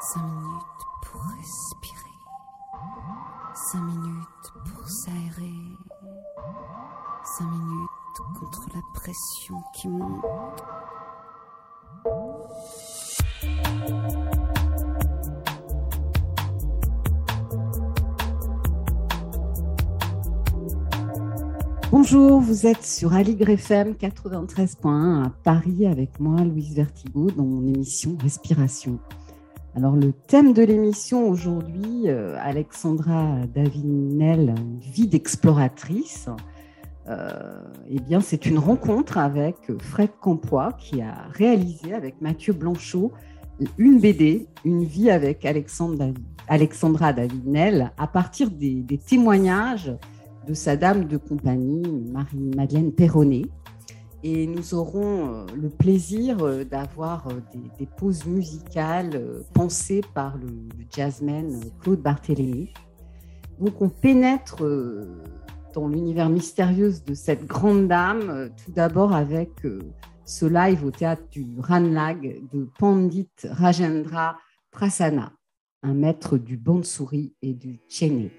Cinq 0.00 0.22
minutes 0.22 0.62
pour 1.02 1.22
respirer. 1.36 1.96
Cinq 3.54 3.82
minutes 3.82 4.52
pour 4.64 4.88
s'aérer. 4.88 5.54
Cinq 7.24 7.50
minutes 7.50 7.90
contre 8.38 8.66
la 8.74 8.80
pression 8.94 9.56
qui 9.74 9.88
monte. 9.88 10.64
Bonjour, 21.92 22.40
vous 22.40 22.66
êtes 22.66 22.84
sur 22.86 23.14
Aligre 23.14 23.50
FM 23.50 23.92
93.1 23.94 25.24
à 25.24 25.30
Paris 25.42 25.86
avec 25.86 26.20
moi, 26.20 26.40
Louise 26.44 26.74
Vertigo, 26.74 27.30
dans 27.36 27.44
mon 27.44 27.66
émission 27.66 28.16
Respiration. 28.22 29.00
Alors, 29.76 29.94
le 29.94 30.12
thème 30.12 30.52
de 30.52 30.62
l'émission 30.62 31.28
aujourd'hui, 31.28 32.08
euh, 32.08 32.36
Alexandra 32.40 33.36
Davinel, 33.54 34.54
vie 34.80 35.06
d'exploratrice, 35.06 36.28
euh, 37.08 37.62
eh 37.88 38.00
bien, 38.00 38.20
c'est 38.20 38.46
une 38.46 38.58
rencontre 38.58 39.16
avec 39.18 39.56
Fred 39.78 40.10
Campois 40.20 40.72
qui 40.72 41.00
a 41.00 41.14
réalisé 41.32 41.94
avec 41.94 42.20
Mathieu 42.20 42.52
Blanchot 42.52 43.12
une 43.78 44.00
BD, 44.00 44.48
Une 44.64 44.84
vie 44.84 45.10
avec 45.10 45.44
Alexandra 45.44 47.12
Davinel, 47.12 47.92
à 47.98 48.06
partir 48.06 48.50
des 48.50 48.98
témoignages 49.06 49.92
de 50.48 50.54
sa 50.54 50.76
dame 50.76 51.04
de 51.04 51.16
compagnie, 51.16 51.82
Marie-Madeleine 52.10 52.90
Perronnet. 52.90 53.42
Et 54.22 54.46
nous 54.46 54.74
aurons 54.74 55.32
euh, 55.32 55.46
le 55.56 55.70
plaisir 55.70 56.42
euh, 56.42 56.64
d'avoir 56.64 57.26
euh, 57.28 57.40
des, 57.78 57.86
pauses 57.86 58.26
musicales 58.26 59.44
pensées 59.54 60.02
par 60.14 60.36
le, 60.36 60.68
jazzman 60.90 61.58
Claude 61.80 62.02
Barthélémy. 62.02 62.72
Donc 63.58 63.80
on 63.80 63.88
pénètre 63.88 64.62
dans 65.74 65.86
l'univers 65.86 66.30
mystérieux 66.30 66.94
de 67.06 67.14
cette 67.14 67.46
grande 67.46 67.88
dame, 67.88 68.50
tout 68.64 68.72
d'abord 68.72 69.12
avec 69.12 69.50
ce 70.24 70.46
live 70.46 70.82
au 70.84 70.90
théâtre 70.90 71.24
du 71.30 71.46
Ranlag 71.58 72.40
de 72.52 72.68
Pandit 72.78 73.28
Rajendra 73.44 74.38
Prasanna, 74.70 75.32
un 75.82 75.92
maître 75.92 76.38
du 76.38 76.56
bansuri 76.56 77.34
et 77.42 77.52
du 77.52 77.80
tchéné. 77.86 78.32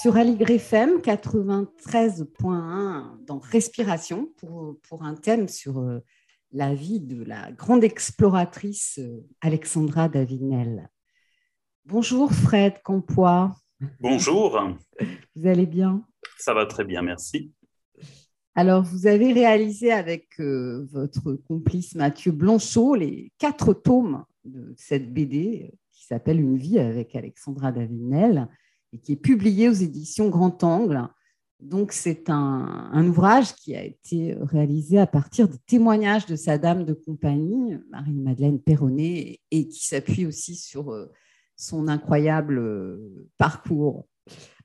Sur 0.00 0.16
Aligre 0.16 0.52
FM 0.52 1.00
93.1 1.00 3.24
dans 3.24 3.40
Respiration 3.40 4.28
pour, 4.36 4.76
pour, 4.88 5.02
un 5.02 5.16
thème 5.16 5.48
sur 5.48 5.80
euh, 5.80 5.98
la 6.52 6.72
vie 6.72 7.00
de 7.00 7.24
la 7.24 7.50
grande 7.50 7.82
exploratrice 7.82 9.00
euh, 9.00 9.26
Alexandra 9.40 10.08
Davinel. 10.08 10.88
Bonjour 11.84 12.32
Fred 12.32 12.80
Campois. 12.84 13.56
Bonjour. 13.98 14.62
Vous 15.34 15.48
allez 15.48 15.66
bien? 15.66 16.06
Ça 16.38 16.54
va 16.54 16.64
très 16.66 16.84
bien, 16.84 17.02
merci. 17.02 17.52
Alors, 18.54 18.84
vous 18.84 19.08
avez 19.08 19.32
réalisé 19.32 19.90
avec 19.90 20.28
euh, 20.38 20.86
votre 20.92 21.32
complice 21.32 21.96
Mathieu 21.96 22.30
Blanchot 22.30 22.94
les 22.94 23.32
quatre 23.38 23.74
tomes 23.74 24.24
de 24.44 24.72
cette 24.76 25.12
BD 25.12 25.74
qui 25.90 26.04
s'appelle 26.04 26.40
Une 26.40 26.56
vie 26.56 26.78
avec 26.78 27.16
Alexandra 27.16 27.72
Davinel 27.72 28.48
et 28.92 28.98
qui 28.98 29.12
est 29.12 29.16
publié 29.16 29.68
aux 29.68 29.74
éditions 29.74 30.28
Grand 30.28 30.62
Angle. 30.64 31.08
Donc, 31.60 31.92
c'est 31.92 32.30
un, 32.30 33.04
ouvrage 33.08 33.54
qui 33.54 33.74
a 33.74 33.82
été 33.82 34.36
réalisé 34.40 34.98
à 34.98 35.08
partir 35.08 35.48
des 35.48 35.58
témoignages 35.66 36.26
de 36.26 36.36
sa 36.36 36.56
dame 36.56 36.84
de 36.84 36.92
compagnie, 36.92 37.76
Marie-Madeleine 37.90 38.60
Perronnet, 38.60 39.40
et 39.50 39.68
qui 39.68 39.84
s'appuie 39.84 40.24
aussi 40.24 40.54
sur 40.54 40.92
euh, 40.92 41.10
son 41.56 41.88
incroyable 41.88 42.58
euh, 42.58 43.26
parcours. 43.38 44.06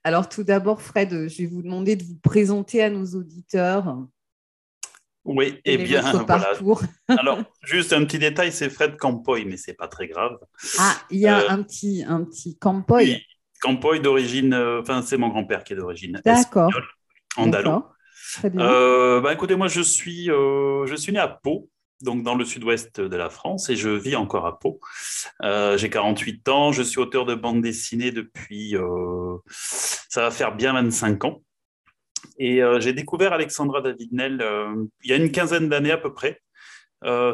Alors, 0.04 0.30
tout 0.30 0.44
d'abord, 0.44 0.82
Fred, 0.82 1.28
je 1.28 1.38
vais 1.40 1.48
vous 1.48 1.64
demander 1.64 1.96
de 1.96 2.04
vous 2.04 2.20
présenter 2.22 2.84
à 2.84 2.92
nos 2.92 3.06
auditeurs. 3.06 3.98
Oui, 5.26 5.60
et 5.64 5.76
eh 5.76 5.78
bien, 5.78 6.02
voilà. 6.02 6.54
Alors, 7.08 7.40
juste 7.64 7.94
un 7.94 8.04
petit 8.04 8.20
détail, 8.20 8.52
c'est 8.52 8.70
Fred 8.70 8.98
Campoy, 8.98 9.46
mais 9.46 9.56
c'est 9.56 9.74
pas 9.74 9.88
très 9.88 10.08
grave. 10.08 10.38
Ah, 10.78 10.96
il 11.10 11.20
y 11.20 11.28
a 11.28 11.40
euh, 11.40 11.50
un 11.50 11.64
petit, 11.64 12.04
un 12.06 12.24
petit 12.24 12.58
Campoy. 12.58 13.22
Campoy 13.64 14.02
d'origine, 14.02 14.54
euh, 14.54 14.82
enfin 14.82 15.02
c'est 15.02 15.16
mon 15.16 15.30
grand-père 15.30 15.64
qui 15.64 15.72
est 15.72 15.78
d'origine 15.78 16.22
D'accord. 16.26 16.70
andalou. 17.38 17.82
Euh, 18.44 19.22
bah, 19.22 19.32
écoutez, 19.32 19.56
moi 19.56 19.70
je 19.70 19.80
suis, 19.80 20.30
euh, 20.30 20.86
je 20.86 20.96
suis 20.96 21.14
né 21.14 21.20
à 21.20 21.30
Pau, 21.30 21.70
donc 22.02 22.24
dans 22.24 22.36
le 22.36 22.44
sud-ouest 22.44 23.00
de 23.00 23.16
la 23.16 23.30
France, 23.30 23.70
et 23.70 23.78
je 23.78 23.88
vis 23.88 24.18
encore 24.18 24.46
à 24.48 24.60
Pau. 24.60 24.82
J'ai 25.42 25.90
48 25.90 26.50
ans, 26.50 26.72
je 26.74 26.84
suis 26.84 27.00
auteur 27.00 27.26
de 27.26 27.36
bande 27.36 27.62
dessinée 27.62 28.12
depuis, 28.12 28.76
ça 29.48 30.24
va 30.24 30.32
faire 30.32 30.54
bien 30.56 30.74
25 30.74 31.24
ans. 31.24 31.42
Et 32.38 32.60
j'ai 32.80 32.92
découvert 32.92 33.32
Alexandra 33.32 33.80
Davidnel 33.80 34.46
il 35.04 35.10
y 35.10 35.14
a 35.14 35.16
une 35.16 35.32
quinzaine 35.32 35.70
d'années 35.70 35.92
à 35.92 35.98
peu 35.98 36.14
près. 36.14 36.42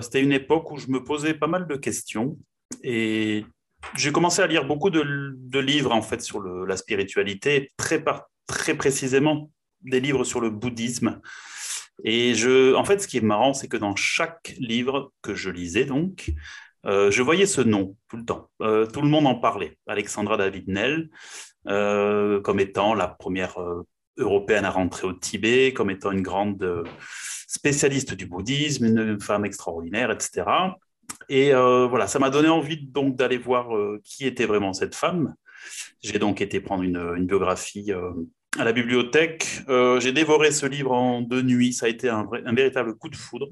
C'était 0.01 0.21
une 0.21 0.33
époque 0.33 0.69
où 0.69 0.77
je 0.77 0.89
me 0.89 1.03
posais 1.03 1.33
pas 1.33 1.47
mal 1.47 1.65
de 1.65 1.75
questions. 1.75 2.37
Et 2.83 3.45
j'ai 3.95 4.11
commencé 4.11 4.41
à 4.41 4.47
lire 4.47 4.65
beaucoup 4.65 4.89
de, 4.89 5.59
livres 5.59 5.91
en 5.91 6.01
fait 6.01 6.21
sur 6.21 6.41
la 6.41 6.77
spiritualité, 6.77 7.71
très, 7.77 8.03
précisément 8.75 9.51
des 9.81 9.99
livres 9.99 10.23
sur 10.23 10.41
le 10.41 10.49
bouddhisme. 10.49 11.21
Et 12.03 12.33
en 12.75 12.83
fait, 12.83 12.99
ce 12.99 13.07
qui 13.07 13.17
est 13.17 13.21
marrant, 13.21 13.53
c'est 13.53 13.67
que 13.67 13.77
dans 13.77 13.95
chaque 13.95 14.55
livre 14.59 15.11
que 15.21 15.35
je 15.35 15.49
lisais, 15.49 15.85
donc, 15.85 16.31
je 16.85 17.21
voyais 17.21 17.45
ce 17.45 17.61
nom 17.61 17.95
tout 18.09 18.17
le 18.17 18.25
temps. 18.25 18.49
tout 18.59 19.01
le 19.01 19.09
monde 19.09 19.27
en 19.27 19.35
parlait. 19.35 19.77
Alexandra 19.87 20.37
David-Nel, 20.37 21.09
comme 21.65 22.59
étant 22.59 22.93
la 22.93 23.07
première 23.07 23.55
européenne 24.17 24.65
à 24.65 24.71
rentrer 24.71 25.07
au 25.07 25.13
Tibet, 25.13 25.73
comme 25.73 25.89
étant 25.89 26.11
une 26.11 26.21
grande 26.21 26.85
spécialiste 27.47 28.13
du 28.13 28.27
bouddhisme, 28.27 28.85
une 28.85 29.19
femme 29.19 29.43
extraordinaire, 29.43 30.11
etc. 30.11 30.45
Et 31.29 31.51
voilà, 31.51 32.07
ça 32.07 32.19
m'a 32.19 32.29
donné 32.29 32.47
envie 32.49 32.77
donc 32.77 33.15
d'aller 33.15 33.37
voir 33.37 33.69
qui 34.03 34.25
était 34.25 34.45
vraiment 34.45 34.73
cette 34.73 34.95
femme. 34.95 35.35
J'ai 36.01 36.19
donc 36.19 36.41
été 36.41 36.59
prendre 36.59 36.83
une, 36.83 37.25
biographie 37.25 37.91
à 38.57 38.63
la 38.63 38.73
bibliothèque. 38.73 39.61
j'ai 39.99 40.11
dévoré 40.11 40.51
ce 40.51 40.65
livre 40.65 40.91
en 40.91 41.21
deux 41.21 41.43
nuits. 41.43 41.73
Ça 41.73 41.85
a 41.85 41.89
été 41.89 42.09
un, 42.09 42.27
un 42.45 42.53
véritable 42.53 42.95
coup 42.95 43.09
de 43.09 43.15
foudre. 43.15 43.49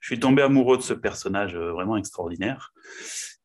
Je 0.00 0.08
suis 0.08 0.18
tombé 0.18 0.42
amoureux 0.42 0.76
de 0.76 0.82
ce 0.82 0.92
personnage 0.92 1.56
vraiment 1.56 1.96
extraordinaire. 1.96 2.72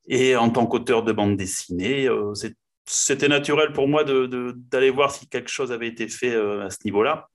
Et 0.08 0.36
en 0.36 0.50
tant 0.50 0.66
qu'auteur 0.66 1.04
de 1.04 1.12
bande 1.12 1.38
dessinée, 1.38 2.10
c'était 2.86 3.28
naturel 3.28 3.72
pour 3.72 3.88
moi 3.88 4.04
d'aller 4.04 4.90
voir 4.90 5.12
si 5.12 5.30
quelque 5.30 5.52
chose 5.52 5.72
avait 5.72 5.88
été 5.88 6.08
fait 6.08 6.36
à 6.36 6.72
ce 6.72 6.80
niveau-là. 6.86 7.30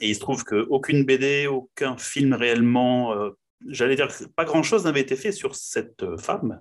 Et 0.00 0.08
il 0.08 0.14
se 0.14 0.20
trouve 0.20 0.44
qu'aucune 0.44 1.04
BD, 1.04 1.46
aucun 1.46 1.96
film 1.98 2.32
réellement, 2.32 3.12
euh, 3.14 3.30
j'allais 3.68 3.96
dire 3.96 4.08
pas 4.36 4.44
grand-chose 4.44 4.84
n'avait 4.84 5.00
été 5.00 5.16
fait 5.16 5.32
sur 5.32 5.54
cette 5.54 6.02
euh, 6.02 6.16
femme. 6.16 6.60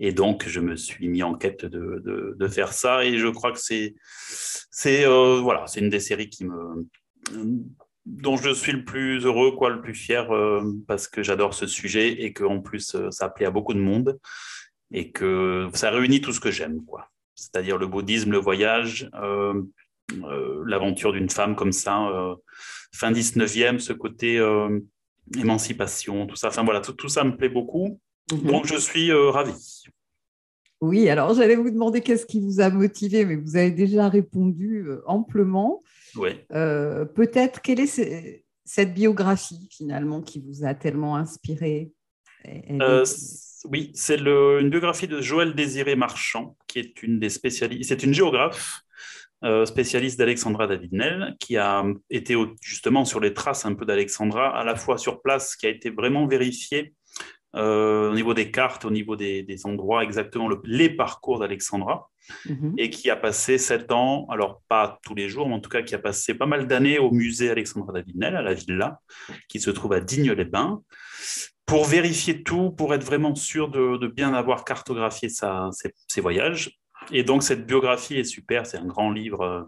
Et 0.00 0.12
donc, 0.12 0.46
je 0.46 0.60
me 0.60 0.76
suis 0.76 1.08
mis 1.08 1.22
en 1.22 1.34
quête 1.34 1.64
de, 1.64 2.34
de, 2.38 2.48
faire 2.48 2.72
ça. 2.72 3.04
Et 3.04 3.18
je 3.18 3.26
crois 3.26 3.50
que 3.50 3.58
c'est 3.58 3.94
euh, 4.86 5.40
voilà, 5.40 5.64
une 5.76 5.88
des 5.88 5.98
séries 5.98 6.30
qui 6.30 6.44
me 6.44 6.86
dont 8.06 8.36
je 8.36 8.54
suis 8.54 8.72
le 8.72 8.84
plus 8.84 9.26
heureux, 9.26 9.52
quoi, 9.52 9.68
le 9.68 9.82
plus 9.82 9.92
fier, 9.92 10.28
parce 10.86 11.08
que 11.08 11.22
j'adore 11.22 11.52
ce 11.52 11.66
sujet 11.66 12.08
et 12.22 12.32
qu'en 12.32 12.60
plus, 12.60 12.96
ça 13.10 13.28
plaît 13.28 13.44
à 13.44 13.50
beaucoup 13.50 13.74
de 13.74 13.80
monde 13.80 14.18
et 14.90 15.10
que 15.10 15.68
ça 15.74 15.90
réunit 15.90 16.22
tout 16.22 16.32
ce 16.32 16.40
que 16.40 16.50
j'aime. 16.50 16.80
C'est-à-dire 17.34 17.76
le 17.76 17.86
bouddhisme, 17.86 18.30
le 18.30 18.38
voyage, 18.38 19.10
euh, 20.24 20.64
l'aventure 20.66 21.12
d'une 21.12 21.28
femme 21.28 21.54
comme 21.54 21.72
ça, 21.72 22.08
euh, 22.08 22.34
fin 22.94 23.12
19e, 23.12 23.78
ce 23.78 23.92
côté 23.92 24.38
euh, 24.38 24.80
émancipation, 25.36 26.26
tout 26.26 26.36
ça. 26.36 26.48
Enfin 26.48 26.64
voilà, 26.64 26.80
tout, 26.80 27.08
ça 27.08 27.24
me 27.24 27.36
plaît 27.36 27.48
beaucoup. 27.48 28.00
Mhm. 28.32 28.42
Donc 28.42 28.66
je 28.66 28.76
suis 28.76 29.12
ravi. 29.12 29.54
Oui, 30.80 31.08
alors 31.08 31.34
j'allais 31.34 31.56
vous 31.56 31.70
demander 31.70 32.00
qu'est-ce 32.02 32.24
qui 32.24 32.40
vous 32.40 32.60
a 32.60 32.70
motivé, 32.70 33.24
mais 33.24 33.36
vous 33.36 33.56
avez 33.56 33.72
déjà 33.72 34.08
répondu 34.08 34.86
amplement. 35.06 35.82
Oui. 36.14 36.30
Peut-être 36.48 37.60
quelle 37.62 37.80
est 37.80 38.44
cette 38.64 38.94
biographie 38.94 39.68
finalement 39.72 40.20
qui 40.22 40.40
vous 40.40 40.64
a 40.64 40.74
tellement 40.74 41.16
inspiré? 41.16 41.90
Oui, 43.64 43.90
c'est 43.94 44.20
une 44.20 44.70
biographie 44.70 45.08
de 45.08 45.20
Joël 45.20 45.54
Désiré 45.54 45.96
Marchand, 45.96 46.56
qui 46.68 46.78
est 46.78 47.02
une 47.02 47.18
des 47.18 47.30
spécialistes. 47.30 47.88
C'est 47.88 48.04
une 48.04 48.14
géographe 48.14 48.82
euh, 48.82 49.17
spécialiste 49.64 50.18
d'Alexandra 50.18 50.66
David-Nel, 50.66 51.36
qui 51.38 51.56
a 51.56 51.84
été 52.10 52.34
justement 52.60 53.04
sur 53.04 53.20
les 53.20 53.34
traces 53.34 53.66
un 53.66 53.74
peu 53.74 53.84
d'Alexandra, 53.84 54.48
à 54.56 54.64
la 54.64 54.74
fois 54.74 54.98
sur 54.98 55.22
place, 55.22 55.54
qui 55.56 55.66
a 55.66 55.70
été 55.70 55.90
vraiment 55.90 56.26
vérifié 56.26 56.94
euh, 57.56 58.10
au 58.10 58.14
niveau 58.14 58.34
des 58.34 58.50
cartes, 58.50 58.84
au 58.84 58.90
niveau 58.90 59.16
des, 59.16 59.60
endroits, 59.64 60.04
exactement 60.04 60.50
les 60.64 60.90
parcours 60.90 61.38
d'Alexandra, 61.38 62.10
mhm. 62.46 62.74
et 62.76 62.90
qui 62.90 63.08
a 63.08 63.16
passé 63.16 63.56
sept 63.56 63.90
ans, 63.90 64.26
alors 64.28 64.60
pas 64.68 64.98
tous 65.02 65.14
les 65.14 65.30
jours, 65.30 65.48
mais 65.48 65.54
en 65.54 65.60
tout 65.60 65.70
cas 65.70 65.82
qui 65.82 65.94
a 65.94 65.98
passé 65.98 66.34
pas 66.34 66.46
mal 66.46 66.66
d'années 66.66 66.98
au 66.98 67.10
musée 67.10 67.50
Alexandra 67.50 67.92
David-Nel, 67.94 68.36
à 68.36 68.42
la 68.42 68.52
villa, 68.52 69.00
qui 69.48 69.60
se 69.60 69.70
trouve 69.70 69.94
à 69.94 70.00
Digne-les-Bains, 70.00 70.82
pour 71.64 71.84
vérifier 71.84 72.42
tout, 72.42 72.70
pour 72.70 72.94
être 72.94 73.04
vraiment 73.04 73.34
sûr 73.34 73.68
de, 73.68 74.06
bien 74.06 74.34
avoir 74.34 74.64
cartographié 74.64 75.28
ses 75.30 76.20
voyages 76.20 76.78
et 77.12 77.22
donc 77.22 77.42
cette 77.42 77.66
biographie 77.66 78.16
est 78.16 78.24
super, 78.24 78.66
c'est 78.66 78.78
un 78.78 78.86
grand 78.86 79.10
livre 79.10 79.42
euh, 79.42 79.62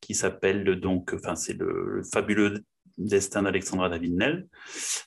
qui 0.00 0.14
s'appelle 0.14 0.64
donc, 0.80 1.12
enfin 1.14 1.34
c'est 1.34 1.54
le, 1.54 2.02
fabuleux 2.12 2.64
destin 2.96 3.42
d'Alexandra 3.42 3.88
David-Nel, 3.88 4.48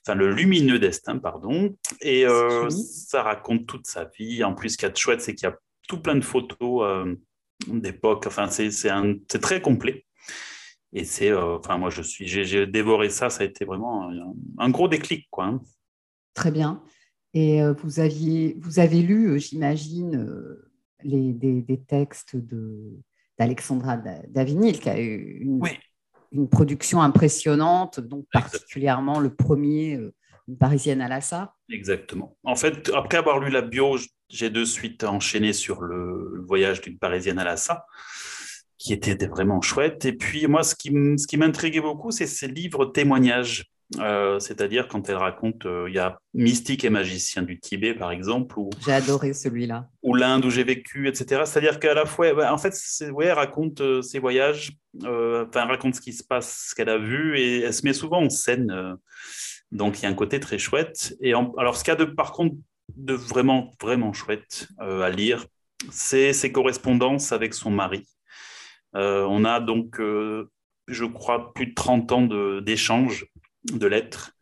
enfin 0.00 0.14
le 0.14 0.30
lumineux 0.32 0.78
destin, 0.78 1.18
pardon, 1.18 1.76
et 2.00 2.26
euh, 2.26 2.70
ça 2.70 3.22
raconte 3.22 3.66
toute 3.66 3.86
sa 3.86 4.04
vie. 4.04 4.42
En 4.44 4.54
plus, 4.54 4.70
ce 4.70 4.78
qui 4.78 4.86
est 4.86 4.98
chouette, 4.98 5.20
c'est 5.20 5.34
qu'il 5.34 5.48
y 5.48 5.52
a 5.52 5.58
tout 5.88 6.00
plein 6.00 6.14
de 6.14 6.24
photos 6.24 6.82
euh, 6.84 7.14
d'époque. 7.68 8.24
Enfin, 8.26 8.48
c'est 8.48 9.40
très 9.42 9.60
complet. 9.60 10.06
Et 10.94 11.04
c'est, 11.04 11.34
enfin, 11.34 11.76
moi, 11.76 11.90
je 11.90 12.00
suis, 12.00 12.26
j'ai 12.26 12.66
dévoré 12.66 13.10
ça. 13.10 13.28
Ça 13.28 13.42
a 13.42 13.46
été 13.46 13.66
vraiment 13.66 14.10
un, 14.58 14.70
gros 14.70 14.88
déclic, 14.88 15.26
quoi. 15.30 15.46
Hein. 15.46 15.60
Très 16.32 16.50
bien. 16.50 16.82
Et 17.34 17.60
vous 17.82 18.00
aviez, 18.00 18.56
vous 18.58 18.78
avez 18.78 19.02
lu, 19.02 19.38
j'imagine 19.38 20.62
les, 21.04 21.32
des, 21.32 21.80
textes 21.86 22.36
d'Alexandra 23.38 23.96
Davinil, 24.28 24.78
qui 24.78 24.88
a 24.88 25.00
eu 25.00 25.38
une, 25.40 25.60
une 26.32 26.48
production 26.48 27.02
impressionnante, 27.02 28.00
donc 28.00 28.26
particulièrement 28.32 29.20
le 29.20 29.34
premier, 29.34 29.96
euh, 29.96 30.14
Une 30.48 30.56
Parisienne 30.56 31.00
à 31.00 31.08
Lassa. 31.08 31.54
Exactement. 31.68 32.36
En 32.42 32.56
fait, 32.56 32.90
après 32.94 33.18
avoir 33.18 33.38
lu 33.38 33.50
la 33.50 33.62
bio, 33.62 33.96
j'ai 34.28 34.50
de 34.50 34.64
suite 34.64 35.04
enchaîné 35.04 35.52
sur 35.52 35.82
le, 35.82 36.42
voyage 36.46 36.80
d'une 36.80 36.98
Parisienne 36.98 37.38
à 37.38 37.44
Lassa 37.44 37.86
qui 38.78 38.92
était 38.92 39.14
vraiment 39.26 39.60
chouette. 39.60 40.04
Et 40.04 40.12
puis, 40.12 40.48
moi, 40.48 40.64
ce 40.64 40.74
qui, 40.74 40.88
ce 40.90 41.26
qui 41.26 41.36
m'intriguait 41.36 41.80
beaucoup, 41.80 42.10
c'est 42.10 42.26
ces 42.26 42.48
livres 42.48 42.86
témoignages 42.86 43.71
euh, 43.98 44.38
c'est-à-dire 44.38 44.88
quand 44.88 45.08
elle 45.08 45.16
raconte, 45.16 45.66
euh, 45.66 45.86
il 45.88 45.94
y 45.94 45.98
a 45.98 46.18
Mystique 46.34 46.84
et 46.84 46.90
magicien 46.90 47.42
du 47.42 47.60
Tibet, 47.60 47.94
par 47.94 48.10
exemple. 48.10 48.56
J'ai 48.84 48.92
adoré 48.92 49.34
celui-là. 49.34 49.88
Ou 50.02 50.14
l'Inde 50.14 50.44
où 50.44 50.50
j'ai 50.50 50.64
vécu, 50.64 51.08
etc. 51.08 51.42
C'est-à-dire 51.44 51.78
qu'à 51.78 51.94
la 51.94 52.06
fois, 52.06 52.50
en 52.50 52.58
fait, 52.58 52.74
ouais, 53.12 53.26
elle 53.26 53.32
raconte 53.32 53.80
euh, 53.80 54.00
ses 54.00 54.18
voyages, 54.18 54.72
enfin, 55.00 55.66
raconte 55.66 55.94
ce 55.94 56.00
qui 56.00 56.12
se 56.12 56.24
passe, 56.24 56.68
ce 56.70 56.74
qu'elle 56.74 56.88
a 56.88 56.98
vu, 56.98 57.38
et 57.38 57.60
elle 57.60 57.74
se 57.74 57.84
met 57.84 57.92
souvent 57.92 58.22
en 58.22 58.30
scène. 58.30 58.96
donc, 59.70 59.98
il 59.98 60.04
y 60.04 60.06
a 60.06 60.08
un 60.08 60.14
côté 60.14 60.40
très 60.40 60.58
chouette. 60.58 61.14
Et 61.20 61.32
alors, 61.32 61.76
ce 61.76 61.84
qu'il 61.84 61.92
y 61.92 61.96
a 61.96 61.96
de, 61.96 62.04
par 62.04 62.32
contre, 62.32 62.56
de 62.96 63.14
vraiment, 63.14 63.72
vraiment 63.80 64.12
chouette 64.12 64.68
à 64.78 65.10
lire, 65.10 65.46
c'est 65.90 66.32
ses 66.32 66.52
correspondances 66.52 67.32
avec 67.32 67.52
son 67.54 67.70
mari. 67.70 68.06
on 68.94 69.44
a 69.44 69.60
donc, 69.60 70.00
je 70.88 71.04
crois, 71.04 71.52
plus 71.54 71.66
de 71.66 71.74
30 71.74 72.12
ans 72.12 72.60
d'échanges 72.60 73.26
de 73.64 73.86
lettres. 73.86 74.32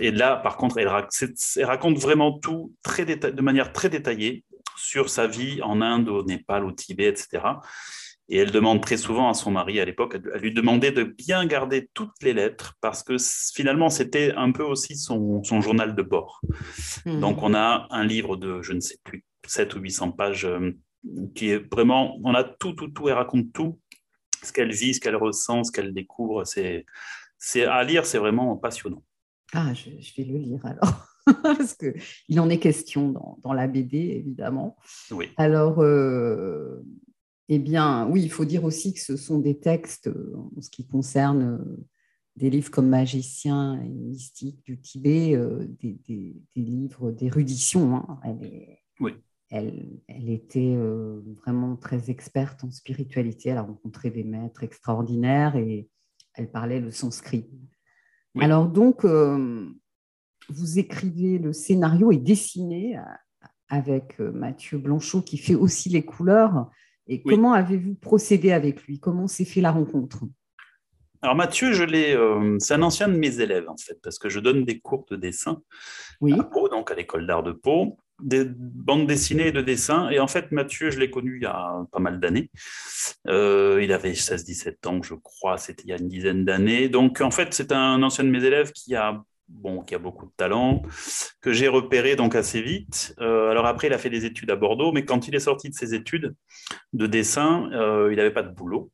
Et 0.00 0.12
là, 0.12 0.36
par 0.36 0.56
contre, 0.56 0.78
elle, 0.78 0.88
raconte 0.88 1.98
vraiment 1.98 2.38
tout 2.38 2.72
très 2.82 3.04
de 3.04 3.42
manière 3.42 3.72
très 3.72 3.88
détaillée 3.88 4.44
sur 4.76 5.08
sa 5.08 5.26
vie 5.26 5.60
en 5.62 5.80
Inde, 5.80 6.08
au 6.08 6.24
Népal, 6.24 6.64
au 6.64 6.72
Tibet, 6.72 7.08
etc. 7.08 7.42
Et 8.28 8.38
elle 8.38 8.52
demande 8.52 8.80
très 8.82 8.96
souvent 8.96 9.28
à 9.28 9.34
son 9.34 9.50
mari 9.50 9.80
à 9.80 9.84
l'époque, 9.84 10.16
elle 10.34 10.40
lui 10.40 10.54
demandait 10.54 10.92
de 10.92 11.02
bien 11.02 11.44
garder 11.44 11.90
toutes 11.92 12.22
les 12.22 12.32
lettres 12.32 12.74
parce 12.80 13.02
que 13.02 13.16
finalement 13.54 13.90
c'était 13.90 14.32
un 14.34 14.50
peu 14.50 14.62
aussi 14.62 14.96
son, 14.96 15.42
journal 15.42 15.94
de 15.94 16.02
bord. 16.02 16.40
Hmm. 17.04 17.20
Donc 17.20 17.42
on 17.42 17.52
a 17.52 17.86
un 17.90 18.04
livre 18.04 18.36
de, 18.36 18.62
je 18.62 18.72
ne 18.72 18.80
sais 18.80 18.96
plus, 19.04 19.24
7 19.46 19.74
ou 19.74 19.80
800 19.80 20.12
pages 20.12 20.46
euh, 20.46 20.72
qui 21.34 21.50
est 21.50 21.70
vraiment, 21.70 22.18
on 22.24 22.34
a 22.34 22.44
tout, 22.44 22.72
tout, 22.72 22.88
tout, 22.88 23.08
elle 23.08 23.14
raconte 23.14 23.52
tout, 23.52 23.78
ce 24.42 24.52
qu'elle 24.52 24.72
vit, 24.72 24.94
ce 24.94 25.00
qu'elle 25.00 25.16
ressent, 25.16 25.64
ce 25.64 25.72
qu'elle 25.72 25.92
découvre. 25.92 26.44
C'est 26.44 26.86
c'est 27.46 27.66
à 27.66 27.84
lire, 27.84 28.06
c'est 28.06 28.16
vraiment 28.16 28.56
passionnant. 28.56 29.02
Ah, 29.52 29.74
je, 29.74 29.90
vais 30.16 30.24
le 30.24 30.38
lire 30.38 30.64
alors, 30.64 31.06
parce 31.42 31.74
qu'il 31.74 32.40
en 32.40 32.48
est 32.48 32.58
question 32.58 33.14
dans, 33.42 33.52
la 33.52 33.66
BD, 33.66 33.98
évidemment. 33.98 34.76
Oui. 35.10 35.28
Alors, 35.36 35.80
euh, 35.80 36.82
eh 37.50 37.58
bien, 37.58 38.08
oui, 38.08 38.22
il 38.22 38.30
faut 38.30 38.46
dire 38.46 38.64
aussi 38.64 38.94
que 38.94 39.00
ce 39.00 39.18
sont 39.18 39.38
des 39.40 39.60
textes, 39.60 40.08
en 40.56 40.60
ce 40.62 40.70
qui 40.70 40.86
concerne 40.86 41.60
euh, 41.60 41.86
des 42.36 42.48
livres 42.48 42.70
comme 42.70 42.88
Magicien 42.88 43.78
et 43.78 43.90
Mystique 43.90 44.64
du 44.64 44.80
Tibet, 44.80 45.36
euh, 45.36 45.66
des, 45.82 46.34
livres 46.56 47.12
d'érudition. 47.12 47.96
Hein. 47.96 48.20
Elle, 48.24 48.78
oui. 49.00 49.12
elle, 49.50 50.00
elle, 50.08 50.30
était 50.30 50.78
vraiment 51.42 51.76
très 51.76 52.10
experte 52.10 52.64
en 52.64 52.70
spiritualité. 52.70 53.50
Elle 53.50 53.58
a 53.58 53.62
rencontré 53.62 54.10
des 54.10 54.24
maîtres 54.24 54.64
extraordinaires 54.64 55.56
et 55.56 55.90
elle 56.34 56.50
parlait 56.50 56.80
le 56.80 56.90
sanskrit. 56.90 57.48
Alors 58.40 58.68
donc, 58.68 59.04
euh, 59.04 59.68
vous 60.48 60.78
écrivez 60.78 61.38
le 61.38 61.52
scénario 61.52 62.10
et 62.10 62.16
dessiné 62.16 62.98
euh, 62.98 63.02
avec 63.68 64.20
euh, 64.20 64.32
Mathieu 64.32 64.78
Blanchot 64.78 65.22
qui 65.22 65.38
fait 65.38 65.54
aussi 65.54 65.88
les 65.88 66.04
couleurs. 66.04 66.70
Et 67.06 67.22
comment 67.22 67.52
avez-vous 67.52 67.94
procédé 67.94 68.50
avec 68.50 68.82
lui? 68.84 68.98
Comment 68.98 69.28
s'est 69.28 69.44
fait 69.44 69.60
la 69.60 69.70
rencontre? 69.70 70.24
Alors 71.20 71.36
Mathieu, 71.36 71.72
je 71.72 71.84
l'ai, 71.84 72.18
c'est 72.60 72.74
un 72.74 72.82
ancien 72.82 73.08
de 73.08 73.16
mes 73.16 73.40
élèves 73.40 73.68
en 73.68 73.76
fait, 73.76 73.98
parce 74.02 74.18
que 74.18 74.28
je 74.28 74.40
donne 74.40 74.64
des 74.64 74.80
cours 74.80 75.06
de 75.10 75.16
dessin 75.16 75.62
oui. 76.20 76.32
à 76.32 76.42
Pau, 76.42 76.68
donc 76.68 76.90
à 76.90 76.94
l'école 76.94 77.26
d'art 77.26 77.42
de 77.42 77.52
Pau 77.52 77.98
des 78.24 78.44
bandes 78.46 79.06
dessinées 79.06 79.48
et 79.48 79.52
de 79.52 79.60
dessins. 79.60 80.08
Et 80.10 80.18
en 80.18 80.26
fait, 80.26 80.50
Mathieu, 80.50 80.90
je 80.90 80.98
l'ai 80.98 81.10
connu 81.10 81.36
il 81.36 81.42
y 81.42 81.46
a 81.46 81.86
pas 81.92 81.98
mal 81.98 82.18
d'années. 82.18 82.50
Euh, 83.28 83.80
il 83.82 83.92
avait 83.92 84.12
16-17 84.12 84.88
ans, 84.88 85.02
je 85.02 85.14
crois, 85.14 85.58
c'était 85.58 85.84
il 85.84 85.90
y 85.90 85.92
a 85.92 85.98
une 85.98 86.08
dizaine 86.08 86.44
d'années. 86.44 86.88
Donc, 86.88 87.20
en 87.20 87.30
fait, 87.30 87.52
c'est 87.52 87.70
un 87.70 88.02
ancien 88.02 88.24
de 88.24 88.30
mes 88.30 88.42
élèves 88.44 88.72
qui 88.72 88.94
a 88.94 89.22
bon, 89.48 89.82
qui 89.82 89.94
a 89.94 89.98
beaucoup 89.98 90.24
de 90.24 90.32
talent, 90.36 90.82
que 91.42 91.52
j'ai 91.52 91.68
repéré 91.68 92.16
donc 92.16 92.34
assez 92.34 92.62
vite. 92.62 93.14
Euh, 93.20 93.50
alors 93.50 93.66
après, 93.66 93.88
il 93.88 93.92
a 93.92 93.98
fait 93.98 94.10
des 94.10 94.24
études 94.24 94.50
à 94.50 94.56
Bordeaux, 94.56 94.90
mais 94.90 95.04
quand 95.04 95.28
il 95.28 95.34
est 95.34 95.40
sorti 95.40 95.68
de 95.68 95.74
ses 95.74 95.94
études 95.94 96.34
de 96.94 97.06
dessin, 97.06 97.70
euh, 97.72 98.08
il 98.10 98.16
n'avait 98.16 98.32
pas 98.32 98.42
de 98.42 98.54
boulot. 98.54 98.90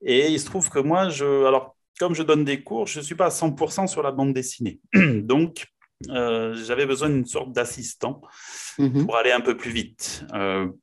Et 0.00 0.28
il 0.28 0.40
se 0.40 0.46
trouve 0.46 0.70
que 0.70 0.78
moi, 0.78 1.10
je, 1.10 1.44
alors 1.44 1.76
comme 1.98 2.14
je 2.14 2.22
donne 2.22 2.44
des 2.44 2.62
cours, 2.62 2.86
je 2.86 2.98
ne 2.98 3.04
suis 3.04 3.14
pas 3.14 3.26
à 3.26 3.30
100% 3.30 3.86
sur 3.86 4.02
la 4.02 4.12
bande 4.12 4.32
dessinée. 4.32 4.80
donc, 4.94 5.66
euh, 6.10 6.54
j'avais 6.54 6.86
besoin 6.86 7.08
d'une 7.08 7.26
sorte 7.26 7.52
d'assistant 7.52 8.22
mhm. 8.78 9.06
pour 9.06 9.16
aller 9.16 9.32
un 9.32 9.40
peu 9.40 9.56
plus 9.56 9.70
vite, 9.70 10.24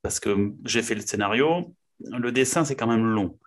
parce 0.01 0.19
que 0.19 0.51
j'ai 0.65 0.81
fait 0.81 0.95
le 0.95 1.01
scénario. 1.01 1.73
Le 2.17 2.31
dessin, 2.31 2.63
c'est 2.63 2.75
quand 2.75 2.87
même 2.87 3.05
long. 3.05 3.37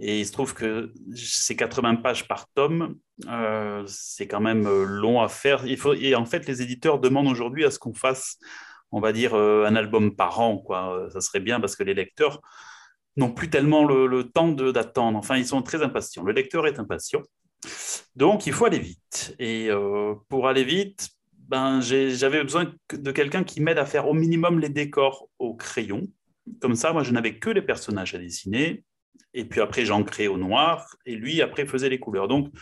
Et 0.00 0.20
il 0.20 0.26
se 0.26 0.32
trouve 0.32 0.54
que 0.54 0.92
ces 1.14 1.56
80 1.56 1.96
pages 1.96 2.28
par 2.28 2.48
tome, 2.52 2.96
euh, 3.26 3.82
c'est 3.86 4.28
quand 4.28 4.40
même 4.40 4.66
euh, 4.66 4.84
long 4.84 5.20
à 5.20 5.28
faire. 5.28 5.66
Il 5.66 5.76
faut, 5.76 5.94
et 5.94 6.14
en 6.14 6.24
fait, 6.24 6.46
les 6.46 6.62
éditeurs 6.62 7.00
demandent 7.00 7.26
aujourd'hui 7.26 7.64
à 7.64 7.70
ce 7.70 7.78
qu'on 7.78 7.94
fasse, 7.94 8.38
on 8.92 9.00
va 9.00 9.12
dire, 9.12 9.34
euh, 9.34 9.66
un 9.66 9.74
album 9.74 10.14
par 10.14 10.38
an. 10.40 10.58
Quoi. 10.58 11.08
Ça 11.12 11.20
serait 11.20 11.40
bien 11.40 11.58
parce 11.58 11.74
que 11.74 11.82
les 11.82 11.94
lecteurs 11.94 12.40
n'ont 13.16 13.32
plus 13.32 13.50
tellement 13.50 13.84
le, 13.84 14.22
temps 14.24 14.48
d'attendre. 14.48 15.18
Enfin, 15.18 15.36
ils 15.36 15.46
sont 15.46 15.62
très 15.62 15.82
impatients. 15.82 16.22
Le 16.22 16.32
lecteur 16.32 16.66
est 16.68 16.78
impatient. 16.78 17.22
Donc, 18.16 18.46
il 18.46 18.52
faut 18.52 18.66
aller 18.66 18.78
vite. 18.78 19.34
Et 19.38 19.68
pour 20.28 20.48
aller 20.48 20.64
vite, 20.64 21.08
ben, 21.48 21.80
j'avais 21.80 22.42
besoin 22.42 22.72
de 22.92 23.10
quelqu'un 23.10 23.44
qui 23.44 23.60
m'aide 23.60 23.78
à 23.78 23.86
faire 23.86 24.08
au 24.08 24.14
minimum 24.14 24.60
les 24.60 24.68
décors 24.68 25.28
au 25.38 25.54
crayon. 25.54 26.06
Comme 26.60 26.74
ça, 26.74 26.92
moi, 26.92 27.02
je 27.02 27.12
n'avais 27.12 27.38
que 27.38 27.50
les 27.50 27.62
personnages 27.62 28.14
à 28.14 28.18
dessiner 28.18 28.84
et 29.34 29.44
puis 29.44 29.60
après 29.60 29.84
j'ancrais 29.84 30.26
au 30.26 30.38
noir, 30.38 30.96
et 31.06 31.14
lui 31.14 31.42
après 31.42 31.66
faisait 31.66 31.88
les 31.88 32.00
couleurs. 32.00 32.28
Donc 32.28 32.52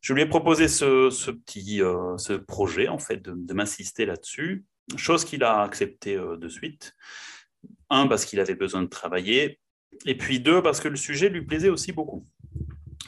je 0.00 0.12
lui 0.12 0.22
ai 0.22 0.26
proposé 0.26 0.68
ce, 0.68 1.30
petit 1.30 1.82
euh, 1.82 2.16
ce 2.18 2.34
projet 2.34 2.88
en 2.88 2.98
fait 2.98 3.22
de, 3.22 3.54
m'assister 3.54 4.06
là-dessus, 4.06 4.64
chose 4.96 5.24
qu'il 5.24 5.44
a 5.44 5.62
accepté 5.62 6.16
euh, 6.16 6.36
de 6.36 6.48
suite. 6.48 6.94
Un 7.90 8.06
parce 8.06 8.24
qu'il 8.24 8.40
avait 8.40 8.54
besoin 8.54 8.82
de 8.82 8.88
travailler, 8.88 9.60
et 10.06 10.16
puis 10.16 10.40
deux 10.40 10.62
parce 10.62 10.80
que 10.80 10.88
le 10.88 10.96
sujet 10.96 11.28
lui 11.28 11.42
plaisait 11.42 11.68
aussi 11.68 11.92
beaucoup. 11.92 12.26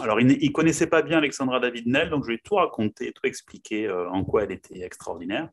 Alors 0.02 0.21
il 0.21 0.26
ne 0.26 0.52
connaissait 0.52 0.87
pas 0.87 1.02
bien 1.02 1.18
Alexandra 1.18 1.61
David-Nel, 1.61 2.11
donc 2.11 2.25
je 2.25 2.28
lui 2.28 2.37
ai 2.37 2.40
tout 2.44 2.56
raconté, 2.56 3.12
tout 3.12 3.26
expliqué 3.26 3.87
euh, 3.87 4.11
en 4.11 4.25
quoi 4.25 4.44
elle 4.44 4.52
était 4.52 4.80
extraordinaire. 4.82 5.49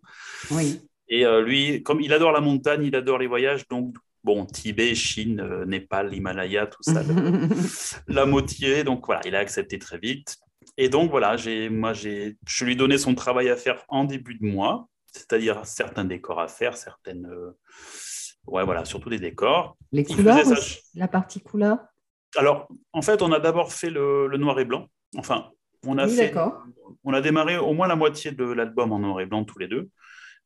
Oui. 0.51 0.82
Et 1.12 1.25
lui, 1.44 1.82
comme 1.82 2.01
il 2.01 2.13
adore 2.13 2.32
la 2.32 2.39
montagne, 2.39 2.84
il 2.84 2.96
adore 2.96 3.18
les 3.18 3.25
voyages, 3.25 3.68
donc 3.68 3.96
bon, 4.24 4.46
Tibet, 4.46 4.96
Chine, 4.96 5.39
euh, 5.39 5.65
Népal, 5.65 6.13
Himalaya, 6.13 6.68
tout 6.68 6.84
ça, 6.84 7.03
l'a 8.08 8.25
motivé. 8.25 8.84
Donc 8.84 9.06
voilà, 9.06 9.22
il 9.25 9.36
a 9.36 9.39
accepté 9.39 9.79
très 9.79 9.98
vite. 9.98 10.38
Et 10.77 10.89
donc 10.89 11.10
voilà, 11.10 11.38
j'ai, 11.38 11.70
moi, 11.70 11.94
j'ai, 11.94 12.38
je 12.48 12.65
lui 12.65 12.74
ai 12.74 12.75
donné 12.75 12.98
son 12.98 13.15
travail 13.15 13.50
à 13.50 13.56
faire 13.56 13.84
en 13.89 14.03
début 14.03 14.36
de 14.36 14.46
mois, 14.46 14.88
c'est-à-dire 15.12 15.65
certains 15.65 16.06
décors 16.06 16.39
à 16.39 16.48
faire, 16.48 16.77
certaines. 16.77 17.25
Euh, 17.25 17.58
ouais, 18.48 18.63
voilà, 18.63 18.86
surtout 18.86 19.10
des 19.10 19.20
décors. 19.20 19.77
Les 19.91 20.03
couleurs, 20.03 20.46
la 20.96 21.08
partie 21.08 21.41
couleur? 21.41 21.79
Alors, 22.38 22.68
en 22.94 23.02
fait, 23.02 23.22
on 23.22 23.32
a 23.32 23.40
d'abord 23.40 23.74
fait 23.74 23.90
le, 23.90 24.30
noir 24.38 24.60
et 24.60 24.66
blanc. 24.66 24.88
Enfin, 25.18 25.50
on 25.86 25.98
a 25.98 26.08
fait. 26.08 26.34
On 27.04 27.14
a 27.14 27.22
démarré 27.22 27.58
au 27.58 27.74
moins 27.74 27.88
la 27.88 27.96
moitié 27.96 28.32
de 28.32 28.44
l'album 28.44 28.92
en 28.92 29.00
noir 29.00 29.22
et 29.22 29.26
blanc 29.26 29.46
tous 29.46 29.60
les 29.60 29.68
deux. 29.68 29.90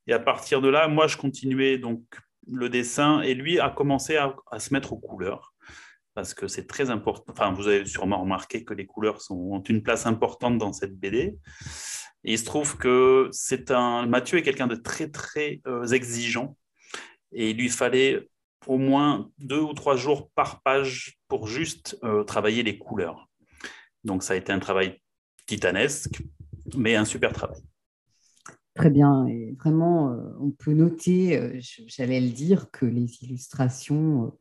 Et 0.08 0.14
à 0.14 0.20
partir 0.20 0.62
de 0.62 0.70
là, 0.70 0.88
moi, 0.88 1.08
je 1.08 1.18
continuais 1.18 1.78
donc 1.78 2.02
le 2.48 2.70
dessin 2.70 3.22
et 3.22 3.34
lui 3.34 3.60
a 3.60 3.70
commencé 3.70 4.18
à, 4.18 4.36
se 4.60 4.74
mettre 4.74 4.94
aux 4.94 4.98
couleurs 4.98 5.54
parce 6.14 6.34
que 6.34 6.48
c'est 6.48 6.68
très 6.68 6.90
important. 6.90 7.32
Enfin, 7.32 7.52
vous 7.54 7.68
avez 7.68 7.86
sûrement 7.86 8.22
remarqué 8.22 8.64
que 8.64 8.74
les 8.74 8.86
couleurs 8.86 9.22
sont, 9.22 9.36
ont 9.36 9.64
une 9.64 9.82
place 9.82 10.06
importante 10.06 10.58
dans 10.58 10.74
cette 10.74 10.96
BD. 10.96 11.38
Et 12.26 12.34
il 12.34 12.38
se 12.38 12.46
trouve 12.46 12.78
que 12.78 13.30
c'est 13.32 13.72
un 13.72 14.06
Mathieu 14.06 14.38
est 14.38 14.44
quelqu'un 14.44 14.68
de 14.68 14.76
très 14.76 15.10
très 15.10 15.62
euh, 15.68 15.88
exigeant 15.88 16.56
et 17.34 17.50
il 17.50 17.58
lui 17.58 17.70
fallait 17.70 18.30
au 18.68 18.78
moins 18.78 19.30
deux 19.38 19.60
ou 19.60 19.74
trois 19.74 19.96
jours 19.96 20.30
par 20.32 20.62
page 20.62 21.20
pour 21.28 21.48
juste 21.48 21.98
euh, 22.04 22.24
travailler 22.24 22.64
les 22.64 22.78
couleurs. 22.78 23.30
Donc 24.04 24.24
ça 24.24 24.34
a 24.34 24.38
été 24.38 24.52
un 24.52 24.60
travail 24.60 25.00
titanesque, 25.46 26.22
mais 26.76 26.96
un 26.96 27.06
super 27.06 27.34
travail. 27.34 27.62
Très 28.76 28.90
bien. 28.90 29.28
Et 29.28 29.56
vraiment, 29.60 30.12
euh, 30.12 30.18
on 30.40 30.52
peut 30.52 30.74
noter, 30.74 31.38
euh, 31.38 31.60
j'allais 31.88 32.22
le 32.22 32.32
dire, 32.32 32.72
que 32.72 32.86
les 32.86 33.24
illustrations, 33.24 34.36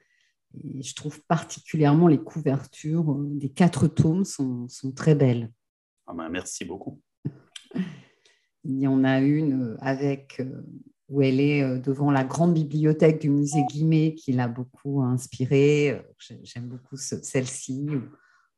et 0.64 0.82
je 0.82 0.94
trouve 0.94 1.22
particulièrement 1.26 2.08
les 2.08 2.18
couvertures 2.18 3.16
des 3.18 3.50
quatre 3.50 3.88
tomes 3.88 4.24
sont, 4.24 4.68
très 4.94 5.14
belles. 5.14 5.50
Ah 6.06 6.14
ben, 6.14 6.28
merci 6.28 6.64
beaucoup. 6.64 7.00
Il 8.64 8.78
y 8.78 8.86
en 8.86 9.02
a 9.02 9.20
une 9.20 9.76
avec 9.80 10.40
où 11.12 11.20
elle 11.20 11.40
est 11.40 11.78
devant 11.78 12.10
la 12.10 12.24
grande 12.24 12.54
bibliothèque 12.54 13.20
du 13.20 13.28
musée 13.28 13.62
Guimet 13.68 14.14
qui 14.14 14.32
l'a 14.32 14.48
beaucoup 14.48 15.02
inspirée. 15.02 16.02
J'aime 16.42 16.68
beaucoup 16.68 16.96
celle-ci, 16.96 17.86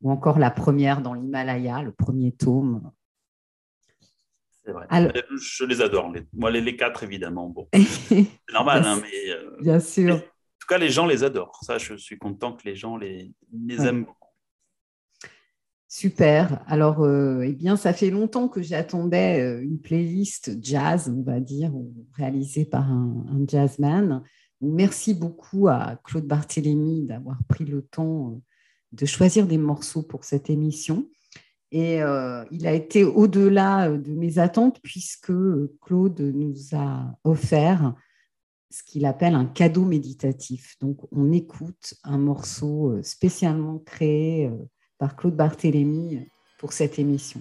ou 0.00 0.10
encore 0.10 0.38
la 0.38 0.52
première 0.52 1.02
dans 1.02 1.14
l'Himalaya, 1.14 1.82
le 1.82 1.90
premier 1.92 2.30
tome. 2.30 2.92
C'est 4.64 4.72
vrai. 4.72 4.86
Je 5.36 5.64
les 5.64 5.82
adore. 5.82 6.12
Moi, 6.32 6.50
les, 6.50 6.76
quatre, 6.76 7.02
évidemment. 7.02 7.48
Bon. 7.48 7.68
C'est 7.74 8.26
normal, 8.52 8.82
hein, 8.84 9.00
mais. 9.02 9.30
Euh, 9.30 9.56
Bien 9.60 9.80
sûr. 9.80 10.14
en 10.14 10.18
tout 10.18 10.66
cas, 10.68 10.78
les 10.78 10.88
gens 10.88 11.06
les 11.06 11.22
adorent. 11.22 11.58
Ça, 11.62 11.78
je 11.78 11.96
suis 11.96 12.18
content 12.18 12.54
que 12.54 12.62
les 12.64 12.76
gens 12.76 12.96
les, 12.96 13.34
aiment 13.80 14.04
beaucoup. 14.04 14.23
Super. 15.96 16.60
Alors, 16.66 17.04
euh, 17.04 17.42
eh 17.42 17.52
bien, 17.52 17.76
ça 17.76 17.92
fait 17.92 18.10
longtemps 18.10 18.48
que 18.48 18.62
j'attendais 18.62 19.40
euh, 19.40 19.62
une 19.62 19.78
playlist 19.78 20.60
jazz, 20.60 21.08
on 21.08 21.22
va 21.22 21.38
dire, 21.38 21.72
réalisée 22.14 22.64
par 22.64 22.90
un, 22.90 23.24
jazzman. 23.46 24.20
Merci 24.60 25.14
beaucoup 25.14 25.68
à 25.68 26.00
Claude 26.02 26.26
Barthélémy 26.26 27.06
d'avoir 27.06 27.38
pris 27.48 27.64
le 27.64 27.82
temps 27.82 28.40
de 28.90 29.06
choisir 29.06 29.46
des 29.46 29.56
morceaux 29.56 30.02
pour 30.02 30.24
cette 30.24 30.50
émission. 30.50 31.06
Et 31.70 32.02
euh, 32.02 32.44
il 32.50 32.66
a 32.66 32.72
été 32.72 33.04
au-delà 33.04 33.88
euh, 33.88 33.96
de 33.96 34.14
mes 34.14 34.38
attentes 34.38 34.80
puisque 34.82 35.32
Claude 35.80 36.20
nous 36.20 36.56
a 36.72 37.16
offert 37.22 37.94
ce 38.68 38.82
qu'il 38.82 39.06
appelle 39.06 39.36
un 39.36 39.46
cadeau 39.46 39.84
méditatif. 39.84 40.74
Donc 40.80 40.98
on 41.12 41.30
écoute 41.30 41.94
un 42.02 42.18
morceau 42.18 42.90
euh, 42.90 43.02
spécialement 43.04 43.78
créé 43.78 44.50
par 44.98 45.16
Claude 45.16 45.36
Barthélémy 45.36 46.28
pour 46.58 46.72
cette 46.72 46.98
émission. 46.98 47.40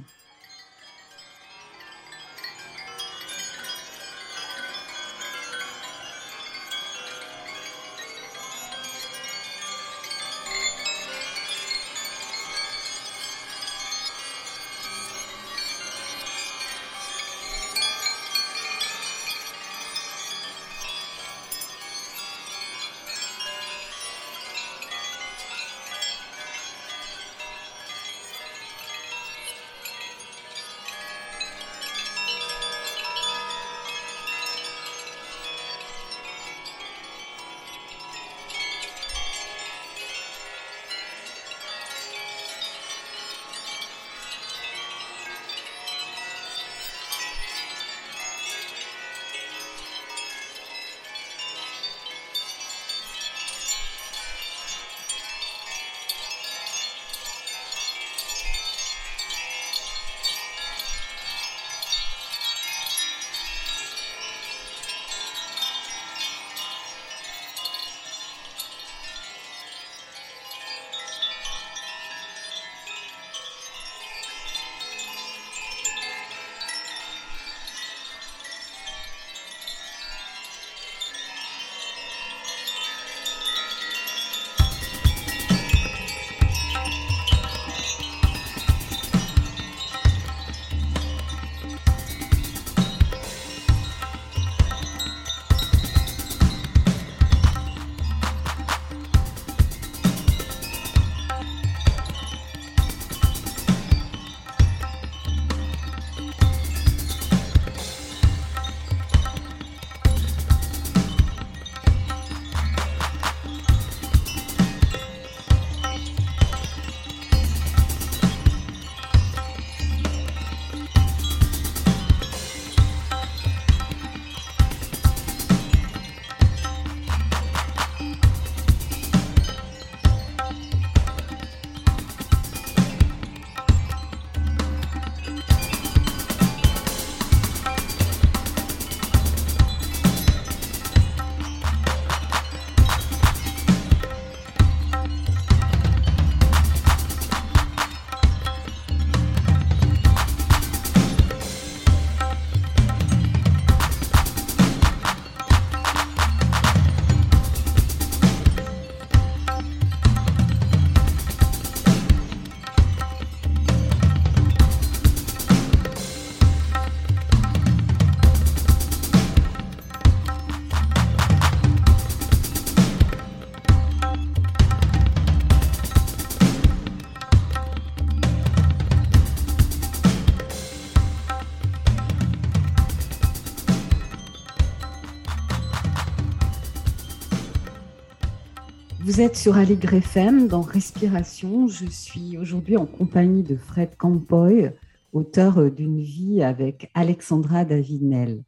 Vous 189.14 189.22
êtes 189.22 189.36
sur 189.36 189.58
Allegre 189.58 189.94
FM 189.94 190.48
dans 190.48 190.62
Respiration. 190.62 191.68
Je 191.68 191.86
suis 191.86 192.36
aujourd'hui 192.40 192.78
en 192.78 192.88
compagnie 192.88 193.44
de 193.44 193.56
Fred 193.56 193.96
Campoy, 193.96 194.72
auteur 195.12 195.70
d'une 195.70 196.02
vie 196.02 196.42
avec 196.42 196.90
Alexandra 196.96 197.64
Davinel. 197.64 198.44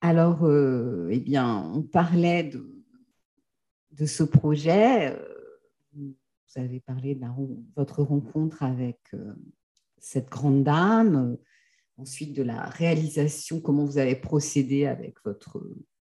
Alors, 0.00 0.46
euh, 0.46 1.10
eh 1.12 1.20
bien, 1.20 1.70
on 1.74 1.82
parlait 1.82 2.50
de, 3.90 4.06
ce 4.06 4.22
projet. 4.22 5.12
Euh, 5.12 5.18
vous 5.92 6.14
avez 6.54 6.80
parlé 6.80 7.14
de 7.14 7.26
votre 7.76 8.02
rencontre 8.02 8.62
avec 8.62 9.00
euh, 9.12 9.34
cette 9.98 10.30
grande 10.30 10.64
dame, 10.64 11.36
ensuite 11.98 12.32
de 12.32 12.42
la 12.42 12.64
réalisation, 12.64 13.60
comment 13.60 13.84
vous 13.84 13.98
avez 13.98 14.16
procédé 14.16 14.86
avec 14.86 15.22
votre 15.26 15.62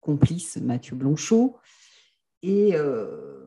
complice 0.02 0.58
Mathieu 0.58 0.94
Blanchot. 0.94 1.56
Et 2.46 2.74
euh, 2.74 3.46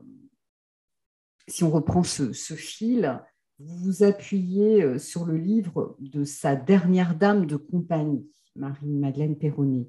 si 1.46 1.62
on 1.62 1.70
reprend 1.70 2.02
ce, 2.02 2.32
fil, 2.32 3.22
vous 3.60 3.76
vous 3.76 4.02
appuyez 4.02 4.82
euh, 4.82 4.98
sur 4.98 5.24
le 5.24 5.36
livre 5.36 5.94
de 6.00 6.24
sa 6.24 6.56
dernière 6.56 7.14
dame 7.14 7.46
de 7.46 7.54
compagnie, 7.54 8.28
Marie-Madeleine 8.56 9.38
Perronnet. 9.38 9.86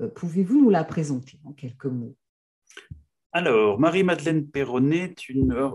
Euh, 0.00 0.06
pouvez-vous 0.06 0.62
nous 0.62 0.70
la 0.70 0.84
présenter 0.84 1.40
en 1.44 1.52
quelques 1.52 1.86
mots? 1.86 2.16
Alors, 3.32 3.80
Marie-Madeleine 3.80 4.48
Perronnet 4.48 5.16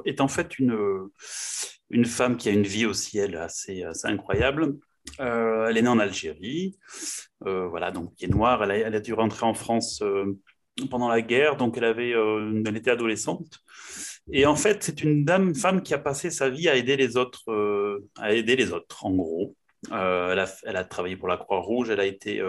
est, 0.06 0.22
en 0.22 0.30
fait 0.30 0.58
une, 0.58 1.10
une 1.90 2.06
femme 2.06 2.38
qui 2.38 2.48
a 2.48 2.54
une 2.54 2.64
vie 2.64 2.86
aussi, 2.86 3.18
elle, 3.18 3.36
assez, 3.36 3.84
incroyable. 4.06 4.78
elle 5.18 5.76
est 5.76 5.82
née 5.82 5.90
en 5.90 6.00
Algérie, 6.00 6.80
voilà, 7.42 7.92
donc 7.92 8.14
qui 8.16 8.24
est 8.24 8.30
noire. 8.30 8.64
Elle 8.64 8.72
a, 8.72 8.78
elle 8.78 8.96
a, 8.96 9.02
dû 9.02 9.12
rentrer 9.12 9.46
en 9.46 9.54
France 9.54 10.02
pendant 10.88 11.10
la 11.10 11.22
guerre, 11.22 11.58
donc 11.58 11.78
elle, 11.78 11.86
avait, 11.86 12.14
euh, 12.14 12.64
elle 12.66 12.78
était 12.78 12.92
adolescente. 12.92 13.60
Et 14.32 14.46
en 14.46 14.56
fait, 14.56 14.84
c'est 14.84 15.04
une 15.04 15.26
dame, 15.26 15.56
femme 15.56 15.82
qui 15.82 15.94
a 15.94 15.98
passé 15.98 16.30
sa 16.30 16.50
vie 16.50 16.70
à 16.70 16.76
aider 16.76 16.96
les 16.96 17.18
autres, 17.18 17.52
euh, 17.52 18.08
à 18.18 18.34
aider 18.34 18.56
les 18.56 18.72
autres, 18.72 19.06
en 19.06 19.12
gros. 19.12 19.56
Euh, 19.92 20.46
elle, 20.66 20.76
a, 20.76 20.84
travaillé 20.84 21.16
pour 21.16 21.30
la 21.30 21.38
Croix-Rouge, 21.38 21.90
elle 21.90 22.02
a 22.02 22.06
été, 22.06 22.44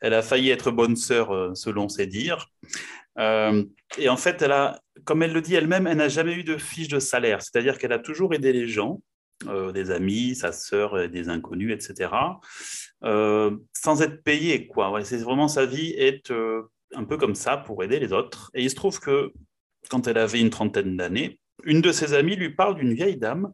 elle 0.00 0.14
a 0.14 0.22
failli 0.22 0.50
être 0.50 0.70
bonne 0.70 0.96
sœur, 0.96 1.56
selon 1.56 1.88
ses 1.88 2.06
dires. 2.06 2.46
et 3.18 4.08
en 4.08 4.16
fait, 4.16 4.42
elle 4.42 4.52
a, 4.52 4.80
comme 5.04 5.22
elle 5.22 5.32
le 5.32 5.40
dit 5.40 5.54
elle-même, 5.54 5.86
elle 5.86 5.96
n'a 5.96 6.08
jamais 6.08 6.34
eu 6.34 6.44
de 6.44 6.58
fiche 6.58 6.88
de 6.88 6.98
salaire, 6.98 7.40
c'est-à-dire 7.42 7.78
qu'elle 7.78 7.92
a 7.92 7.98
toujours 7.98 8.34
aidé 8.34 8.52
les 8.52 8.68
gens, 8.68 9.00
des 9.72 9.90
amis, 9.90 10.34
sa 10.34 10.52
sœur, 10.52 11.08
des 11.08 11.30
inconnus, 11.30 11.72
etc., 11.72 12.10
sans 13.02 14.02
être 14.02 14.22
payée. 14.22 14.66
Quoi. 14.66 15.02
c'est 15.04 15.16
vraiment 15.16 15.48
sa 15.48 15.64
vie 15.64 15.94
est 15.96 16.30
un 16.94 17.04
peu 17.04 17.16
comme 17.16 17.34
ça 17.34 17.56
pour 17.56 17.82
aider 17.82 17.98
les 17.98 18.12
autres. 18.12 18.50
Et 18.54 18.62
il 18.62 18.70
se 18.70 18.74
trouve 18.74 19.00
que 19.00 19.32
quand 19.90 20.06
elle 20.06 20.18
avait 20.18 20.40
une 20.40 20.50
trentaine 20.50 20.96
d'années, 20.96 21.40
une 21.64 21.80
de 21.80 21.92
ses 21.92 22.14
amies 22.14 22.36
lui 22.36 22.54
parle 22.54 22.76
d'une 22.76 22.94
vieille 22.94 23.16
dame 23.16 23.52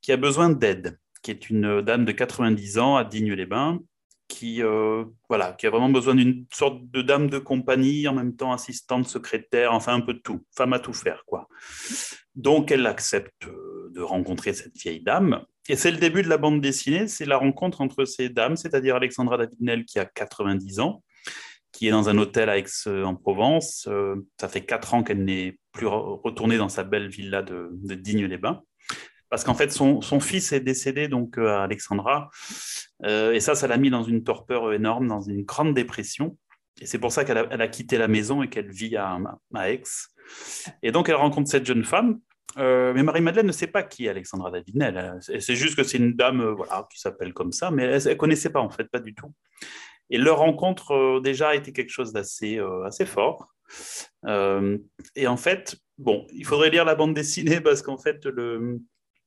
qui 0.00 0.12
a 0.12 0.16
besoin 0.16 0.50
d'aide, 0.50 0.98
qui 1.22 1.30
est 1.30 1.48
une 1.50 1.80
dame 1.80 2.04
de 2.04 2.12
90 2.12 2.78
ans 2.78 2.96
à 2.96 3.04
Digne-les-Bains, 3.04 3.80
qui, 4.28 4.62
euh, 4.62 5.04
voilà, 5.28 5.52
qui 5.52 5.66
a 5.66 5.70
vraiment 5.70 5.90
besoin 5.90 6.14
d'une 6.14 6.46
sorte 6.52 6.90
de 6.90 7.02
dame 7.02 7.28
de 7.28 7.38
compagnie, 7.38 8.08
en 8.08 8.14
même 8.14 8.36
temps 8.36 8.52
assistante, 8.52 9.06
secrétaire, 9.06 9.72
enfin 9.72 9.94
un 9.94 10.00
peu 10.00 10.14
de 10.14 10.18
tout, 10.18 10.44
femme 10.56 10.72
à 10.72 10.78
tout 10.78 10.92
faire. 10.92 11.24
quoi. 11.26 11.48
Donc 12.34 12.70
elle 12.70 12.86
accepte 12.86 13.46
euh, 13.46 13.90
de 13.92 14.00
rencontrer 14.00 14.52
cette 14.54 14.76
vieille 14.76 15.02
dame. 15.02 15.44
Et 15.68 15.76
c'est 15.76 15.90
le 15.90 15.98
début 15.98 16.22
de 16.22 16.28
la 16.28 16.36
bande 16.36 16.60
dessinée, 16.60 17.08
c'est 17.08 17.24
la 17.24 17.38
rencontre 17.38 17.80
entre 17.80 18.04
ces 18.04 18.28
dames, 18.28 18.56
c'est-à-dire 18.56 18.96
Alexandra 18.96 19.38
Davinel 19.38 19.84
qui 19.84 19.98
a 19.98 20.04
90 20.04 20.80
ans, 20.80 21.02
qui 21.74 21.88
est 21.88 21.90
dans 21.90 22.08
un 22.08 22.16
hôtel 22.18 22.48
à 22.48 22.56
Aix-en-Provence. 22.56 23.88
Euh, 23.90 24.14
ça 24.40 24.48
fait 24.48 24.64
quatre 24.64 24.94
ans 24.94 25.02
qu'elle 25.02 25.24
n'est 25.24 25.58
plus 25.72 25.88
retournée 25.88 26.56
dans 26.56 26.68
sa 26.68 26.84
belle 26.84 27.08
villa 27.08 27.42
de, 27.42 27.68
Digne-les-Bains. 27.72 28.62
Parce 29.28 29.42
qu'en 29.42 29.54
fait, 29.54 29.72
son, 29.72 30.00
fils 30.20 30.52
est 30.52 30.60
décédé 30.60 31.08
donc 31.08 31.36
euh, 31.36 31.48
à 31.48 31.64
Alexandra. 31.64 32.30
Euh, 33.04 33.32
et 33.32 33.40
ça, 33.40 33.56
ça 33.56 33.66
l'a 33.66 33.76
mis 33.76 33.90
dans 33.90 34.04
une 34.04 34.22
torpeur 34.22 34.72
énorme, 34.72 35.08
dans 35.08 35.20
une 35.20 35.42
grande 35.42 35.74
dépression. 35.74 36.38
Et 36.80 36.86
c'est 36.86 36.98
pour 36.98 37.10
ça 37.10 37.24
qu'elle 37.24 37.38
a, 37.38 37.68
quitté 37.68 37.98
la 37.98 38.06
maison 38.06 38.42
et 38.42 38.48
qu'elle 38.48 38.70
vit 38.70 38.96
à, 38.96 39.18
Aix. 39.66 39.82
Et 40.82 40.92
donc, 40.92 41.08
elle 41.08 41.16
rencontre 41.16 41.50
cette 41.50 41.66
jeune 41.66 41.84
femme. 41.84 42.20
mais 42.56 43.02
Marie-Madeleine 43.02 43.46
ne 43.46 43.52
sait 43.52 43.66
pas 43.66 43.82
qui 43.82 44.06
est 44.06 44.10
Alexandra 44.10 44.52
Davinel. 44.52 45.18
C'est 45.20 45.56
juste 45.56 45.76
que 45.76 45.82
c'est 45.82 45.98
une 45.98 46.14
dame 46.14 46.56
qui 46.90 47.00
s'appelle 47.00 47.32
comme 47.32 47.52
ça, 47.52 47.72
mais 47.72 47.84
elle 47.84 48.02
ne 48.04 48.14
connaissait 48.14 48.50
pas, 48.50 48.60
en 48.60 48.70
fait, 48.70 48.84
pas 48.84 49.00
du 49.00 49.14
tout. 49.14 49.32
Et 50.10 50.18
leur 50.18 50.38
rencontre 50.38 50.92
euh, 50.92 51.20
déjà 51.20 51.50
a 51.50 51.54
été 51.54 51.72
quelque 51.72 51.90
chose 51.90 52.12
d'assez 52.12 52.58
euh, 52.58 52.84
assez 52.84 53.06
fort. 53.06 53.48
Euh, 54.26 54.78
et 55.16 55.26
en 55.26 55.36
fait, 55.36 55.76
bon, 55.98 56.26
il 56.32 56.44
faudrait 56.44 56.70
lire 56.70 56.84
la 56.84 56.94
bande 56.94 57.14
dessinée 57.14 57.60
parce 57.60 57.82
qu'en 57.82 57.98
fait, 57.98 58.24
le, 58.26 58.80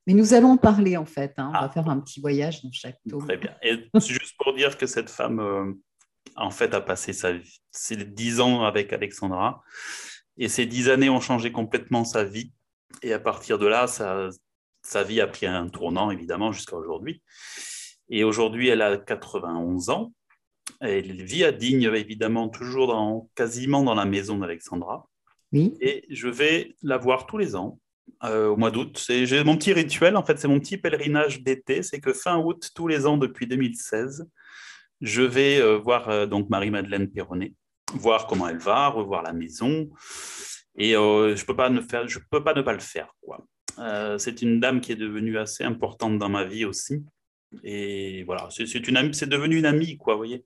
mais 0.05 0.13
nous 0.13 0.33
allons 0.33 0.55
parler 0.55 0.95
en 0.95 1.05
fait. 1.05 1.33
Hein. 1.37 1.49
On 1.49 1.53
va 1.53 1.63
ah. 1.63 1.69
faire 1.69 1.89
un 1.89 1.99
petit 1.99 2.21
voyage 2.21 2.63
dans 2.63 2.71
chaque 2.71 2.99
tome. 3.09 3.25
Très 3.25 3.37
bien. 3.37 3.53
Et 3.61 3.89
juste 3.99 4.35
pour 4.37 4.53
dire 4.53 4.77
que 4.77 4.85
cette 4.85 5.09
femme, 5.09 5.75
en 6.37 6.51
fait, 6.51 6.73
a 6.73 6.79
passé 6.79 7.11
sa 7.11 7.33
vie, 7.33 7.59
ses 7.71 7.97
dix 7.97 8.39
ans 8.39 8.63
avec 8.63 8.93
Alexandra. 8.93 9.61
Et 10.37 10.47
ces 10.47 10.65
dix 10.65 10.89
années 10.89 11.09
ont 11.09 11.19
changé 11.19 11.51
complètement 11.51 12.05
sa 12.05 12.23
vie. 12.23 12.53
Et 13.01 13.11
à 13.11 13.19
partir 13.19 13.59
de 13.59 13.67
là, 13.67 13.87
sa, 13.87 14.29
sa 14.81 15.03
vie 15.03 15.19
a 15.19 15.27
pris 15.27 15.45
un 15.45 15.67
tournant, 15.67 16.11
évidemment, 16.11 16.51
jusqu'à 16.51 16.77
aujourd'hui. 16.77 17.21
Et 18.09 18.23
aujourd'hui, 18.23 18.69
elle 18.69 18.81
a 18.81 18.97
91 18.97 19.89
ans. 19.89 20.13
Elle 20.79 21.23
vit 21.23 21.43
à 21.43 21.51
Digne, 21.51 21.89
évidemment, 21.93 22.49
toujours 22.49 22.87
dans, 22.87 23.29
quasiment 23.35 23.83
dans 23.83 23.95
la 23.95 24.05
maison 24.05 24.37
d'Alexandra. 24.37 25.07
Oui. 25.53 25.73
Et 25.81 26.05
je 26.09 26.27
vais 26.27 26.75
la 26.83 26.97
voir 26.97 27.25
tous 27.25 27.37
les 27.37 27.55
ans, 27.55 27.79
euh, 28.23 28.47
au 28.47 28.57
mois 28.57 28.71
d'août. 28.71 29.03
J'ai 29.07 29.43
mon 29.43 29.55
petit 29.57 29.73
rituel, 29.73 30.17
en 30.17 30.23
fait, 30.23 30.39
c'est 30.39 30.47
mon 30.47 30.59
petit 30.59 30.77
pèlerinage 30.77 31.43
d'été. 31.43 31.83
C'est 31.83 31.99
que 31.99 32.13
fin 32.13 32.37
août, 32.37 32.71
tous 32.73 32.87
les 32.87 33.05
ans 33.05 33.17
depuis 33.17 33.47
2016, 33.47 34.27
je 35.01 35.21
vais 35.21 35.59
euh, 35.59 35.77
voir 35.77 36.09
euh, 36.09 36.25
donc 36.25 36.49
Marie-Madeleine 36.49 37.09
Perronnet, 37.09 37.53
voir 37.93 38.25
comment 38.25 38.47
elle 38.47 38.57
va, 38.57 38.87
revoir 38.87 39.21
la 39.21 39.33
maison. 39.33 39.89
Et 40.79 40.91
je 40.91 41.31
ne 41.31 41.45
peux, 41.45 41.55
pas 41.55 41.69
ne 41.69 41.81
faire, 41.81 42.07
je 42.07 42.19
peux 42.29 42.43
pas 42.43 42.53
ne 42.53 42.61
pas 42.61 42.73
le 42.73 42.79
faire. 42.79 43.11
c'est 44.19 44.43
une 44.43 44.59
dame 44.59 44.79
qui 44.79 44.91
est 44.91 44.95
devenue 44.95 45.39
assez 45.39 45.63
importante 45.63 46.19
dans 46.19 46.29
ma 46.29 46.43
vie 46.43 46.65
aussi. 46.65 47.03
Et 47.63 48.23
voilà, 48.23 48.49
c'est 48.49 48.65
devenu 49.29 49.57
une 49.57 49.65
amie, 49.65 49.97
quoi, 49.97 50.13
vous 50.13 50.19
voyez. 50.19 50.45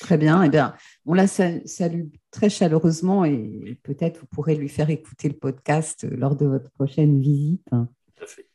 Très 0.00 0.18
bien. 0.18 0.42
Eh 0.42 0.48
bien, 0.48 0.74
on 1.06 1.14
la 1.14 1.26
salue 1.26 2.08
très 2.30 2.50
chaleureusement 2.50 3.24
et 3.24 3.78
peut-être 3.82 4.20
vous 4.20 4.26
pourrez 4.26 4.54
lui 4.54 4.68
faire 4.68 4.90
écouter 4.90 5.28
le 5.28 5.36
podcast 5.36 6.06
lors 6.10 6.36
de 6.36 6.46
votre 6.46 6.70
prochaine 6.70 7.20
visite. 7.20 7.64
Tout 7.70 8.24
à 8.24 8.26
fait. 8.26 8.46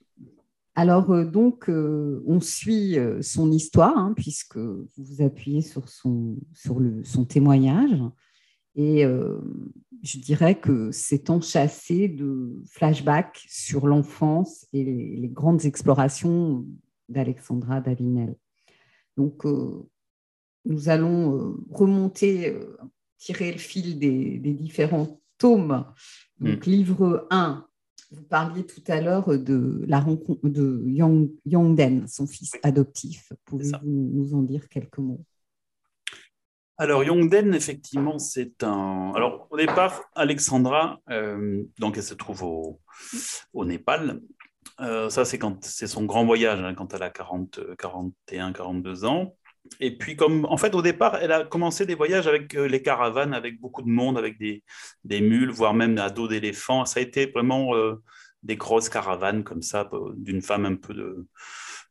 Alors, 0.75 1.11
euh, 1.11 1.25
donc, 1.25 1.69
euh, 1.69 2.23
on 2.25 2.39
suit 2.39 2.97
euh, 2.97 3.21
son 3.21 3.51
histoire, 3.51 3.97
hein, 3.97 4.13
puisque 4.15 4.57
vous 4.57 4.87
vous 4.97 5.21
appuyez 5.21 5.61
sur 5.61 5.89
son, 5.89 6.37
sur 6.53 6.79
le, 6.79 7.03
son 7.03 7.25
témoignage. 7.25 7.99
Et 8.75 9.03
je 10.01 10.17
dirais 10.19 10.57
que 10.57 10.91
c'est 10.91 11.29
enchâssé 11.29 12.07
de 12.07 12.63
flashbacks 12.69 13.43
sur 13.49 13.85
l'enfance 13.85 14.65
et 14.71 14.85
les, 14.85 15.27
grandes 15.27 15.65
explorations 15.65 16.65
d'Alexandra 17.11 17.81
Davinel. 17.81 18.35
Donc, 19.17 19.45
euh, 19.45 19.87
nous 20.65 20.89
allons 20.89 21.37
euh, 21.37 21.53
remonter, 21.69 22.49
euh, 22.49 22.77
tirer 23.17 23.51
le 23.51 23.57
fil 23.57 23.99
des, 23.99 24.37
différents 24.39 25.21
tomes. 25.37 25.85
Donc, 26.39 26.65
mm. 26.65 26.69
livre 26.69 27.27
1, 27.29 27.67
vous 28.11 28.23
parliez 28.23 28.65
tout 28.65 28.83
à 28.87 29.01
l'heure 29.01 29.37
de 29.37 29.83
la 29.87 29.99
rencontre 29.99 30.47
de 30.47 30.83
Yang, 30.87 31.29
Yongden, 31.45 32.07
son 32.07 32.27
fils 32.27 32.53
adoptif. 32.63 33.31
Pouvez-vous 33.45 34.11
nous 34.13 34.33
en 34.33 34.41
dire 34.41 34.67
quelques 34.69 34.97
mots? 34.97 35.23
Alors, 36.77 37.03
Yongden, 37.03 37.53
effectivement, 37.53 38.17
c'est 38.17 38.63
un. 38.63 39.11
Alors, 39.15 39.47
au 39.51 39.57
départ, 39.57 40.01
Alexandra, 40.15 40.99
donc 41.77 41.95
elle 41.95 42.03
se 42.03 42.15
trouve 42.15 42.43
au, 42.43 42.79
au 43.53 43.65
Népal, 43.65 44.19
euh, 44.79 45.09
ça, 45.09 45.25
c'est 45.25 45.37
quand 45.37 45.63
c'est 45.63 45.87
son 45.87 46.05
grand 46.05 46.25
voyage, 46.25 46.59
hein, 46.61 46.73
quand 46.73 46.93
elle 46.93 47.03
a 47.03 47.09
40, 47.09 47.59
41, 47.77 48.53
42 48.53 49.05
ans. 49.05 49.35
Et 49.79 49.95
puis, 49.97 50.15
comme 50.15 50.45
en 50.45 50.57
fait, 50.57 50.73
au 50.75 50.81
départ, 50.81 51.17
elle 51.21 51.31
a 51.31 51.43
commencé 51.43 51.85
des 51.85 51.95
voyages 51.95 52.27
avec 52.27 52.55
euh, 52.55 52.67
les 52.67 52.81
caravanes, 52.81 53.33
avec 53.33 53.59
beaucoup 53.59 53.83
de 53.83 53.89
monde, 53.89 54.17
avec 54.17 54.37
des, 54.39 54.63
des 55.03 55.21
mules, 55.21 55.51
voire 55.51 55.73
même 55.73 55.97
à 55.97 56.09
dos 56.09 56.27
d'éléphants. 56.27 56.85
Ça 56.85 56.99
a 56.99 57.03
été 57.03 57.27
vraiment 57.27 57.75
euh, 57.75 57.95
des 58.43 58.55
grosses 58.55 58.89
caravanes 58.89 59.43
comme 59.43 59.61
ça, 59.61 59.89
d'une 60.15 60.41
femme 60.41 60.65
un 60.65 60.75
peu 60.75 60.93
de, 60.93 61.27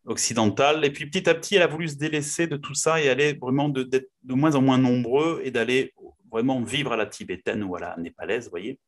occidentale. 0.04 0.84
Et 0.84 0.90
puis, 0.90 1.06
petit 1.06 1.28
à 1.28 1.34
petit, 1.34 1.56
elle 1.56 1.62
a 1.62 1.66
voulu 1.66 1.88
se 1.88 1.96
délaisser 1.96 2.46
de 2.46 2.56
tout 2.56 2.74
ça 2.74 3.00
et 3.00 3.08
aller 3.08 3.34
vraiment 3.34 3.68
d'être 3.68 4.10
de, 4.24 4.34
moins 4.34 4.54
en 4.54 4.62
moins 4.62 4.78
nombreux 4.78 5.40
et 5.44 5.50
d'aller 5.50 5.94
vraiment 6.30 6.62
vivre 6.62 6.92
à 6.92 6.96
la 6.96 7.06
tibétaine 7.06 7.62
ou 7.62 7.76
à 7.76 7.80
la 7.80 7.96
népalaise, 7.98 8.44
vous 8.44 8.50
voyez. 8.50 8.78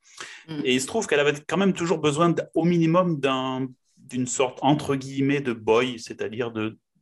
Mm. 0.49 0.61
Et 0.65 0.75
il 0.75 0.81
se 0.81 0.87
trouve 0.87 1.07
qu'elle 1.07 1.21
avait 1.21 1.35
quand 1.47 1.57
même 1.57 1.73
toujours 1.73 1.99
besoin, 1.99 2.35
au 2.55 2.65
minimum, 2.65 3.19
d'un 3.21 3.69
d'une 3.97 4.27
sorte, 4.27 4.59
entre 4.63 4.97
guillemets, 4.97 5.41
de 5.41 5.53
boy, 5.53 5.99
c'est-à-dire 5.99 6.53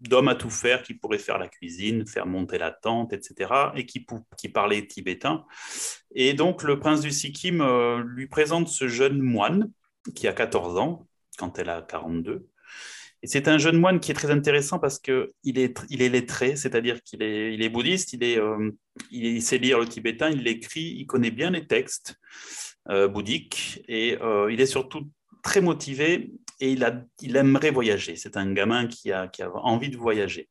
d'homme 0.00 0.29
à 0.29 0.35
tout 0.35 0.50
faire 0.50 0.83
qui 0.83 0.94
pourrait 0.94 1.18
faire 1.18 1.38
la 1.38 1.48
cuisine, 1.48 2.07
faire 2.07 2.26
monter 2.26 2.59
la 2.59 2.70
tente, 2.70 3.12
etc., 3.12 3.50
et 3.74 3.87
qui, 3.87 4.07
qui 4.37 4.48
parlait 4.48 4.87
tibétain. 4.87 5.44
Et 6.14 6.35
donc, 6.35 6.62
le 6.62 6.79
prince 6.79 7.00
du 7.00 7.11
Sikkim 7.11 7.61
euh, 7.61 8.03
lui 8.05 8.26
présente 8.26 8.68
ce 8.68 8.88
jeune 8.88 9.20
moine 9.20 9.70
qui 10.14 10.29
a 10.29 10.33
14 10.33 10.79
ans, 10.79 11.07
quand 11.38 11.59
elle 11.59 11.70
a 11.70 11.83
42. 11.83 12.48
C'est 13.23 13.49
un 13.49 13.59
jeune 13.59 13.79
moine 13.79 14.01
qui 14.01 14.11
est 14.11 14.15
très 14.15 14.31
intéressant 14.31 14.79
parce 14.79 14.99
qu'il 14.99 15.29
est, 15.45 15.79
il 15.91 16.03
est 16.03 16.09
lettré, 16.09 16.57
c'est-à-dire 16.57 17.03
qu'il 17.03 17.23
est, 17.23 17.53
il 17.53 17.63
est 17.63 17.69
bouddhiste, 17.69 18.15
il, 18.15 18.25
est, 18.25 18.39
euh, 18.39 18.71
il, 19.11 19.43
sait 19.43 19.59
lire 19.59 19.79
le 19.79 19.87
tibétain, 19.87 20.31
il 20.31 20.43
l'écrit, 20.43 20.95
il 20.99 21.07
connaît 21.07 21.31
bien 21.31 21.51
les 21.51 21.67
textes 21.67 22.17
euh, 22.89 23.09
bouddhiques 23.09 23.83
et 23.89 24.17
il 24.51 24.61
est 24.61 24.67
surtout 24.67 25.11
très 25.43 25.61
motivé 25.61 26.31
et 26.61 26.73
il, 26.73 26.85
a, 26.85 27.03
il 27.21 27.37
aimerait 27.37 27.71
voyager. 27.71 28.17
C'est 28.17 28.37
un 28.37 28.53
gamin 28.53 28.87
qui 28.87 29.13
a, 29.13 29.29
qui 29.29 29.43
a 29.43 29.51
envie 29.55 29.89
de 29.89 29.97
voyager. 29.97 30.49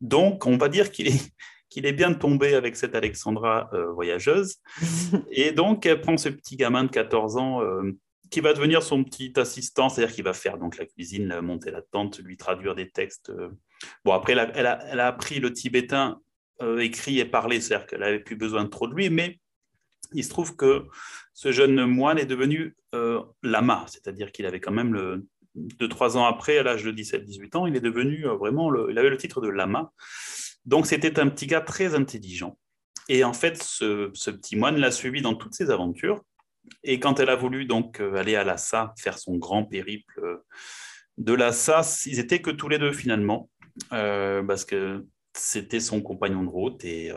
Donc, 0.00 0.46
on 0.46 0.56
va 0.56 0.68
dire 0.68 0.90
qu'il 0.90 1.08
est, 1.08 1.32
qu'il 1.70 1.86
est 1.86 1.92
bien 1.92 2.14
tombé 2.14 2.54
avec 2.54 2.76
cette 2.76 2.94
Alexandra 2.94 3.70
euh, 3.72 3.92
voyageuse. 3.92 4.56
Et 5.30 5.52
donc, 5.52 5.86
elle 5.86 6.00
prend 6.00 6.16
ce 6.16 6.28
petit 6.28 6.56
gamin 6.56 6.84
de 6.84 6.90
14 6.90 7.36
ans 7.36 7.62
euh, 7.62 7.92
qui 8.30 8.40
va 8.40 8.52
devenir 8.52 8.82
son 8.82 9.04
petit 9.04 9.32
assistant, 9.36 9.88
c'est-à-dire 9.88 10.14
qu'il 10.14 10.24
va 10.24 10.32
faire 10.32 10.58
donc 10.58 10.78
la 10.78 10.86
cuisine, 10.86 11.40
monter 11.40 11.70
la 11.70 11.82
tente, 11.82 12.18
lui 12.18 12.36
traduire 12.36 12.74
des 12.74 12.90
textes. 12.90 13.30
Euh. 13.30 13.50
Bon, 14.04 14.12
après, 14.12 14.32
elle 14.32 14.40
a, 14.40 14.84
elle 14.86 15.00
a, 15.00 15.06
appris 15.06 15.40
le 15.40 15.52
tibétain 15.52 16.20
écrit 16.78 17.18
et 17.18 17.26
parlé, 17.26 17.60
c'est-à-dire 17.60 17.86
qu'elle 17.86 18.00
n'avait 18.00 18.18
plus 18.18 18.36
besoin 18.36 18.64
de 18.64 18.70
trop 18.70 18.88
de 18.88 18.94
lui, 18.94 19.10
mais 19.10 19.38
il 20.12 20.24
se 20.24 20.30
trouve 20.30 20.56
que 20.56 20.86
ce 21.34 21.52
jeune 21.52 21.84
moine 21.84 22.18
est 22.18 22.24
devenu 22.26 22.74
lama, 23.42 23.84
c'est-à-dire 23.88 24.32
qu'il 24.32 24.46
avait 24.46 24.60
quand 24.60 24.72
même 24.72 24.94
le, 24.94 25.26
deux, 25.56 25.88
trois 25.88 26.16
ans 26.16 26.26
après, 26.26 26.58
à 26.58 26.62
l'âge 26.62 26.84
de 26.84 26.92
17-18 26.92 27.56
ans, 27.56 27.66
il 27.66 27.76
est 27.76 27.80
devenu 27.80 28.26
euh, 28.26 28.34
vraiment, 28.34 28.72
il 28.88 28.98
avait 28.98 29.10
le 29.10 29.16
titre 29.16 29.40
de 29.40 29.48
lama. 29.48 29.92
Donc 30.64 30.86
c'était 30.86 31.18
un 31.18 31.28
petit 31.28 31.46
gars 31.46 31.60
très 31.60 31.94
intelligent. 31.94 32.58
Et 33.08 33.24
en 33.24 33.32
fait, 33.32 33.62
ce, 33.62 34.10
petit 34.30 34.56
moine 34.56 34.76
l'a 34.76 34.90
suivi 34.90 35.22
dans 35.22 35.34
toutes 35.34 35.54
ses 35.54 35.70
aventures. 35.70 36.22
Et 36.82 37.00
quand 37.00 37.20
elle 37.20 37.30
a 37.30 37.36
voulu 37.36 37.64
donc 37.66 38.00
euh, 38.00 38.14
aller 38.14 38.36
à 38.36 38.44
Lhasa, 38.44 38.94
faire 38.98 39.18
son 39.18 39.36
grand 39.36 39.64
périple 39.64 40.20
euh, 40.22 40.44
de 41.18 41.32
Lhasa, 41.32 41.82
ils 42.06 42.18
étaient 42.18 42.40
que 42.40 42.50
tous 42.50 42.68
les 42.68 42.78
deux 42.78 42.92
finalement, 42.92 43.48
parce 43.90 44.64
que 44.64 45.04
c'était 45.32 45.80
son 45.80 46.02
compagnon 46.02 46.42
de 46.42 46.48
route 46.48 46.84
et, 46.84 47.12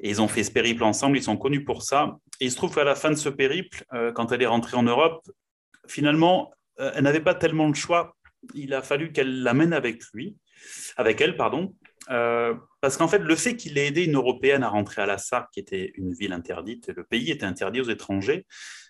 ils 0.00 0.20
ont 0.20 0.26
fait 0.26 0.42
ce 0.42 0.50
périple 0.50 0.82
ensemble. 0.82 1.16
Ils 1.16 1.22
sont 1.22 1.36
connus 1.36 1.64
pour 1.64 1.82
ça. 1.82 2.16
Et 2.40 2.46
il 2.46 2.50
se 2.50 2.56
trouve 2.56 2.74
qu'à 2.74 2.82
la 2.82 2.96
fin 2.96 3.10
de 3.10 3.14
ce 3.14 3.28
périple, 3.28 3.84
quand 4.14 4.32
elle 4.32 4.42
est 4.42 4.46
rentrée 4.46 4.76
en 4.76 4.82
Europe, 4.82 5.22
finalement, 5.86 6.52
euh, 6.80 6.92
elle 6.94 7.04
n'avait 7.04 7.20
pas 7.20 7.34
tellement 7.34 7.68
le 7.68 7.74
choix. 7.74 8.16
Il 8.54 8.74
a 8.74 8.82
fallu 8.82 9.12
qu'elle 9.12 9.42
l'amène 9.42 9.72
avec 9.72 10.02
lui, 10.12 10.36
avec 10.96 11.20
elle, 11.20 11.36
pardon, 11.36 11.74
euh, 12.10 12.54
parce 12.84 12.98
qu'en 12.98 13.08
fait, 13.08 13.20
le 13.20 13.34
fait 13.34 13.56
qu'il 13.56 13.78
ait 13.78 13.86
aidé 13.86 14.04
une 14.04 14.16
Européenne 14.16 14.62
à 14.62 14.68
rentrer 14.68 15.00
à 15.00 15.06
Lhasa, 15.06 15.48
qui 15.50 15.58
était 15.58 15.92
une 15.94 16.12
ville 16.12 16.34
interdite, 16.34 16.90
le 16.94 17.02
pays 17.02 17.30
était 17.30 17.46
interdit 17.46 17.80
aux 17.80 17.88
étrangers, 17.88 18.44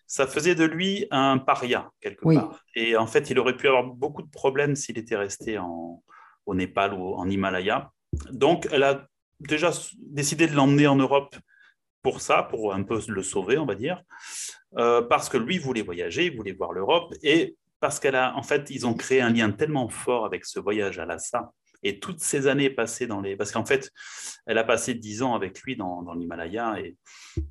ça 0.08 0.26
faisait 0.26 0.56
de 0.56 0.64
lui 0.64 1.06
un 1.12 1.38
paria, 1.38 1.92
quelque 2.00 2.24
part. 2.34 2.58
Et 2.74 2.96
en 2.96 3.06
fait, 3.06 3.30
il 3.30 3.38
aurait 3.38 3.56
pu 3.56 3.68
avoir 3.68 3.84
beaucoup 3.84 4.22
de 4.22 4.30
problèmes 4.30 4.74
s'il 4.74 4.98
était 4.98 5.14
resté 5.14 5.58
en, 5.58 6.02
au 6.44 6.54
Népal 6.56 6.92
ou 6.92 7.14
en 7.14 7.30
Himalaya. 7.30 7.92
Donc, 8.32 8.66
elle 8.72 8.82
a 8.82 9.06
déjà 9.38 9.70
décidé 10.00 10.48
de 10.48 10.56
l'emmener 10.56 10.88
en 10.88 10.96
Europe 10.96 11.36
pour 12.02 12.20
ça, 12.20 12.42
pour 12.42 12.74
un 12.74 12.82
peu 12.82 13.00
le 13.06 13.22
sauver, 13.22 13.58
on 13.58 13.64
va 13.64 13.76
dire, 13.76 14.02
euh, 14.76 15.02
parce 15.02 15.28
que 15.28 15.36
lui 15.36 15.58
voulait 15.58 15.82
voyager, 15.82 16.26
il 16.26 16.36
voulait 16.36 16.50
voir 16.50 16.72
l'Europe, 16.72 17.14
et 17.22 17.56
parce 17.78 18.00
qu'elle 18.00 18.16
a, 18.16 18.36
en 18.36 18.42
fait, 18.42 18.70
ils 18.70 18.88
ont 18.88 18.94
créé 18.94 19.20
un 19.20 19.30
lien 19.30 19.52
tellement 19.52 19.88
fort 19.88 20.26
avec 20.26 20.46
ce 20.46 20.58
voyage 20.58 20.98
à 20.98 21.06
Lhasa 21.06 21.52
et 21.84 22.00
toutes 22.00 22.20
ces 22.20 22.46
années 22.46 22.70
passées 22.70 23.06
dans 23.06 23.20
les, 23.20 23.36
parce 23.36 23.52
qu'en 23.52 23.64
fait, 23.64 23.90
elle 24.46 24.58
a 24.58 24.64
passé 24.64 24.94
dix 24.94 25.22
ans 25.22 25.34
avec 25.34 25.60
lui 25.60 25.76
dans, 25.76 26.02
dans 26.02 26.14
l'Himalaya 26.14 26.80
et, 26.80 26.96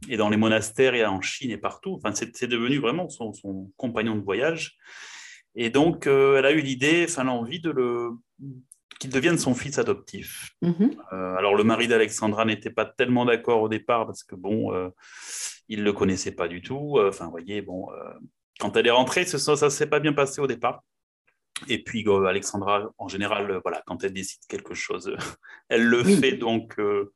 et, 0.09 0.17
dans 0.17 0.29
les 0.29 0.37
monastères 0.37 0.95
et 0.95 1.05
en 1.05 1.21
Chine 1.21 1.51
et 1.51 1.57
partout. 1.57 1.99
Enfin, 2.03 2.13
c'est 2.13 2.47
devenu 2.47 2.79
vraiment 2.79 3.07
son, 3.09 3.31
son, 3.31 3.71
compagnon 3.77 4.15
de 4.15 4.23
voyage. 4.23 4.77
Et 5.55 5.69
donc, 5.69 6.07
euh, 6.07 6.37
elle 6.37 6.47
a 6.47 6.51
eu 6.51 6.61
l'idée, 6.61 7.05
enfin 7.07 7.23
l'envie 7.23 7.59
de 7.59 7.69
le 7.69 8.11
qu'il 8.99 9.09
devienne 9.09 9.37
son 9.37 9.53
fils 9.53 9.77
adoptif. 9.79 10.51
Mm-hmm. 10.63 10.97
Euh, 11.13 11.35
alors, 11.35 11.55
le 11.55 11.63
mari 11.63 11.87
d'Alexandra 11.87 12.45
n'était 12.45 12.69
pas 12.69 12.85
tellement 12.85 13.25
d'accord 13.25 13.61
au 13.61 13.69
départ 13.69 14.05
parce 14.05 14.23
que 14.23 14.35
bon, 14.35 14.73
euh, 14.73 14.89
il 15.67 15.83
le 15.83 15.93
connaissait 15.93 16.31
pas 16.31 16.47
du 16.47 16.61
tout. 16.61 16.99
Enfin, 16.99 17.25
vous 17.25 17.31
voyez, 17.31 17.61
bon, 17.61 17.87
quand 18.59 18.77
elle 18.77 18.87
est 18.87 18.91
rentrée, 18.91 19.25
ça 19.25 19.65
ne 19.65 19.69
s'est 19.69 19.87
pas 19.87 19.99
bien 19.99 20.13
passé 20.13 20.41
au 20.41 20.47
départ. 20.47 20.83
Et 21.67 21.83
puis 21.83 22.03
euh, 22.07 22.25
Alexandra, 22.25 22.91
en 22.97 23.07
général, 23.07 23.51
euh, 23.51 23.59
voilà, 23.63 23.83
quand 23.85 24.03
elle 24.03 24.13
décide 24.13 24.41
quelque 24.47 24.73
chose, 24.73 25.15
elle 25.69 25.83
le 25.83 26.03
fait. 26.03 26.33
Donc, 26.33 26.79
euh, 26.79 27.11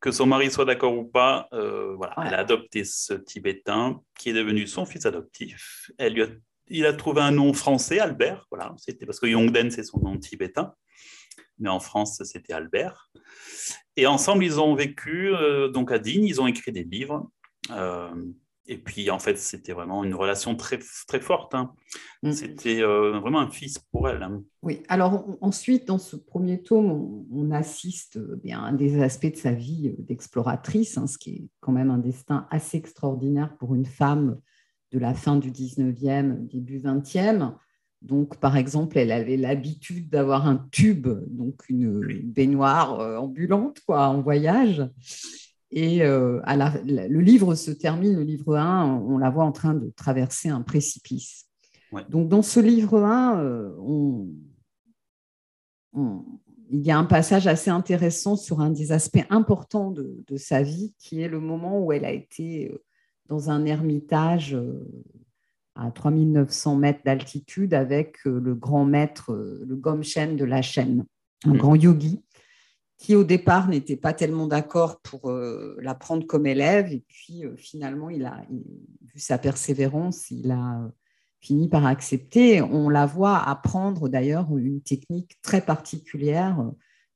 que 0.00 0.10
son 0.10 0.26
mari 0.26 0.50
soit 0.50 0.64
d'accord 0.64 0.96
ou 0.96 1.04
pas, 1.04 1.48
voilà, 1.52 2.14
elle 2.26 2.34
a 2.34 2.38
adopté 2.38 2.82
ce 2.82 3.14
Tibétain 3.14 4.00
qui 4.18 4.30
est 4.30 4.32
devenu 4.32 4.66
son 4.66 4.84
fils 4.84 5.06
adoptif. 5.06 5.92
Elle 5.96 6.14
lui 6.14 6.22
a, 6.24 6.26
il 6.66 6.86
a 6.86 6.92
trouvé 6.92 7.20
un 7.20 7.30
nom 7.30 7.52
français, 7.52 8.00
Albert. 8.00 8.46
Voilà, 8.50 8.74
c'était 8.78 9.06
parce 9.06 9.20
que 9.20 9.26
Yongden 9.26 9.70
c'est 9.70 9.84
son 9.84 10.00
nom 10.00 10.18
tibétain, 10.18 10.74
mais 11.60 11.68
en 11.68 11.78
France 11.78 12.20
c'était 12.24 12.52
Albert. 12.52 13.12
Et 13.96 14.08
ensemble, 14.08 14.44
ils 14.44 14.58
ont 14.58 14.74
vécu 14.74 15.30
donc 15.72 15.92
à 15.92 16.00
Digne. 16.00 16.24
Ils 16.24 16.40
ont 16.40 16.48
écrit 16.48 16.72
des 16.72 16.82
livres. 16.82 17.30
Et 18.66 18.78
puis, 18.78 19.10
en 19.10 19.18
fait, 19.18 19.38
c'était 19.38 19.72
vraiment 19.72 20.04
une 20.04 20.14
relation 20.14 20.54
très, 20.54 20.78
très 21.08 21.20
forte. 21.20 21.54
Hein. 21.54 21.72
Mm. 22.22 22.32
C'était 22.32 22.80
euh, 22.80 23.18
vraiment 23.18 23.40
un 23.40 23.50
fils 23.50 23.78
pour 23.78 24.08
elle. 24.08 24.22
Hein. 24.22 24.42
Oui, 24.62 24.82
alors 24.88 25.26
ensuite, 25.40 25.88
dans 25.88 25.98
ce 25.98 26.14
premier 26.14 26.62
tome, 26.62 27.26
on, 27.32 27.50
assiste 27.50 28.18
euh, 28.18 28.40
bien, 28.42 28.62
à 28.62 28.72
des 28.72 29.02
aspects 29.02 29.32
de 29.32 29.36
sa 29.36 29.52
vie 29.52 29.88
euh, 29.88 30.02
d'exploratrice, 30.02 30.96
hein, 30.96 31.08
ce 31.08 31.18
qui 31.18 31.30
est 31.30 31.48
quand 31.60 31.72
même 31.72 31.90
un 31.90 31.98
destin 31.98 32.46
assez 32.50 32.76
extraordinaire 32.76 33.56
pour 33.58 33.74
une 33.74 33.86
femme 33.86 34.38
de 34.92 34.98
la 34.98 35.14
fin 35.14 35.36
du 35.36 35.50
19e, 35.50 36.46
début 36.46 36.78
20e. 36.78 37.56
Donc, 38.00 38.38
par 38.38 38.56
exemple, 38.56 38.96
elle 38.96 39.10
avait 39.10 39.36
l'habitude 39.36 40.08
d'avoir 40.08 40.46
un 40.46 40.68
tube, 40.70 41.08
donc 41.28 41.68
une 41.68 42.00
baignoire 42.24 42.98
ambulante 43.20 43.78
quoi, 43.86 44.08
en 44.08 44.20
voyage. 44.22 44.82
Et 45.74 46.02
euh, 46.02 46.40
le 46.84 47.20
livre 47.20 47.54
se 47.54 47.70
termine, 47.70 48.14
le 48.14 48.22
livre 48.22 48.56
1, 48.56 48.84
on 49.08 49.16
la 49.16 49.30
voit 49.30 49.44
en 49.44 49.52
train 49.52 49.72
de 49.72 49.90
traverser 49.96 50.50
un 50.50 50.60
précipice. 50.60 51.46
Donc 52.10 52.28
dans 52.28 52.42
ce 52.42 52.60
livre 52.60 53.02
1, 53.02 53.40
euh, 53.40 54.24
il 56.70 56.80
y 56.80 56.90
a 56.90 56.98
un 56.98 57.04
passage 57.04 57.46
assez 57.46 57.70
intéressant 57.70 58.36
sur 58.36 58.60
un 58.60 58.70
des 58.70 58.92
aspects 58.92 59.24
importants 59.30 59.90
de, 59.90 60.36
sa 60.36 60.62
vie, 60.62 60.94
qui 60.98 61.22
est 61.22 61.28
le 61.28 61.40
moment 61.40 61.82
où 61.82 61.90
elle 61.92 62.04
a 62.04 62.12
été 62.12 62.70
euh, 62.70 62.84
dans 63.28 63.48
un 63.48 63.64
ermitage 63.64 64.58
à 65.74 65.90
3900 65.90 66.76
mètres 66.76 67.00
d'altitude 67.02 67.72
avec 67.72 68.22
le 68.26 68.54
grand 68.54 68.84
maître, 68.84 69.32
le 69.66 69.74
Gomchen 69.74 70.36
de 70.36 70.44
la 70.44 70.60
chaîne, 70.60 71.06
un 71.46 71.54
grand 71.54 71.74
yogi 71.74 72.22
qui 73.02 73.16
au 73.16 73.24
départ 73.24 73.68
n'était 73.68 73.96
pas 73.96 74.12
tellement 74.12 74.46
d'accord 74.46 75.00
pour 75.00 75.28
euh, 75.28 75.76
la 75.80 75.94
prendre 75.94 76.24
comme 76.24 76.46
élève. 76.46 76.92
Et 76.92 77.02
puis 77.08 77.44
euh, 77.44 77.56
finalement, 77.56 78.10
il 78.10 78.24
a, 78.24 78.44
vu 78.48 79.18
sa 79.18 79.38
persévérance, 79.38 80.30
il 80.30 80.52
a 80.52 80.88
fini 81.40 81.68
par 81.68 81.84
accepter. 81.84 82.62
On 82.62 82.88
la 82.88 83.06
voit 83.06 83.38
apprendre 83.38 84.08
d'ailleurs 84.08 84.56
une 84.56 84.80
technique 84.82 85.40
très 85.42 85.60
particulière, 85.60 86.64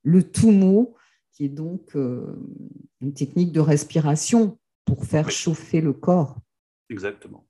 le 0.03 0.29
tumo, 0.29 0.97
qui 1.33 1.45
est 1.45 1.51
donc 1.51 1.95
euh, 1.95 2.35
une 3.01 3.15
technique 3.15 3.53
de 3.53 3.61
respiration 3.61 4.59
pour 4.85 5.05
faire 5.05 5.31
chauffer 5.31 5.81
le 5.81 5.93
corps. 5.93 6.37
Exactement. 6.91 7.47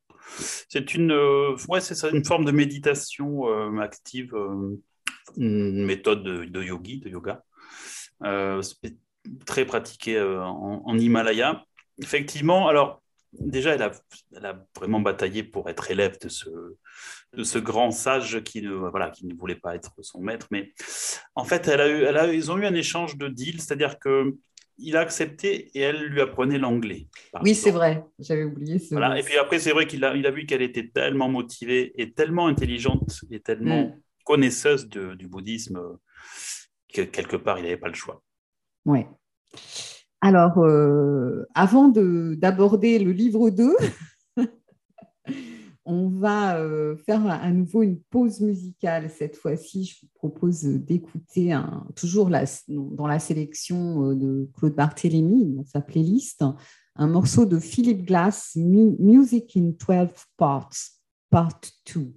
C'est 0.68 0.94
une, 0.94 1.12
ouais, 1.68 1.80
c'est 1.80 1.94
ça, 1.94 2.10
une 2.10 2.24
forme 2.24 2.44
de 2.44 2.50
méditation 2.50 3.46
active, 3.78 4.34
une 5.36 5.84
méthode 5.84 6.24
de 6.24 6.62
yogi, 6.62 6.98
de 6.98 7.08
yoga. 7.08 7.44
Euh, 8.24 8.62
très 9.44 9.64
pratiqué 9.64 10.16
euh, 10.16 10.42
en, 10.42 10.98
Himalaya. 10.98 11.64
Effectivement, 12.00 12.68
alors 12.68 13.02
déjà, 13.32 13.74
elle 13.74 13.82
a, 13.82 13.92
elle 14.34 14.46
a, 14.46 14.64
vraiment 14.76 15.00
bataillé 15.00 15.42
pour 15.42 15.68
être 15.68 15.90
élève 15.90 16.18
de 16.20 16.28
ce, 16.28 16.48
de 17.36 17.44
ce 17.44 17.58
grand 17.58 17.90
sage 17.90 18.42
qui 18.44 18.62
ne, 18.62 18.70
voilà, 18.70 19.10
qui 19.10 19.26
ne 19.26 19.34
voulait 19.34 19.56
pas 19.56 19.74
être 19.74 19.92
son 20.00 20.20
maître. 20.20 20.46
Mais 20.50 20.72
en 21.34 21.44
fait, 21.44 21.68
elle 21.68 21.80
a 21.80 21.88
eu, 21.88 22.02
elle 22.04 22.16
a, 22.16 22.32
ils 22.32 22.50
ont 22.50 22.58
eu 22.58 22.66
un 22.66 22.74
échange 22.74 23.16
de 23.16 23.28
deal, 23.28 23.60
c'est-à-dire 23.60 23.98
que 23.98 24.34
il 24.78 24.94
a 24.96 25.00
accepté 25.00 25.70
et 25.74 25.80
elle 25.80 26.04
lui 26.04 26.20
apprenait 26.20 26.58
l'anglais. 26.58 27.08
Oui, 27.42 27.54
c'est 27.54 27.70
vrai, 27.70 28.04
j'avais 28.18 28.44
oublié. 28.44 28.78
Ce... 28.78 28.94
Voilà. 28.94 29.18
Et 29.18 29.22
puis 29.22 29.38
après, 29.38 29.58
c'est 29.58 29.72
vrai 29.72 29.86
qu'il 29.86 30.04
a, 30.04 30.14
il 30.14 30.26
a 30.26 30.30
vu 30.30 30.44
qu'elle 30.44 30.60
était 30.60 30.88
tellement 30.88 31.30
motivée 31.30 31.94
et 31.96 32.12
tellement 32.12 32.46
intelligente 32.46 33.22
et 33.30 33.40
tellement 33.40 33.84
mm. 33.84 34.00
connaisseuse 34.24 34.86
de, 34.86 35.14
du 35.14 35.28
bouddhisme 35.28 35.80
quelque 36.88 37.36
part, 37.36 37.58
il 37.58 37.62
n'avait 37.62 37.76
pas 37.76 37.88
le 37.88 37.94
choix. 37.94 38.22
Oui. 38.84 39.00
Alors, 40.20 40.58
euh, 40.58 41.46
avant 41.54 41.88
d'aborder 41.88 42.98
le 42.98 43.12
livre 43.12 43.50
2, 43.50 43.76
On 45.88 46.08
va 46.08 46.58
euh, 46.58 46.96
faire 47.06 47.24
à 47.30 47.48
nouveau 47.52 47.84
une 47.84 48.00
pause 48.10 48.40
musicale 48.40 49.08
cette 49.08 49.36
fois-ci. 49.36 49.84
Je 49.84 50.00
vous 50.02 50.08
propose 50.14 50.64
d'écouter 50.64 51.56
toujours 51.94 52.28
dans 52.28 53.06
la 53.06 53.18
sélection 53.20 54.10
euh, 54.10 54.16
de 54.16 54.50
Claude 54.58 54.74
Barthélémy, 54.74 55.54
dans 55.54 55.64
sa 55.64 55.80
playlist, 55.80 56.44
un 56.96 57.06
morceau 57.06 57.46
de 57.46 57.60
Philippe 57.60 58.04
Glass, 58.04 58.56
Music 58.56 59.56
in 59.56 59.74
12 59.78 60.08
Parts, 60.36 60.74
Part 61.30 61.60
2. 61.94 62.12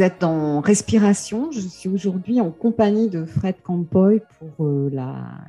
Êtes 0.00 0.24
en 0.24 0.60
respiration. 0.60 1.52
Je 1.52 1.60
suis 1.60 1.90
aujourd'hui 1.90 2.40
en 2.40 2.50
compagnie 2.50 3.10
de 3.10 3.26
Fred 3.26 3.60
Campoy 3.62 4.22
pour 4.38 4.66
euh, 4.66 4.88
la, 4.90 5.44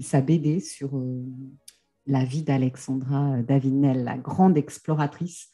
sa 0.00 0.22
BD 0.22 0.60
sur 0.60 0.96
euh, 0.96 1.22
la 2.06 2.24
vie 2.24 2.42
d'Alexandra 2.42 3.42
Davinel, 3.42 4.04
la 4.04 4.16
grande 4.16 4.56
exploratrice. 4.56 5.50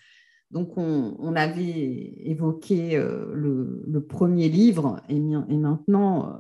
Donc, 0.53 0.79
on, 0.79 1.35
avait 1.35 2.13
évoqué 2.25 2.97
euh, 2.97 3.33
le, 3.35 4.01
premier 4.07 4.49
livre 4.49 5.01
et, 5.09 5.19
maintenant, 5.19 6.39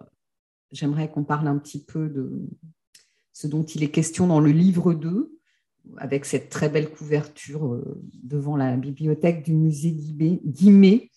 j'aimerais 0.70 1.10
qu'on 1.10 1.24
parle 1.24 1.48
un 1.48 1.58
petit 1.58 1.84
peu 1.84 2.08
de 2.08 2.46
ce 3.32 3.48
dont 3.48 3.64
il 3.64 3.82
est 3.82 3.90
question 3.90 4.28
dans 4.28 4.40
le 4.40 4.52
livre 4.52 4.94
2, 4.94 5.36
avec 5.96 6.24
cette 6.24 6.50
très 6.50 6.68
belle 6.68 6.90
couverture 6.90 7.82
devant 8.22 8.56
la 8.56 8.76
bibliothèque 8.76 9.42
du 9.42 9.54
musée 9.54 9.90
d'Imé 9.90 11.10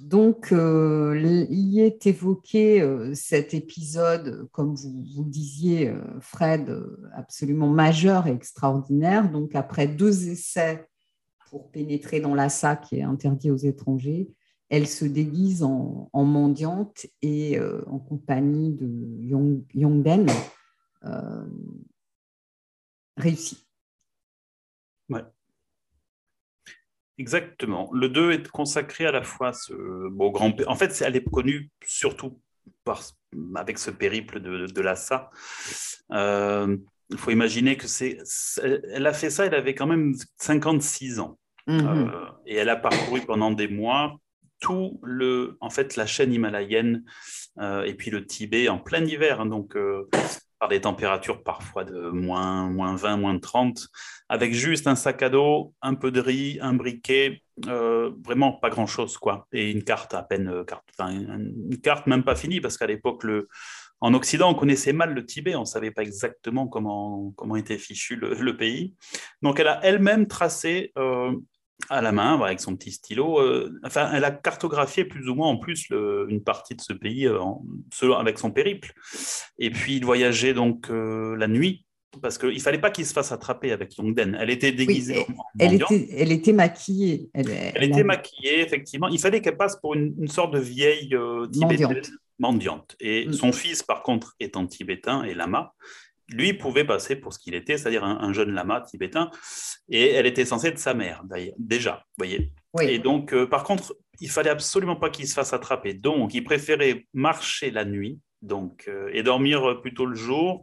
donc, 0.00 0.52
euh, 0.52 1.46
il 1.50 1.68
y 1.68 1.80
est 1.80 2.06
évoqué 2.06 2.80
euh, 2.80 3.12
cet 3.14 3.54
épisode, 3.54 4.48
comme 4.52 4.74
vous, 4.74 5.04
vous 5.14 5.24
disiez, 5.24 5.88
euh, 5.88 6.00
Fred, 6.20 6.70
absolument 7.12 7.68
majeur 7.68 8.26
et 8.26 8.32
extraordinaire. 8.32 9.30
Donc, 9.30 9.54
après 9.54 9.86
deux 9.86 10.28
essais 10.28 10.88
pour 11.50 11.70
pénétrer 11.70 12.20
dans 12.20 12.34
l'assa 12.34 12.76
qui 12.76 12.96
est 12.96 13.02
interdit 13.02 13.50
aux 13.50 13.56
étrangers, 13.56 14.28
elle 14.68 14.86
se 14.86 15.04
déguise 15.04 15.62
en, 15.62 16.10
mendiante 16.12 17.06
et 17.22 17.60
en 17.86 18.00
compagnie 18.00 18.72
de 18.72 18.88
Yongden 19.74 20.26
réussit. 23.16 23.58
Ouais. 23.58 23.65
Exactement. 27.18 27.90
Le 27.92 28.08
2 28.08 28.32
est 28.32 28.48
consacré 28.48 29.06
à 29.06 29.12
la 29.12 29.22
fois 29.22 29.52
ce 29.52 29.72
beau 30.10 30.30
grand. 30.30 30.54
En 30.66 30.74
fait, 30.74 31.02
elle 31.04 31.16
est 31.16 31.24
connue 31.24 31.70
surtout 31.86 32.40
par, 32.84 33.02
avec 33.54 33.78
ce 33.78 33.90
périple 33.90 34.40
de, 34.40 34.66
de 34.66 34.80
Lhasa. 34.80 35.30
Euh, 36.12 36.76
il 37.10 37.18
faut 37.18 37.30
imaginer 37.30 37.76
que 37.76 37.86
c'est. 37.86 38.18
Elle 38.62 39.06
a 39.06 39.12
fait 39.12 39.30
ça, 39.30 39.46
elle 39.46 39.54
avait 39.54 39.74
quand 39.74 39.86
même 39.86 40.14
56 40.38 41.20
ans. 41.20 41.38
Mhm. 41.66 41.86
Euh, 41.86 42.26
et 42.46 42.56
elle 42.56 42.68
a 42.68 42.76
parcouru 42.76 43.22
pendant 43.22 43.50
des 43.50 43.68
mois 43.68 44.16
tout 44.60 45.00
le, 45.02 45.58
en 45.60 45.68
fait, 45.68 45.96
la 45.96 46.06
chaîne 46.06 46.32
himalayenne 46.32 47.04
euh, 47.60 47.82
et 47.82 47.94
puis 47.94 48.10
le 48.10 48.24
Tibet 48.24 48.68
en 48.68 48.78
plein 48.78 49.04
hiver. 49.04 49.40
Hein, 49.40 49.46
donc, 49.46 49.76
par 50.58 50.68
des 50.68 50.80
températures 50.80 51.42
parfois 51.42 51.84
de 51.84 52.10
moins, 52.10 52.68
moins 52.70 52.96
20, 52.96 53.16
moins 53.18 53.38
30, 53.38 53.88
avec 54.28 54.54
juste 54.54 54.86
un 54.86 54.94
sac 54.94 55.22
à 55.22 55.28
dos, 55.28 55.74
un 55.82 55.94
peu 55.94 56.10
de 56.10 56.20
riz, 56.20 56.58
un 56.60 56.72
briquet, 56.72 57.42
euh, 57.66 58.10
vraiment 58.24 58.52
pas 58.52 58.70
grand-chose, 58.70 59.18
quoi. 59.18 59.46
Et 59.52 59.70
une 59.70 59.84
carte 59.84 60.14
à 60.14 60.22
peine, 60.22 60.48
euh, 60.48 60.64
carte, 60.64 60.84
une 61.00 61.80
carte 61.82 62.06
même 62.06 62.24
pas 62.24 62.34
finie, 62.34 62.60
parce 62.60 62.78
qu'à 62.78 62.86
l'époque, 62.86 63.24
le, 63.24 63.48
en 64.00 64.14
Occident, 64.14 64.50
on 64.50 64.54
connaissait 64.54 64.92
mal 64.92 65.14
le 65.14 65.24
Tibet, 65.24 65.54
on 65.54 65.60
ne 65.60 65.64
savait 65.64 65.90
pas 65.90 66.02
exactement 66.02 66.66
comment, 66.68 67.32
comment 67.36 67.56
était 67.56 67.78
fichu 67.78 68.16
le, 68.16 68.56
pays. 68.56 68.94
Donc, 69.42 69.60
elle 69.60 69.68
a 69.68 69.80
elle-même 69.82 70.26
tracé 70.26 70.92
euh, 70.98 71.32
à 71.90 72.00
la 72.00 72.12
main, 72.12 72.40
avec 72.40 72.60
son 72.60 72.76
petit 72.76 72.92
stylo. 72.92 73.40
Euh, 73.40 73.78
enfin, 73.84 74.10
elle 74.12 74.24
a 74.24 74.30
cartographié 74.30 75.04
plus 75.04 75.28
ou 75.28 75.34
moins 75.34 75.48
en 75.48 75.56
plus 75.56 75.88
une 75.90 76.42
partie 76.42 76.74
de 76.74 76.80
ce 76.80 76.92
pays 76.92 77.26
euh, 77.26 77.40
avec 78.16 78.38
son 78.38 78.50
périple. 78.50 78.92
Et 79.58 79.70
puis, 79.70 79.96
il 79.96 80.04
voyageait 80.04 80.54
donc 80.54 80.90
euh, 80.90 81.36
la 81.36 81.48
nuit. 81.48 81.84
Parce 82.22 82.38
qu'il 82.38 82.54
ne 82.54 82.58
fallait 82.58 82.80
pas 82.80 82.90
qu'il 82.90 83.04
se 83.04 83.12
fasse 83.12 83.30
attraper 83.30 83.72
avec 83.72 83.94
Yongden. 83.96 84.38
Elle 84.40 84.48
était 84.48 84.72
déguisée 84.72 85.26
elle, 85.58 85.74
était, 85.74 86.08
elle 86.12 86.32
était 86.32 86.54
maquillée. 86.54 87.28
Elle, 87.34 87.82
était 87.82 88.04
maquillée, 88.04 88.62
effectivement. 88.62 89.08
Il 89.08 89.18
fallait 89.18 89.42
qu'elle 89.42 89.58
passe 89.58 89.76
pour 89.76 89.92
une, 89.92 90.26
sorte 90.28 90.54
de 90.54 90.58
vieille 90.58 91.14
tibétaine 91.52 92.00
mendiante. 92.38 92.96
Et 93.00 93.26
mm. 93.26 93.32
son 93.34 93.52
fils, 93.52 93.82
par 93.82 94.02
contre, 94.02 94.34
étant 94.40 94.66
tibétain 94.66 95.24
et 95.24 95.34
lama, 95.34 95.74
lui 96.28 96.54
pouvait 96.54 96.84
passer 96.84 97.16
pour 97.16 97.32
ce 97.32 97.38
qu'il 97.38 97.54
était, 97.54 97.78
c'est-à-dire 97.78 98.04
un, 98.04 98.32
jeune 98.32 98.50
lama 98.50 98.80
tibétain, 98.80 99.30
et 99.88 100.10
elle 100.10 100.26
était 100.26 100.44
censée 100.44 100.68
être 100.68 100.78
sa 100.78 100.94
mère, 100.94 101.22
déjà, 101.58 102.04
vous 102.18 102.26
voyez. 102.26 102.52
Et 102.82 102.98
donc, 102.98 103.32
euh, 103.32 103.46
par 103.46 103.64
contre, 103.64 103.96
il 104.20 104.30
fallait 104.30 104.50
absolument 104.50 104.96
pas 104.96 105.08
qu'il 105.08 105.26
se 105.26 105.34
fasse 105.34 105.52
attraper. 105.52 105.94
Donc, 105.94 106.34
il 106.34 106.44
préférait 106.44 107.06
marcher 107.14 107.70
la 107.70 107.84
nuit, 107.84 108.18
donc, 108.42 108.84
euh, 108.88 109.08
et 109.12 109.22
dormir 109.22 109.80
plutôt 109.80 110.04
le 110.04 110.14
jour, 110.14 110.62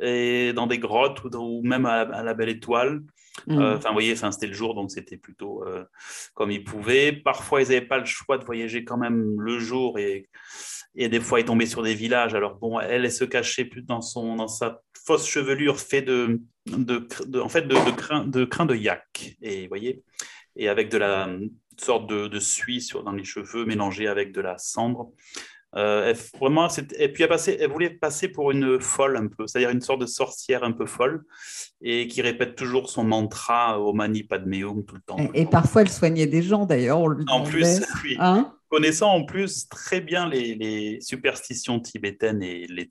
et 0.00 0.52
dans 0.54 0.66
des 0.66 0.78
grottes 0.78 1.22
ou, 1.24 1.62
même 1.62 1.84
à, 1.84 2.22
la 2.22 2.34
belle 2.34 2.48
étoile. 2.48 3.02
Mm. 3.46 3.58
Euh, 3.58 3.76
enfin, 3.76 3.88
vous 3.88 3.94
voyez, 3.94 4.14
c'était 4.16 4.46
le 4.46 4.54
jour, 4.54 4.74
donc 4.74 4.90
c'était 4.90 5.18
plutôt 5.18 5.64
comme 6.34 6.50
il 6.50 6.64
pouvait. 6.64 7.12
Parfois, 7.12 7.60
ils 7.60 7.68
n'avaient 7.68 7.80
pas 7.82 7.98
le 7.98 8.06
choix 8.06 8.38
de 8.38 8.44
voyager 8.44 8.84
quand 8.84 8.98
même 8.98 9.40
le 9.40 9.58
jour 9.58 9.98
et 9.98 10.28
et 10.94 11.08
des 11.08 11.20
fois, 11.20 11.40
il 11.40 11.46
tombait 11.46 11.66
sur 11.66 11.82
des 11.82 11.94
villages. 11.94 12.34
Alors, 12.34 12.56
bon, 12.56 12.78
elle, 12.78 13.04
elle 13.04 13.12
se 13.12 13.24
cachait 13.24 13.64
plus 13.64 13.82
dans, 13.82 14.02
son, 14.02 14.36
dans 14.36 14.48
sa 14.48 14.82
fausse 15.04 15.26
chevelure 15.26 15.78
fait 15.78 16.02
de, 16.02 16.40
de, 16.66 17.40
en 17.40 17.48
fait, 17.48 17.62
de, 17.62 17.74
de, 17.74 17.90
crin, 17.96 18.26
de 18.26 18.44
crin 18.44 18.66
de 18.66 18.74
yak. 18.74 19.36
Et 19.40 19.68
voyez, 19.68 20.02
et 20.56 20.68
avec 20.68 20.90
de 20.90 20.98
la 20.98 21.30
sorte 21.78 22.08
de, 22.08 22.28
de 22.28 22.38
suie 22.38 22.82
sur, 22.82 23.02
dans 23.02 23.12
les 23.12 23.24
cheveux 23.24 23.64
mélangée 23.64 24.06
avec 24.06 24.32
de 24.32 24.40
la 24.40 24.58
cendre. 24.58 25.10
Euh, 25.74 26.10
elle, 26.10 26.38
vraiment, 26.38 26.68
et 26.98 27.08
puis 27.08 27.22
elle, 27.22 27.30
passait, 27.30 27.56
elle, 27.58 27.70
voulait 27.70 27.88
passer 27.88 28.28
pour 28.28 28.50
une 28.50 28.78
folle 28.78 29.16
un 29.16 29.26
peu, 29.26 29.46
c'est-à-dire 29.46 29.70
une 29.70 29.80
sorte 29.80 30.02
de 30.02 30.06
sorcière 30.06 30.64
un 30.64 30.72
peu 30.72 30.84
folle 30.84 31.24
et 31.80 32.08
qui 32.08 32.20
répète 32.20 32.56
toujours 32.56 32.90
son 32.90 33.04
mantra 33.04 33.80
au 33.80 33.94
mani 33.94 34.22
padmeum 34.22 34.84
tout 34.84 34.96
le 34.96 35.00
temps. 35.00 35.16
Et, 35.32 35.46
parfois 35.46 35.80
elle 35.80 35.88
soignait 35.88 36.26
des 36.26 36.42
gens 36.42 36.66
d'ailleurs. 36.66 36.98
En 37.28 37.42
plus, 37.42 37.80
oui. 38.04 38.16
Hein? 38.18 38.52
Connaissant 38.72 39.10
en 39.10 39.24
plus 39.24 39.68
très 39.68 40.00
bien 40.00 40.26
les, 40.26 40.98
superstitions 41.02 41.78
tibétaines 41.78 42.42
et 42.42 42.66
les 42.66 42.90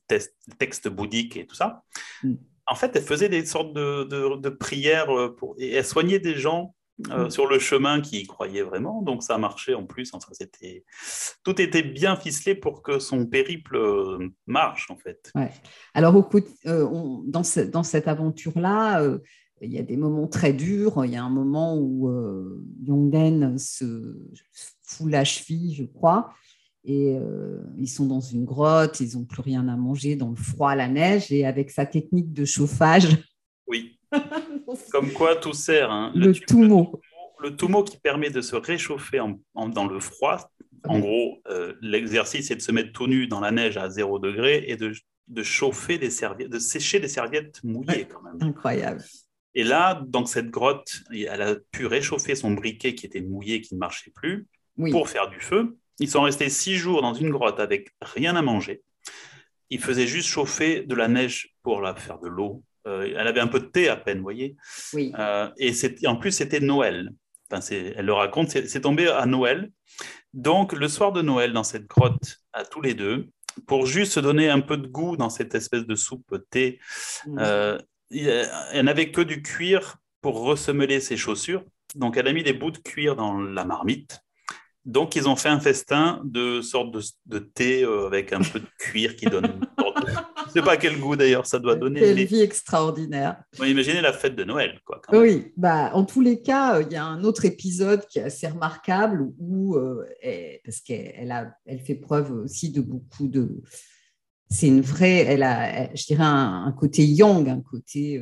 textes 0.59 0.87
bouddhiques 0.87 1.37
et 1.37 1.47
tout 1.47 1.55
ça, 1.55 1.81
mm. 2.23 2.35
en 2.67 2.75
fait, 2.75 2.95
elle 2.95 3.01
faisait 3.01 3.29
des 3.29 3.43
sortes 3.47 3.73
de, 3.73 4.49
prières 4.49 5.09
euh, 5.09 5.35
pour, 5.35 5.55
et 5.57 5.71
elle 5.71 5.85
soignait 5.85 6.19
des 6.19 6.35
gens 6.35 6.75
euh, 7.09 7.25
mm. 7.25 7.31
sur 7.31 7.47
le 7.47 7.57
chemin 7.57 7.99
qui 7.99 8.19
y 8.19 8.27
croyaient 8.27 8.61
vraiment. 8.61 9.01
Donc 9.01 9.23
ça 9.23 9.39
marchait 9.39 9.73
en 9.73 9.87
plus. 9.87 10.13
Enfin, 10.13 10.29
c'était 10.33 10.85
tout 11.43 11.59
était 11.59 11.81
bien 11.81 12.15
ficelé 12.15 12.53
pour 12.53 12.83
que 12.83 12.99
son 12.99 13.25
périple 13.25 13.75
euh, 13.75 14.29
marche 14.45 14.91
en 14.91 14.97
fait. 14.97 15.33
Alors 15.95 16.15
au 16.15 16.21
coup, 16.21 16.41
dans, 16.63 17.41
dans, 17.71 17.83
cette 17.83 18.07
aventure 18.07 18.59
là. 18.59 19.03
il 19.61 19.73
y 19.73 19.79
a 19.79 19.83
des 19.83 19.97
moments 19.97 20.27
très 20.27 20.53
durs. 20.53 21.03
Il 21.05 21.11
y 21.11 21.17
a 21.17 21.23
un 21.23 21.31
moment 21.31 21.75
où 21.75 22.07
Yongden 22.85 23.57
se 23.57 24.19
fout 24.91 25.11
la 25.11 25.23
cheville, 25.23 25.73
je 25.73 25.83
crois. 25.83 26.33
Et 26.83 27.15
euh, 27.15 27.59
ils 27.77 27.87
sont 27.87 28.07
dans 28.07 28.21
une 28.21 28.43
grotte, 28.43 28.99
ils 28.99 29.15
n'ont 29.17 29.25
plus 29.25 29.41
rien 29.41 29.67
à 29.67 29.75
manger 29.75 30.15
dans 30.15 30.29
le 30.29 30.35
froid, 30.35 30.75
la 30.75 30.87
neige, 30.87 31.31
et 31.31 31.45
avec 31.45 31.69
sa 31.69 31.85
technique 31.85 32.33
de 32.33 32.45
chauffage. 32.45 33.07
Oui. 33.67 33.99
Comme 34.91 35.11
quoi 35.11 35.35
tout 35.35 35.53
sert. 35.53 35.91
Hein. 35.91 36.11
Le, 36.15 36.33
toumo. 36.33 36.99
Le 37.39 37.55
toumo 37.55 37.83
qui 37.83 37.97
permet 37.97 38.31
de 38.31 38.41
se 38.41 38.55
réchauffer 38.55 39.21
dans 39.55 39.87
le 39.87 39.99
froid. 39.99 40.51
En 40.87 40.99
gros, 40.99 41.37
euh, 41.47 41.73
l'exercice 41.81 42.49
est 42.49 42.55
de 42.55 42.61
se 42.61 42.71
mettre 42.71 42.91
tout 42.91 43.05
nu 43.05 43.27
dans 43.27 43.39
la 43.39 43.51
neige 43.51 43.77
à 43.77 43.87
0 43.87 44.17
degré 44.17 44.63
et 44.67 44.77
de, 44.77 44.93
de 45.27 45.43
chauffer 45.43 45.99
des 45.99 46.09
serviettes, 46.09 46.49
de 46.49 46.57
sécher 46.57 46.99
des 46.99 47.07
serviettes 47.07 47.63
mouillées 47.63 48.07
quand 48.07 48.23
même. 48.23 48.37
Incroyable. 48.41 49.03
Et 49.53 49.63
là, 49.63 50.01
dans 50.07 50.25
cette 50.25 50.49
grotte, 50.49 51.03
elle 51.11 51.41
a 51.41 51.55
pu 51.71 51.85
réchauffer 51.85 52.33
son 52.33 52.51
briquet 52.51 52.95
qui 52.95 53.05
était 53.05 53.21
mouillé, 53.21 53.61
qui 53.61 53.75
ne 53.75 53.79
marchait 53.79 54.11
plus 54.11 54.47
pour 54.89 55.09
faire 55.09 55.29
du 55.29 55.39
feu. 55.39 55.77
Ils 55.99 56.09
sont 56.09 56.23
restés 56.23 56.49
six 56.49 56.75
jours 56.75 57.01
dans 57.01 57.13
une 57.13 57.29
grotte 57.29 57.59
avec 57.59 57.89
rien 58.01 58.35
à 58.35 58.41
manger. 58.41 58.81
Ils 59.69 59.79
faisaient 59.79 60.07
juste 60.07 60.27
chauffer 60.27 60.81
de 60.81 60.95
la 60.95 61.07
neige 61.07 61.55
pour 61.63 61.81
la 61.81 61.95
faire 61.95 62.19
de 62.19 62.27
l'eau. 62.27 62.63
Euh, 62.87 63.13
elle 63.15 63.27
avait 63.27 63.39
un 63.39 63.47
peu 63.47 63.59
de 63.59 63.65
thé 63.65 63.87
à 63.87 63.95
peine, 63.95 64.17
vous 64.17 64.23
voyez. 64.23 64.55
Oui. 64.93 65.13
Euh, 65.17 65.49
et 65.57 65.73
en 66.07 66.15
plus, 66.15 66.31
c'était 66.31 66.59
Noël. 66.59 67.11
Enfin, 67.51 67.63
elle 67.69 68.05
le 68.05 68.13
raconte, 68.13 68.49
c'est 68.49 68.81
tombé 68.81 69.07
à 69.07 69.25
Noël. 69.25 69.71
Donc, 70.33 70.73
le 70.73 70.87
soir 70.87 71.11
de 71.11 71.21
Noël, 71.21 71.53
dans 71.53 71.63
cette 71.63 71.85
grotte, 71.85 72.37
à 72.53 72.63
tous 72.63 72.81
les 72.81 72.93
deux, 72.93 73.29
pour 73.67 73.85
juste 73.85 74.13
se 74.13 74.19
donner 74.19 74.49
un 74.49 74.61
peu 74.61 74.77
de 74.77 74.87
goût 74.87 75.17
dans 75.17 75.29
cette 75.29 75.53
espèce 75.55 75.85
de 75.85 75.95
soupe 75.95 76.37
thé, 76.49 76.79
mmh. 77.27 77.37
euh, 77.39 77.77
elle 78.09 78.85
n'avait 78.85 79.11
que 79.11 79.21
du 79.21 79.41
cuir 79.41 79.97
pour 80.21 80.41
ressemeler 80.41 80.99
ses 80.99 81.17
chaussures. 81.17 81.63
Donc, 81.95 82.17
elle 82.17 82.27
a 82.27 82.33
mis 82.33 82.43
des 82.43 82.53
bouts 82.53 82.71
de 82.71 82.77
cuir 82.77 83.15
dans 83.15 83.39
la 83.39 83.65
marmite. 83.65 84.21
Donc, 84.85 85.15
ils 85.15 85.29
ont 85.29 85.35
fait 85.35 85.49
un 85.49 85.59
festin 85.59 86.21
de 86.23 86.61
sorte 86.61 86.95
de, 87.27 87.39
thé 87.39 87.83
euh, 87.83 88.07
avec 88.07 88.33
un 88.33 88.41
peu 88.41 88.59
de 88.59 88.67
cuir 88.79 89.15
qui 89.15 89.25
donne. 89.25 89.61
Je 89.77 90.59
ne 90.59 90.65
sais 90.65 90.69
pas 90.69 90.75
quel 90.75 90.99
goût 90.99 91.15
d'ailleurs 91.15 91.45
ça 91.45 91.59
doit 91.59 91.75
donner. 91.75 91.99
Quelle 91.99 92.25
vie 92.25 92.41
extraordinaire. 92.41 93.41
imaginez 93.59 94.01
la 94.01 94.11
fête 94.11 94.35
de 94.35 94.43
Noël. 94.43 94.79
Quoi, 94.83 94.99
oui, 95.13 95.53
bah, 95.55 95.91
en 95.93 96.03
tous 96.03 96.21
les 96.21 96.41
cas, 96.41 96.77
euh, 96.77 96.83
il 96.83 96.91
y 96.91 96.95
a 96.95 97.05
un 97.05 97.23
autre 97.23 97.45
épisode 97.45 98.05
qui 98.07 98.19
est 98.19 98.23
assez 98.23 98.47
remarquable 98.47 99.31
où, 99.37 99.75
euh, 99.75 100.03
parce 100.65 100.81
qu'elle 100.81 101.31
a, 101.31 101.55
elle 101.65 101.79
fait 101.79 101.95
preuve 101.95 102.31
aussi 102.31 102.71
de 102.71 102.81
beaucoup 102.81 103.27
de. 103.27 103.61
C'est 104.49 104.67
une 104.67 104.81
vraie, 104.81 105.19
elle 105.19 105.43
a, 105.43 105.93
je 105.95 106.05
dirais, 106.07 106.23
un, 106.23 106.73
côté 106.77 107.05
yang, 107.05 107.47
un 107.47 107.61
côté 107.61 108.21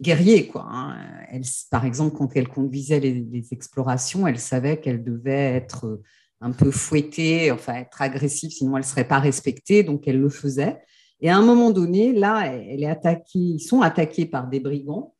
guerrier. 0.00 0.46
Quoi, 0.46 0.66
hein. 0.70 0.96
elle, 1.30 1.42
par 1.70 1.84
exemple, 1.84 2.16
quand 2.16 2.30
elle 2.34 2.48
conduisait 2.48 3.00
les, 3.00 3.46
explorations, 3.52 4.26
elle 4.26 4.38
savait 4.38 4.80
qu'elle 4.80 5.04
devait 5.04 5.54
être 5.54 6.00
un 6.40 6.52
peu 6.52 6.70
fouettée, 6.70 7.50
enfin 7.50 7.74
être 7.74 8.00
agressive, 8.00 8.50
sinon 8.50 8.76
elle 8.76 8.82
ne 8.82 8.88
serait 8.88 9.06
pas 9.06 9.18
respectée, 9.18 9.82
donc 9.82 10.08
elle 10.08 10.20
le 10.20 10.30
faisait. 10.30 10.78
Et 11.20 11.28
à 11.28 11.36
un 11.36 11.42
moment 11.42 11.70
donné, 11.70 12.12
là, 12.14 12.46
elle 12.46 12.82
est 12.82 12.88
attaquée, 12.88 13.38
ils 13.38 13.60
sont 13.60 13.82
attaqués 13.82 14.24
par 14.24 14.48
des 14.48 14.60
brigands 14.60 15.14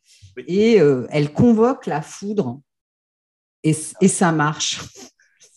et 0.47 0.81
euh, 0.81 1.07
elle 1.11 1.33
convoque 1.33 1.87
la 1.87 2.01
foudre 2.01 2.61
et, 3.63 3.77
et 4.01 4.09
ça 4.09 4.33
marche. 4.33 4.81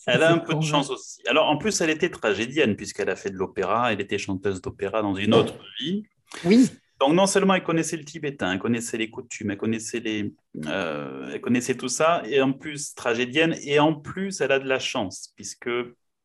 Elle 0.06 0.22
a 0.22 0.32
un 0.32 0.38
peu 0.38 0.54
de 0.54 0.60
chance 0.60 0.90
aussi. 0.90 1.22
Alors, 1.28 1.48
en 1.48 1.56
plus, 1.56 1.80
elle 1.80 1.88
était 1.88 2.10
tragédienne, 2.10 2.76
puisqu'elle 2.76 3.08
a 3.08 3.16
fait 3.16 3.30
de 3.30 3.36
l'opéra, 3.36 3.90
elle 3.90 4.02
était 4.02 4.18
chanteuse 4.18 4.60
d'opéra 4.60 5.00
dans 5.00 5.14
une 5.14 5.32
autre 5.32 5.54
vie. 5.80 6.04
Oui. 6.44 6.68
Donc, 7.00 7.14
non 7.14 7.26
seulement 7.26 7.54
elle 7.54 7.64
connaissait 7.64 7.96
le 7.96 8.04
tibétain, 8.04 8.52
elle 8.52 8.58
connaissait 8.58 8.96
les 8.96 9.10
coutumes, 9.10 9.50
elle 9.50 9.56
connaissait, 9.56 10.00
les, 10.00 10.32
euh, 10.66 11.30
elle 11.32 11.40
connaissait 11.40 11.76
tout 11.76 11.88
ça, 11.88 12.22
et 12.26 12.40
en 12.40 12.52
plus, 12.52 12.94
tragédienne, 12.94 13.56
et 13.62 13.78
en 13.78 13.94
plus, 13.94 14.40
elle 14.40 14.52
a 14.52 14.58
de 14.58 14.68
la 14.68 14.78
chance, 14.78 15.32
puisque 15.34 15.70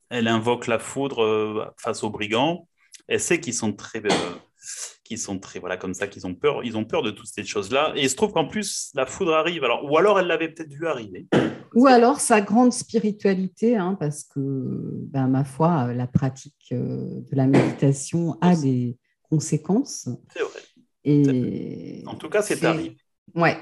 elle 0.10 0.28
invoque 0.28 0.68
la 0.68 0.80
foudre 0.80 1.24
euh, 1.24 1.66
face 1.78 2.04
aux 2.04 2.10
brigands. 2.10 2.68
Elle 3.08 3.20
sait 3.20 3.40
qu'ils 3.40 3.54
sont 3.54 3.74
très. 3.74 4.00
Euh, 4.06 4.36
qui 5.04 5.18
sont 5.18 5.40
très 5.40 5.58
voilà 5.60 5.76
comme 5.78 5.96
ça 5.96 6.06
qu'ils 6.06 6.28
ont 6.28 6.36
peur 6.36 6.64
ils 6.64 6.78
ont 6.78 6.86
peur 6.86 7.02
de 7.02 7.10
toutes 7.10 7.30
ces 7.30 7.44
choses 7.44 7.72
là 7.72 7.94
et 7.96 8.04
il 8.04 8.10
se 8.10 8.16
trouve 8.16 8.32
qu'en 8.32 8.46
plus 8.46 8.92
la 8.94 9.08
foudre 9.08 9.34
arrive 9.34 9.64
alors 9.64 9.90
ou 9.90 9.98
alors 9.98 10.20
elle 10.20 10.28
l'avait 10.28 10.50
peut-être 10.50 10.72
vu 10.72 10.86
arriver 10.86 11.26
ou 11.76 11.88
alors 11.88 12.20
sa 12.20 12.42
grande 12.42 12.74
spiritualité, 12.74 13.78
hein, 13.78 13.96
parce 14.00 14.24
que, 14.24 14.40
ben, 14.40 15.28
ma 15.28 15.44
foi, 15.44 15.94
la 15.94 16.08
pratique 16.08 16.70
euh, 16.72 17.22
de 17.32 17.36
la 17.36 17.48
méditation 17.48 18.38
a 18.42 18.56
des 18.56 18.98
conséquences. 19.30 20.10
C'est 20.34 20.42
vrai. 20.42 20.60
Et 21.04 22.04
en 22.06 22.16
tout 22.16 22.30
cas, 22.30 22.42
c'est 22.42 22.64
arrivé. 22.64 22.98
Ouais. 23.36 23.58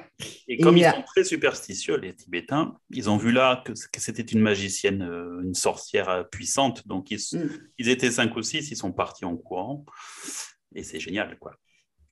Et 0.47 0.57
comme 0.59 0.77
ils 0.77 0.85
sont 0.85 1.03
très 1.03 1.25
superstitieux, 1.25 1.97
les 1.97 2.15
Tibétains, 2.15 2.77
ils 2.89 3.09
ont 3.09 3.17
vu 3.17 3.31
là 3.33 3.63
que, 3.65 3.73
c'était 3.97 4.21
une 4.21 4.39
magicienne, 4.39 5.01
euh, 5.01 5.41
une 5.43 5.55
sorcière 5.55 6.07
euh, 6.09 6.23
puissante. 6.23 6.87
Donc, 6.87 7.11
ils, 7.11 7.17
mm. 7.17 7.49
ils, 7.77 7.89
étaient 7.89 8.11
cinq 8.11 8.35
ou 8.37 8.41
six, 8.41 8.71
ils 8.71 8.77
sont 8.77 8.93
partis 8.93 9.25
en 9.25 9.35
courant. 9.35 9.85
Et 10.73 10.83
c'est 10.83 11.01
génial, 11.01 11.37
quoi. 11.37 11.57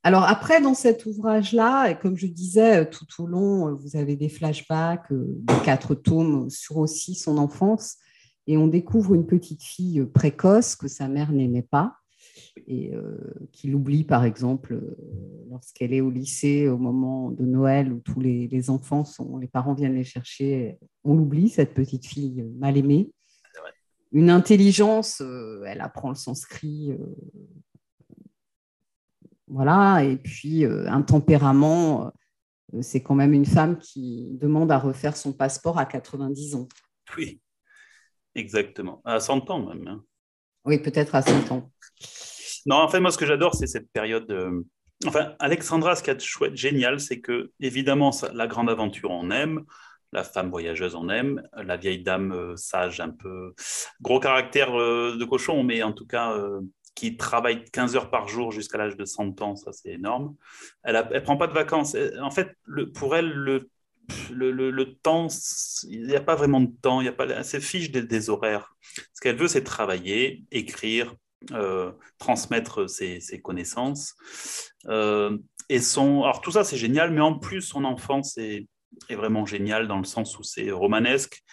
Alors 0.05 0.25
après, 0.25 0.61
dans 0.61 0.75
cet 0.75 1.07
ouvrage-là, 1.07 1.95
comme 1.95 2.15
je 2.15 2.27
disais, 2.27 2.83
euh, 2.83 2.85
tout 2.85 3.07
au 3.23 3.25
long, 3.25 3.69
euh, 3.69 3.71
vous 3.73 3.97
avez 3.97 4.15
des 4.15 4.29
flashbacks 4.29 5.11
euh, 5.11 5.25
de 5.39 5.65
quatre 5.65 5.95
tomes 5.95 6.47
sur 6.47 6.77
aussi 6.77 7.15
son 7.15 7.39
enfance, 7.39 7.97
et 8.45 8.55
on 8.55 8.67
découvre 8.67 9.15
une 9.15 9.25
petite 9.25 9.63
fille 9.63 10.05
précoce 10.05 10.75
que 10.75 10.87
sa 10.87 11.07
mère 11.07 11.31
n'aimait 11.31 11.63
pas, 11.63 11.95
et 12.67 12.91
qui 13.51 13.67
l'oublie 13.67 14.03
par 14.03 14.23
exemple 14.23 14.79
lorsqu'elle 15.49 15.93
est 15.93 16.01
au 16.01 16.09
lycée 16.09 16.67
au 16.67 16.77
moment 16.77 17.31
de 17.31 17.45
Noël 17.45 17.91
où 17.91 17.99
tous 17.99 18.19
les, 18.19 18.69
enfants 18.69 19.03
sont, 19.03 19.37
les 19.37 19.47
parents 19.47 19.73
viennent 19.73 19.95
les 19.95 20.03
chercher, 20.03 20.77
on 21.03 21.15
l'oublie 21.15 21.49
cette 21.49 21.73
petite 21.73 22.05
fille 22.05 22.45
mal 22.57 22.77
aimée. 22.77 23.11
Une 24.11 24.29
intelligence, 24.29 25.21
elle 25.65 25.81
apprend 25.81 26.09
le 26.09 26.15
sanskrit 26.15 26.95
voilà, 29.47 30.03
et 30.03 30.17
puis 30.17 30.65
euh, 30.65 30.89
un 30.89 31.01
tempérament, 31.01 32.11
euh, 32.73 32.81
c'est 32.81 33.03
quand 33.03 33.15
même 33.15 33.33
une 33.33 33.45
femme 33.45 33.77
qui 33.77 34.29
demande 34.33 34.71
à 34.71 34.79
refaire 34.79 35.15
son 35.15 35.33
passeport 35.33 35.77
à 35.77 35.85
90 35.85 36.55
ans. 36.55 36.67
Oui, 37.17 37.39
exactement. 38.33 39.01
À 39.05 39.19
100 39.19 39.49
ans 39.51 39.67
même. 39.67 39.87
Hein. 39.87 40.03
Oui, 40.65 40.79
peut-être 40.79 41.13
à 41.13 41.21
100 41.21 41.51
ans. 41.51 41.71
Non, 42.65 42.77
en 42.77 42.87
fait, 42.87 42.99
moi, 42.99 43.11
ce 43.11 43.17
que 43.17 43.25
j'adore, 43.25 43.55
c'est 43.55 43.67
cette 43.67 43.91
période. 43.91 44.29
Euh, 44.31 44.61
enfin, 45.05 45.33
Alexandra, 45.39 45.95
ce 45.95 46.03
qui 46.03 46.09
est 46.09 46.19
chouette, 46.19 46.55
génial, 46.55 46.99
c'est 46.99 47.19
que, 47.19 47.51
évidemment, 47.59 48.11
la 48.33 48.47
grande 48.47 48.69
aventure, 48.69 49.11
on 49.11 49.29
aime. 49.31 49.63
La 50.11 50.23
femme 50.23 50.49
voyageuse, 50.49 50.95
on 50.95 51.09
aime. 51.09 51.43
La 51.53 51.77
vieille 51.77 52.01
dame 52.01 52.55
sage, 52.55 52.99
un 53.01 53.09
peu 53.09 53.53
gros 54.01 54.19
caractère 54.19 54.71
de 54.71 55.25
cochon, 55.25 55.63
mais 55.63 55.83
en 55.83 55.91
tout 55.91 56.07
cas 56.07 56.33
qui 56.95 57.17
travaille 57.17 57.65
15 57.65 57.95
heures 57.97 58.09
par 58.09 58.27
jour 58.27 58.51
jusqu'à 58.51 58.77
l'âge 58.77 58.95
de 58.95 59.05
100 59.05 59.41
ans, 59.41 59.55
ça 59.55 59.71
c'est 59.73 59.89
énorme. 59.89 60.35
Elle 60.83 60.95
ne 60.95 61.19
prend 61.19 61.37
pas 61.37 61.47
de 61.47 61.53
vacances. 61.53 61.95
En 62.21 62.31
fait, 62.31 62.57
pour 62.93 63.15
elle, 63.15 63.29
le, 63.31 63.69
le, 64.31 64.71
le, 64.71 64.95
temps, 64.95 65.27
il 65.89 66.07
n'y 66.07 66.15
a 66.15 66.21
pas 66.21 66.35
vraiment 66.35 66.61
de 66.61 66.71
temps, 66.81 67.01
il 67.01 67.05
y 67.05 67.09
a 67.09 67.13
pas, 67.13 67.27
elle 67.27 67.45
se 67.45 67.59
fiche 67.59 67.91
des, 67.91 68.29
horaires. 68.29 68.75
Ce 69.13 69.21
qu'elle 69.21 69.35
veut, 69.35 69.49
c'est 69.49 69.63
travailler, 69.63 70.45
écrire, 70.51 71.13
euh, 71.51 71.91
transmettre 72.17 72.89
ses, 72.89 73.19
ses 73.19 73.41
connaissances. 73.41 74.15
Euh, 74.87 75.37
et 75.69 75.79
son, 75.79 76.23
alors 76.23 76.41
tout 76.41 76.51
ça, 76.51 76.63
c'est 76.63 76.77
génial, 76.77 77.11
mais 77.11 77.21
en 77.21 77.37
plus, 77.37 77.61
son 77.61 77.83
enfance 77.83 78.37
est, 78.37 78.67
est 79.09 79.15
vraiment 79.15 79.45
géniale 79.45 79.87
dans 79.87 79.97
le 79.97 80.05
sens 80.05 80.37
où 80.39 80.43
c'est 80.43 80.71
romanesque. 80.71 81.43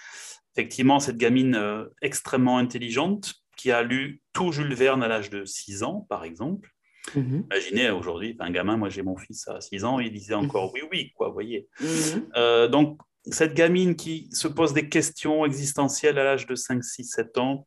Effectivement, 0.55 1.01
cette 1.01 1.17
gamine 1.17 1.55
euh, 1.55 1.87
extrêmement 2.03 2.59
intelligente, 2.59 3.35
qui 3.57 3.71
a 3.71 3.83
lu 3.83 4.23
tout 4.33 4.53
Jules 4.53 4.75
Verne 4.75 5.03
à 5.03 5.09
l'âge 5.09 5.31
de 5.31 5.45
6 5.45 5.83
ans, 5.83 6.07
par 6.09 6.25
exemple. 6.25 6.71
Mhm. 7.15 7.47
Imaginez 7.51 7.91
aujourd'hui, 7.91 8.37
un 8.39 8.51
gamin, 8.51 8.77
moi 8.77 8.89
j'ai 8.89 9.03
mon 9.03 9.17
fils 9.17 9.49
à 9.49 9.61
6 9.61 9.85
ans, 9.85 9.99
il 9.99 10.13
disait 10.13 10.35
encore 10.35 10.67
mhm. 10.67 10.71
oui, 10.75 10.89
oui, 10.91 11.13
quoi, 11.15 11.29
vous 11.29 11.35
voyez. 11.35 11.69
Mhm. 11.81 12.69
Donc, 12.71 13.01
cette 13.31 13.55
gamine 13.55 13.95
qui 13.95 14.29
se 14.33 14.49
pose 14.49 14.73
des 14.73 14.89
questions 14.89 15.45
existentielles 15.45 16.19
à 16.19 16.25
l'âge 16.25 16.47
de 16.47 16.55
5, 16.55 16.83
6, 16.83 17.05
7 17.05 17.39
ans, 17.39 17.67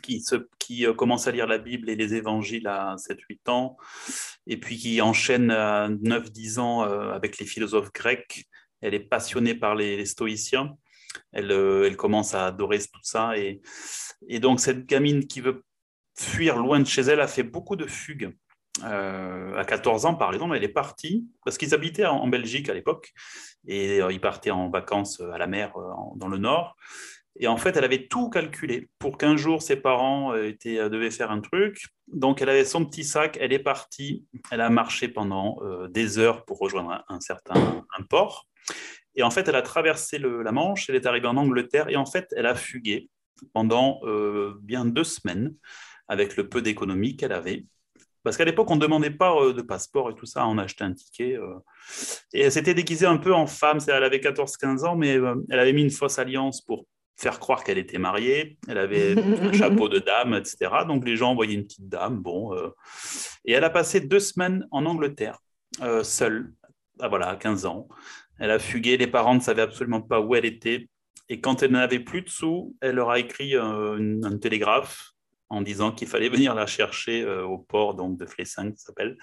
qui, 0.00 0.86
euh, 0.86 0.94
commence 0.94 1.26
à 1.26 1.32
lire 1.32 1.46
la 1.46 1.58
Bible 1.58 1.90
et 1.90 1.96
les 1.96 2.14
évangiles 2.14 2.66
à 2.66 2.96
7, 2.98 3.18
8 3.28 3.48
ans, 3.48 3.76
et 4.46 4.58
puis 4.58 4.76
qui 4.76 5.00
enchaîne 5.00 5.50
à 5.50 5.88
9, 5.88 6.30
10 6.30 6.58
ans 6.58 6.84
euh, 6.84 7.12
avec 7.12 7.38
les 7.38 7.46
philosophes 7.46 7.92
grecs. 7.92 8.46
Elle 8.80 8.94
est 8.94 9.00
passionnée 9.00 9.54
par 9.54 9.74
les, 9.74 10.04
stoïciens. 10.04 10.76
Elle, 11.32 11.50
elle, 11.50 11.96
commence 11.96 12.34
à 12.34 12.46
adorer 12.46 12.78
tout 12.78 13.00
ça. 13.02 13.32
Et, 13.38 13.60
donc, 14.38 14.60
cette 14.60 14.86
gamine 14.86 15.26
qui 15.26 15.40
veut 15.40 15.64
fuir 16.18 16.56
loin 16.56 16.80
de 16.80 16.86
chez 16.86 17.02
elle 17.02 17.20
a 17.20 17.26
fait 17.26 17.42
beaucoup 17.42 17.76
de 17.76 17.86
fugues. 17.86 18.32
Euh, 18.84 19.56
à 19.56 19.64
14 19.64 20.06
ans, 20.06 20.14
par 20.14 20.32
exemple, 20.34 20.54
elle 20.56 20.64
est 20.64 20.68
partie, 20.68 21.26
parce 21.44 21.56
qu'ils 21.56 21.74
habitaient 21.74 22.06
en, 22.06 22.28
Belgique 22.28 22.68
à 22.68 22.74
l'époque, 22.74 23.12
et 23.66 24.02
euh, 24.02 24.12
ils 24.12 24.20
partaient 24.20 24.50
en 24.50 24.68
vacances 24.68 25.20
à 25.20 25.38
la 25.38 25.46
mer 25.46 25.76
euh, 25.76 25.92
dans 26.16 26.28
le 26.28 26.38
nord. 26.38 26.76
Et 27.38 27.48
en 27.48 27.56
fait, 27.56 27.76
elle 27.76 27.84
avait 27.84 28.06
tout 28.06 28.30
calculé 28.30 28.88
pour 28.98 29.18
qu'un 29.18 29.36
jour 29.36 29.62
ses 29.62 29.76
parents 29.76 30.34
étaient, 30.34 30.88
devaient 30.88 31.10
faire 31.10 31.30
un 31.30 31.40
truc. 31.40 31.86
Donc, 32.08 32.40
elle 32.40 32.48
avait 32.48 32.64
son 32.64 32.84
petit 32.86 33.04
sac, 33.04 33.36
elle 33.40 33.52
est 33.52 33.58
partie, 33.58 34.24
elle 34.50 34.60
a 34.60 34.70
marché 34.70 35.08
pendant 35.08 35.58
des 35.88 36.18
heures 36.18 36.44
pour 36.44 36.58
rejoindre 36.58 37.04
un, 37.08 37.20
certain 37.20 37.84
port. 38.08 38.46
Et 39.16 39.22
en 39.22 39.30
fait, 39.30 39.48
elle 39.48 39.56
a 39.56 39.62
traversé 39.62 40.18
la 40.18 40.52
Manche, 40.52 40.88
elle 40.88 40.96
est 40.96 41.06
arrivée 41.06 41.26
en 41.26 41.36
Angleterre, 41.36 41.88
et 41.88 41.96
en 41.96 42.06
fait, 42.06 42.26
elle 42.36 42.46
a 42.46 42.54
fugué 42.54 43.08
pendant 43.52 44.00
euh, 44.04 44.54
bien 44.60 44.84
deux 44.84 45.04
semaines 45.04 45.54
avec 46.08 46.36
le 46.36 46.48
peu 46.48 46.62
d'économie 46.62 47.16
qu'elle 47.16 47.32
avait. 47.32 47.64
Parce 48.22 48.36
qu'à 48.36 48.44
l'époque, 48.44 48.70
on 48.70 48.76
ne 48.76 48.80
demandait 48.80 49.10
pas 49.10 49.34
euh, 49.36 49.52
de 49.52 49.62
passeport 49.62 50.10
et 50.10 50.14
tout 50.14 50.26
ça, 50.26 50.46
on 50.46 50.58
achetait 50.58 50.84
un 50.84 50.92
ticket. 50.92 51.36
Euh. 51.36 51.54
Et 52.32 52.42
elle 52.42 52.52
s'était 52.52 52.74
déguisée 52.74 53.06
un 53.06 53.18
peu 53.18 53.32
en 53.32 53.46
femme, 53.46 53.78
elle 53.86 54.04
avait 54.04 54.18
14-15 54.18 54.84
ans, 54.84 54.96
mais 54.96 55.18
elle 55.50 55.58
avait 55.58 55.72
mis 55.72 55.82
une 55.82 55.90
fausse 55.90 56.18
alliance 56.18 56.60
pour 56.60 56.86
faire 57.16 57.38
croire 57.38 57.64
qu'elle 57.64 57.78
était 57.78 57.98
mariée. 57.98 58.58
Elle 58.68 58.78
avait 58.78 59.16
un 59.42 59.52
chapeau 59.52 59.88
de 59.88 59.98
dame, 59.98 60.34
etc. 60.34 60.70
Donc 60.86 61.06
les 61.06 61.16
gens 61.16 61.34
voyaient 61.34 61.54
une 61.54 61.64
petite 61.64 61.88
dame. 61.88 62.18
Bon, 62.20 62.54
Et 63.44 63.52
elle 63.52 63.64
a 63.64 63.70
passé 63.70 64.00
deux 64.00 64.20
semaines 64.20 64.66
en 64.70 64.86
Angleterre, 64.86 65.38
seule, 66.02 66.52
ah, 67.00 67.08
voilà, 67.08 67.28
à 67.28 67.36
15 67.36 67.66
ans. 67.66 67.88
Elle 68.38 68.50
a 68.50 68.58
fugué, 68.58 68.96
les 68.96 69.06
parents 69.06 69.34
ne 69.34 69.40
savaient 69.40 69.62
absolument 69.62 70.02
pas 70.02 70.20
où 70.20 70.34
elle 70.34 70.44
était. 70.44 70.88
Et 71.28 71.40
quand 71.40 71.62
elle 71.62 71.72
n'avait 71.72 72.00
plus 72.00 72.22
de 72.22 72.28
sous, 72.28 72.76
elle 72.80 72.96
leur 72.96 73.10
a 73.10 73.18
écrit 73.18 73.56
un, 73.56 74.22
un 74.22 74.38
télégraphe 74.38 75.15
en 75.48 75.60
disant 75.60 75.92
qu'il 75.92 76.08
fallait 76.08 76.28
venir 76.28 76.54
la 76.54 76.66
chercher 76.66 77.22
euh, 77.22 77.44
au 77.44 77.58
port 77.58 77.94
donc 77.94 78.18
de 78.18 78.26
Flessin, 78.26 78.72
qui 78.72 78.80
s'appelle. 78.80 79.16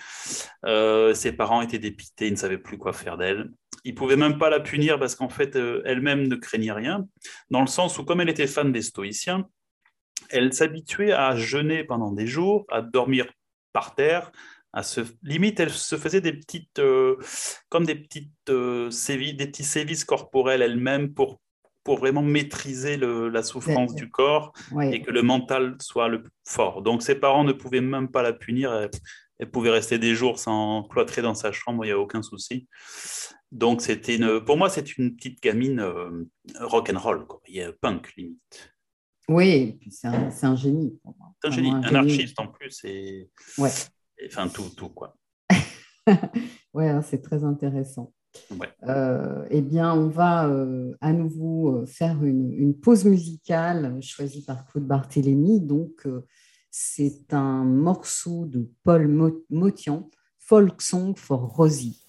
Euh, 0.65 1.13
ses 1.13 1.33
parents 1.33 1.61
étaient 1.61 1.79
dépités, 1.79 2.27
ils 2.27 2.33
ne 2.33 2.37
savaient 2.37 2.57
plus 2.57 2.77
quoi 2.77 2.93
faire 2.93 3.17
d'elle. 3.17 3.51
Ils 3.83 3.95
pouvaient 3.95 4.15
même 4.15 4.37
pas 4.37 4.49
la 4.49 4.59
punir 4.59 4.97
parce 4.99 5.15
qu'en 5.15 5.29
fait, 5.29 5.55
euh, 5.55 5.81
elle-même 5.85 6.27
ne 6.27 6.35
craignait 6.35 6.71
rien, 6.71 7.05
dans 7.49 7.61
le 7.61 7.67
sens 7.67 7.97
où, 7.99 8.05
comme 8.05 8.21
elle 8.21 8.29
était 8.29 8.47
fan 8.47 8.71
des 8.71 8.81
stoïciens, 8.81 9.47
elle 10.29 10.53
s'habituait 10.53 11.11
à 11.11 11.35
jeûner 11.35 11.83
pendant 11.83 12.11
des 12.11 12.27
jours, 12.27 12.65
à 12.69 12.81
dormir 12.81 13.27
par 13.73 13.95
terre, 13.95 14.31
à 14.71 14.81
se 14.81 15.01
limite 15.21 15.59
elle 15.59 15.69
se 15.69 15.97
faisait 15.97 16.21
des 16.21 16.33
petites 16.33 16.81
comme 17.69 17.85
des 17.85 17.93
petites 17.93 18.31
sévices, 18.89 19.35
des 19.35 19.47
petits 19.47 19.63
sévices 19.63 20.03
corporels 20.03 20.63
elle-même 20.63 21.13
pour 21.13 21.42
pour 21.83 21.97
vraiment 21.97 22.21
maîtriser 22.21 22.97
la 22.97 23.43
souffrance 23.43 23.93
du 23.95 24.09
corps 24.09 24.53
et 24.81 25.01
que 25.01 25.11
le 25.11 25.21
mental 25.21 25.75
soit 25.81 26.07
le 26.07 26.23
fort. 26.45 26.81
Donc 26.81 27.03
ses 27.03 27.15
parents 27.15 27.43
ne 27.43 27.53
pouvaient 27.53 27.81
même 27.81 28.09
pas 28.09 28.21
la 28.21 28.33
punir. 28.33 28.73
Elle, 29.39 29.51
pouvait 29.51 29.71
rester 29.71 29.99
des 29.99 30.15
jours 30.15 30.39
sans 30.39 30.83
cloîtrer 30.83 31.21
dans 31.21 31.33
sa 31.33 31.51
chambre, 31.51 31.83
il 31.83 31.89
n'y 31.89 31.93
a 31.93 31.99
aucun 31.99 32.21
souci. 32.21 32.67
Donc 33.51 33.81
c'était 33.81 34.15
une, 34.15 34.39
pour 34.39 34.57
moi, 34.57 34.69
c'est 34.69 34.97
une 34.97 35.15
petite 35.15 35.43
gamine 35.43 35.81
euh, 35.81 36.25
rock 36.61 36.89
and 36.93 36.99
roll, 36.99 37.27
quoi. 37.27 37.41
Il 37.47 37.55
y 37.55 37.61
a 37.61 37.73
punk 37.73 38.13
limite. 38.15 38.73
Oui, 39.27 39.79
c'est 39.89 40.07
un, 40.07 40.29
un, 40.41 40.55
génie. 40.55 40.99
C'est 41.41 41.47
un 41.47 41.51
génie, 41.51 41.71
un, 41.71 41.95
artiste 41.95 42.39
en 42.39 42.47
plus 42.47 42.83
et, 42.83 43.29
ouais. 43.57 43.69
enfin 44.27 44.47
tout, 44.47 44.69
tout 44.75 44.89
quoi. 44.89 45.15
ouais, 46.73 46.89
hein, 46.89 47.01
c'est 47.01 47.21
très 47.21 47.43
intéressant. 47.43 48.13
Euh, 48.87 49.45
eh 49.49 49.61
bien, 49.61 49.93
on 49.93 50.09
va 50.09 50.47
euh, 50.47 50.93
à 51.01 51.13
nouveau 51.13 51.77
euh, 51.77 51.85
faire 51.85 52.23
une, 52.23 52.73
pause 52.79 53.05
musicale 53.05 54.01
choisie 54.01 54.43
par 54.43 54.65
Claude 54.65 54.85
Barthélémy. 54.85 55.61
Donc, 55.61 56.07
c'est 56.69 57.33
un 57.33 57.63
morceau 57.63 58.45
de 58.45 58.69
Paul 58.83 59.07
Motian, 59.49 60.09
Folk 60.39 60.81
Song 60.81 61.15
for 61.15 61.41
Rosie. 61.55 62.02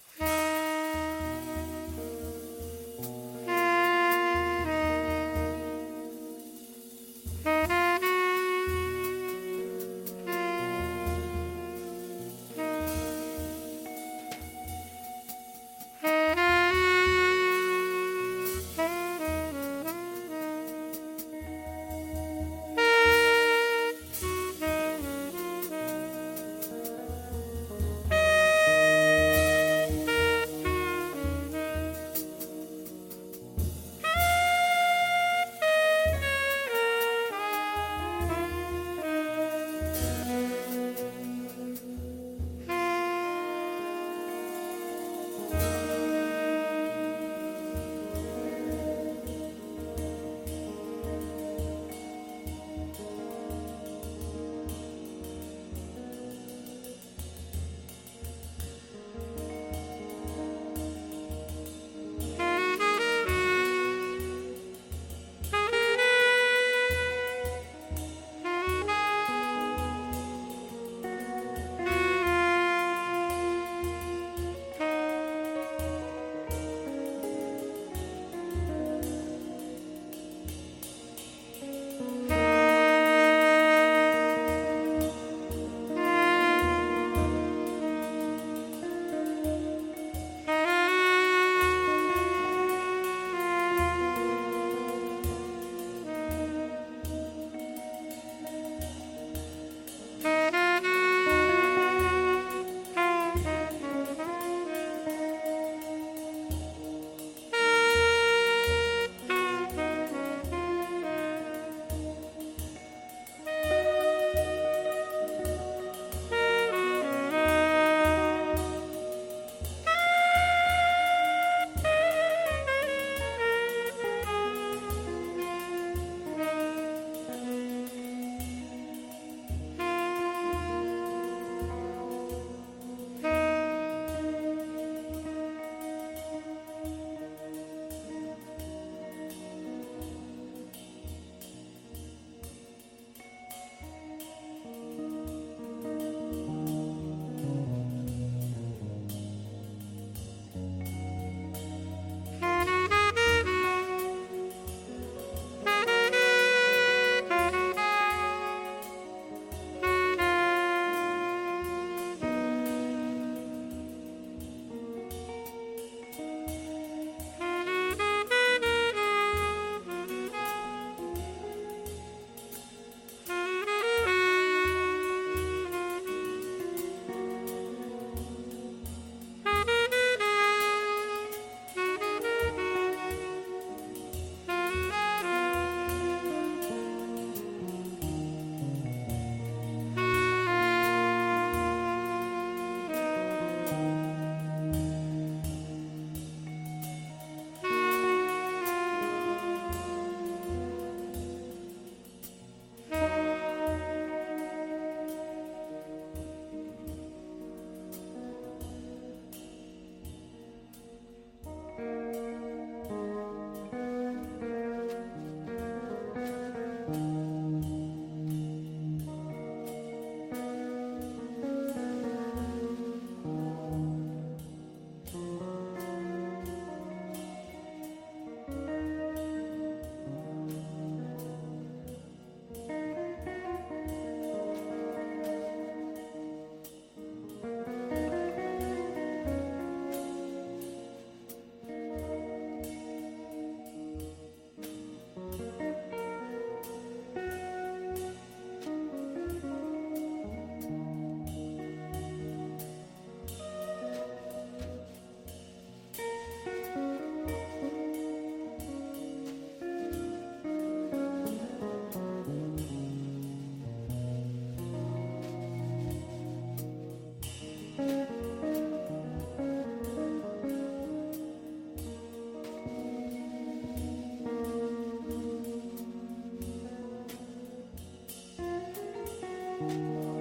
Música 279.60 280.13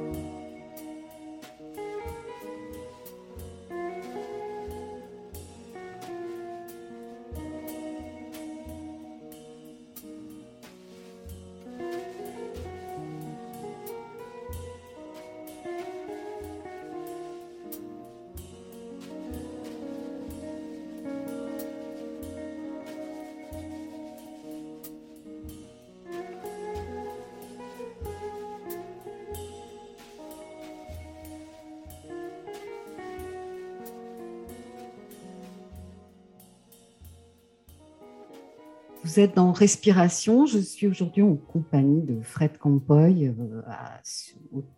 Vous 39.14 39.20
êtes 39.20 39.36
dans 39.36 39.52
Respiration. 39.52 40.48
Je 40.48 40.58
suis 40.58 40.88
aujourd'hui 40.88 41.22
en 41.22 41.36
compagnie 41.36 42.02
de 42.02 42.20
Fred 42.24 42.58
Campoy, 42.58 43.28
euh, 43.28 43.62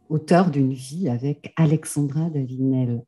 auteur 0.09 0.51
d'une 0.51 0.73
vie 0.73 1.07
avec 1.07 1.53
Alexandra 1.55 2.29
Davinel. 2.29 3.01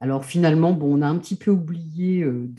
Alors 0.00 0.24
finalement, 0.24 0.72
bon, 0.72 0.98
on 0.98 1.02
a 1.02 1.06
un 1.06 1.16
petit 1.18 1.36
peu 1.36 1.52
oublié 1.52 2.24
euh, 2.24 2.50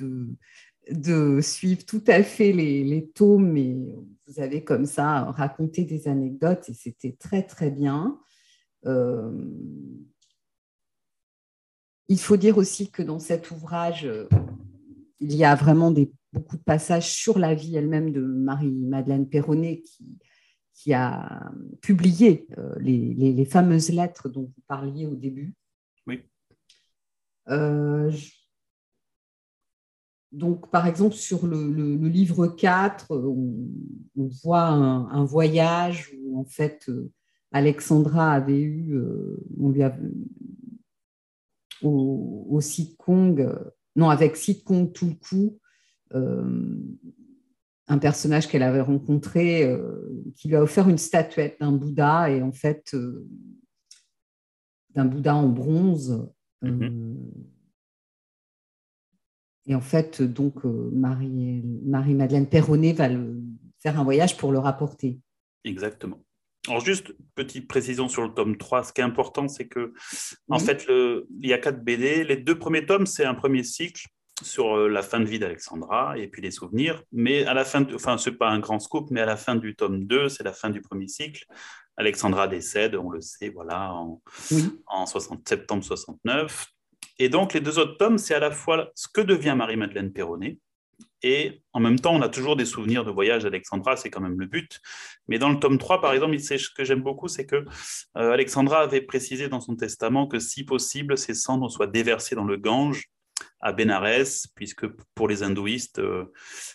de, 0.90 1.42
suivre 1.42 1.84
tout 1.84 2.06
à 2.08 2.24
fait 2.24 2.54
les, 2.54 2.86
les 2.86 3.06
tomes, 3.06 3.52
mais 3.52 3.76
vous 4.28 4.40
avez 4.40 4.64
comme 4.64 4.86
ça 4.86 5.26
raconté 5.32 5.84
des 5.84 6.08
anecdotes 6.08 6.70
et 6.70 6.74
c'était 6.74 7.18
très 7.20 7.44
très 7.44 7.70
bien. 7.70 8.18
Euh, 8.86 9.30
il 12.08 12.20
faut 12.20 12.38
dire 12.38 12.58
aussi 12.58 12.90
que 12.90 13.04
dans 13.04 13.20
cet 13.20 13.52
ouvrage, 13.52 14.10
il 15.20 15.36
y 15.36 15.44
a 15.44 15.54
vraiment 15.56 15.92
des 15.92 16.10
beaucoup 16.36 16.58
de 16.58 16.64
passages 16.64 17.12
sur 17.12 17.40
la 17.40 17.56
vie 17.56 17.76
elle-même 17.76 18.12
de 18.12 18.22
Marie-Madeleine 18.22 19.28
Perronnet 19.28 19.82
qui, 19.82 20.18
qui 20.74 20.94
a 20.94 21.52
publié 21.82 22.48
euh, 22.58 22.76
les, 22.80 23.46
fameuses 23.46 23.90
lettres 23.90 24.30
dont 24.30 24.44
vous 24.44 24.62
parliez 24.68 25.06
au 25.06 25.16
début. 25.16 25.56
Oui. 26.06 26.22
Euh, 27.48 28.12
donc, 30.32 30.70
par 30.70 30.86
exemple, 30.86 31.16
sur 31.16 31.48
le, 31.48 31.96
livre 32.08 32.48
4, 32.48 33.16
on, 33.16 34.28
voit 34.44 34.68
un, 34.68 35.24
voyage 35.24 36.14
où, 36.20 36.38
en 36.40 36.46
fait, 36.46 36.90
euh, 36.90 37.10
Alexandra 37.54 38.34
avait 38.34 38.60
eu, 38.60 39.00
on 39.58 39.70
lui 39.70 39.82
a, 39.82 39.98
au, 41.82 42.48
au 42.50 42.60
Kong, 42.98 43.50
non, 43.96 44.10
avec 44.10 44.38
Kong 44.66 44.92
tout 44.92 45.08
le 45.08 45.14
coup, 45.14 45.58
euh, 45.58 45.65
un 47.88 47.98
personnage 48.00 48.48
qu'elle 48.48 48.64
avait 48.64 48.82
rencontré 48.82 49.64
euh, 49.64 50.24
qui 50.36 50.48
lui 50.48 50.56
a 50.56 50.64
offert 50.64 50.90
une 50.90 50.98
statuette 50.98 51.58
d'un 51.60 51.72
Bouddha 51.72 52.30
et 52.30 52.42
en 52.42 52.52
fait 52.52 52.94
euh, 52.94 53.28
d'un 54.92 55.06
Bouddha 55.06 55.36
en 55.36 55.50
bronze. 55.50 56.30
Mhm. 56.62 57.18
Et 59.68 59.74
en 59.74 59.82
fait, 59.82 60.22
donc, 60.22 60.64
Marie, 60.64 61.64
Marie-Madeleine 61.86 62.48
Perronnet 62.48 62.94
va 62.94 63.10
le, 63.10 63.42
faire 63.80 64.00
un 64.00 64.04
voyage 64.04 64.38
pour 64.38 64.52
le 64.52 64.60
rapporter. 64.60 65.20
Exactement. 65.64 66.24
Alors, 66.68 66.86
juste 66.86 67.16
petite 67.34 67.68
précision 67.68 68.08
sur 68.08 68.22
le 68.22 68.30
tome 68.30 68.58
3. 68.58 68.84
Ce 68.84 68.94
qui 68.94 69.02
est 69.02 69.04
important, 69.04 69.48
c'est 69.48 69.68
que, 69.68 69.94
en 70.50 70.60
fait, 70.60 70.86
le, 70.88 71.28
il 71.42 71.50
y 71.50 71.54
a 71.54 71.58
quatre 71.58 71.84
BD. 71.84 72.24
Les 72.24 72.38
deux 72.38 72.60
premiers 72.60 72.86
tomes, 72.86 73.08
c'est 73.08 73.26
un 73.26 73.34
premier 73.34 73.64
cycle 73.64 74.08
sur 74.44 74.78
euh, 74.78 74.90
la 74.90 75.02
fin 75.02 75.20
de 75.20 75.26
vie 75.26 75.40
d'Alexandra 75.40 76.18
et 76.18 76.28
puis 76.28 76.42
les 76.42 76.52
souvenirs. 76.52 77.04
Mais 77.12 77.46
à 77.46 77.54
la 77.54 77.66
fin, 77.66 77.86
enfin, 77.94 78.18
ce 78.18 78.30
n'est 78.30 78.36
pas 78.36 78.50
un 78.50 78.60
grand 78.60 78.80
scoop, 78.80 79.10
mais 79.12 79.22
à 79.22 79.26
la 79.26 79.38
fin 79.38 79.56
du 79.56 79.76
tome 79.76 80.06
2, 80.06 80.30
c'est 80.30 80.44
la 80.44 80.54
fin 80.54 80.70
du 80.70 80.82
premier 80.82 81.08
cycle. 81.08 81.46
Alexandra 81.98 82.48
décède, 82.48 82.96
on 82.96 83.10
le 83.10 83.22
sait, 83.22 83.50
voilà, 83.50 83.94
en, 83.94 84.22
en 84.88 85.06
60, 85.06 85.48
septembre 85.48 85.84
69. 85.84 86.68
Et 87.20 87.30
donc, 87.30 87.54
les 87.54 87.62
deux 87.62 87.80
autres 87.80 87.98
tomes, 87.98 88.18
c'est 88.18 88.36
à 88.36 88.40
la 88.40 88.52
fois 88.52 88.92
ce 88.96 89.08
que 89.08 89.22
devient 89.22 89.56
Marie-Madeleine 89.58 90.12
Perronnet, 90.12 90.58
et 91.24 91.64
en 91.74 91.80
même 91.80 92.00
temps, 92.00 92.14
on 92.14 92.22
a 92.22 92.30
toujours 92.30 92.56
des 92.56 92.66
souvenirs 92.66 93.04
de 93.04 93.10
voyage 93.10 93.44
d'Alexandra, 93.44 93.96
c'est 93.96 94.10
quand 94.10 94.22
même 94.22 94.40
le 94.40 94.46
but. 94.46 94.80
Mais 95.28 95.40
dans 95.40 95.50
le 95.50 95.58
tome 95.58 95.78
3, 95.78 96.00
par 96.00 96.14
exemple, 96.14 96.38
ce 96.40 96.70
que 96.70 96.84
j'aime 96.84 97.02
beaucoup, 97.02 97.28
c'est 97.28 97.48
que 97.48 97.66
euh, 98.18 98.32
Alexandra 98.32 98.82
avait 98.82 99.02
précisé 99.02 99.48
dans 99.48 99.60
son 99.60 99.76
testament 99.76 100.28
que 100.28 100.40
si 100.40 100.64
possible, 100.64 101.18
ses 101.18 101.34
cendres 101.34 101.72
soient 101.72 101.88
déversées 101.88 102.36
dans 102.36 102.44
le 102.44 102.58
Gange 102.58 103.10
à 103.62 103.74
Bénarès, 103.74 104.48
puisque 104.56 104.88
pour 105.16 105.28
les 105.28 105.44
hindouistes, 105.44 106.00
euh, 106.00 106.26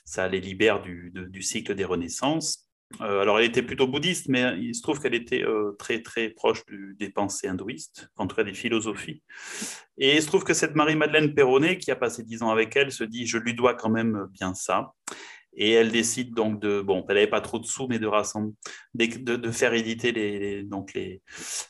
ça 0.05 0.29
les 0.29 0.41
libère 0.41 0.83
du, 0.83 1.43
cycle 1.43 1.75
des 1.75 1.85
renaissances. 1.85 2.67
Euh, 3.01 3.21
alors, 3.21 3.39
elle 3.39 3.47
était 3.47 3.63
plutôt 3.63 3.87
bouddhiste, 3.87 4.29
mais 4.29 4.59
il 4.59 4.75
se 4.75 4.83
trouve 4.83 5.01
qu'elle 5.01 5.15
était 5.15 5.45
euh, 5.45 5.77
très, 5.79 6.03
très 6.03 6.31
proche 6.31 6.63
des 6.99 7.11
pensées 7.11 7.47
hindouistes, 7.47 8.09
en 8.17 8.27
tout 8.27 8.35
cas 8.35 8.43
des 8.43 8.55
philosophies. 8.55 9.23
Et 9.97 10.17
il 10.17 10.23
se 10.23 10.27
trouve 10.27 10.43
que 10.43 10.55
cette 10.55 10.75
Marie-Madeleine 10.75 11.35
Perronnet, 11.35 11.79
qui 11.79 11.91
a 11.93 11.97
passé 11.97 12.25
dix 12.25 12.43
ans 12.43 12.51
avec 12.51 12.75
elle, 12.75 12.91
se 12.91 13.05
dit 13.05 13.27
Je 13.27 13.39
lui 13.39 13.55
dois 13.55 13.75
quand 13.75 13.91
même 13.91 14.27
bien 14.33 14.55
ça. 14.55 14.93
Et 15.53 15.73
elle 15.73 15.91
décide 15.91 16.33
donc 16.35 16.61
de, 16.61 16.81
bon, 16.81 17.05
elle 17.09 17.17
n'avait 17.17 17.27
pas 17.27 17.41
trop 17.41 17.59
de 17.59 17.67
sous, 17.67 17.89
mais 17.89 17.99
de, 17.99 18.07
rassembler, 18.07 18.55
de, 18.95 19.51
faire 19.51 19.75
éditer 19.75 20.13
les, 20.13 20.63
donc 20.63 20.95
les, 20.95 21.23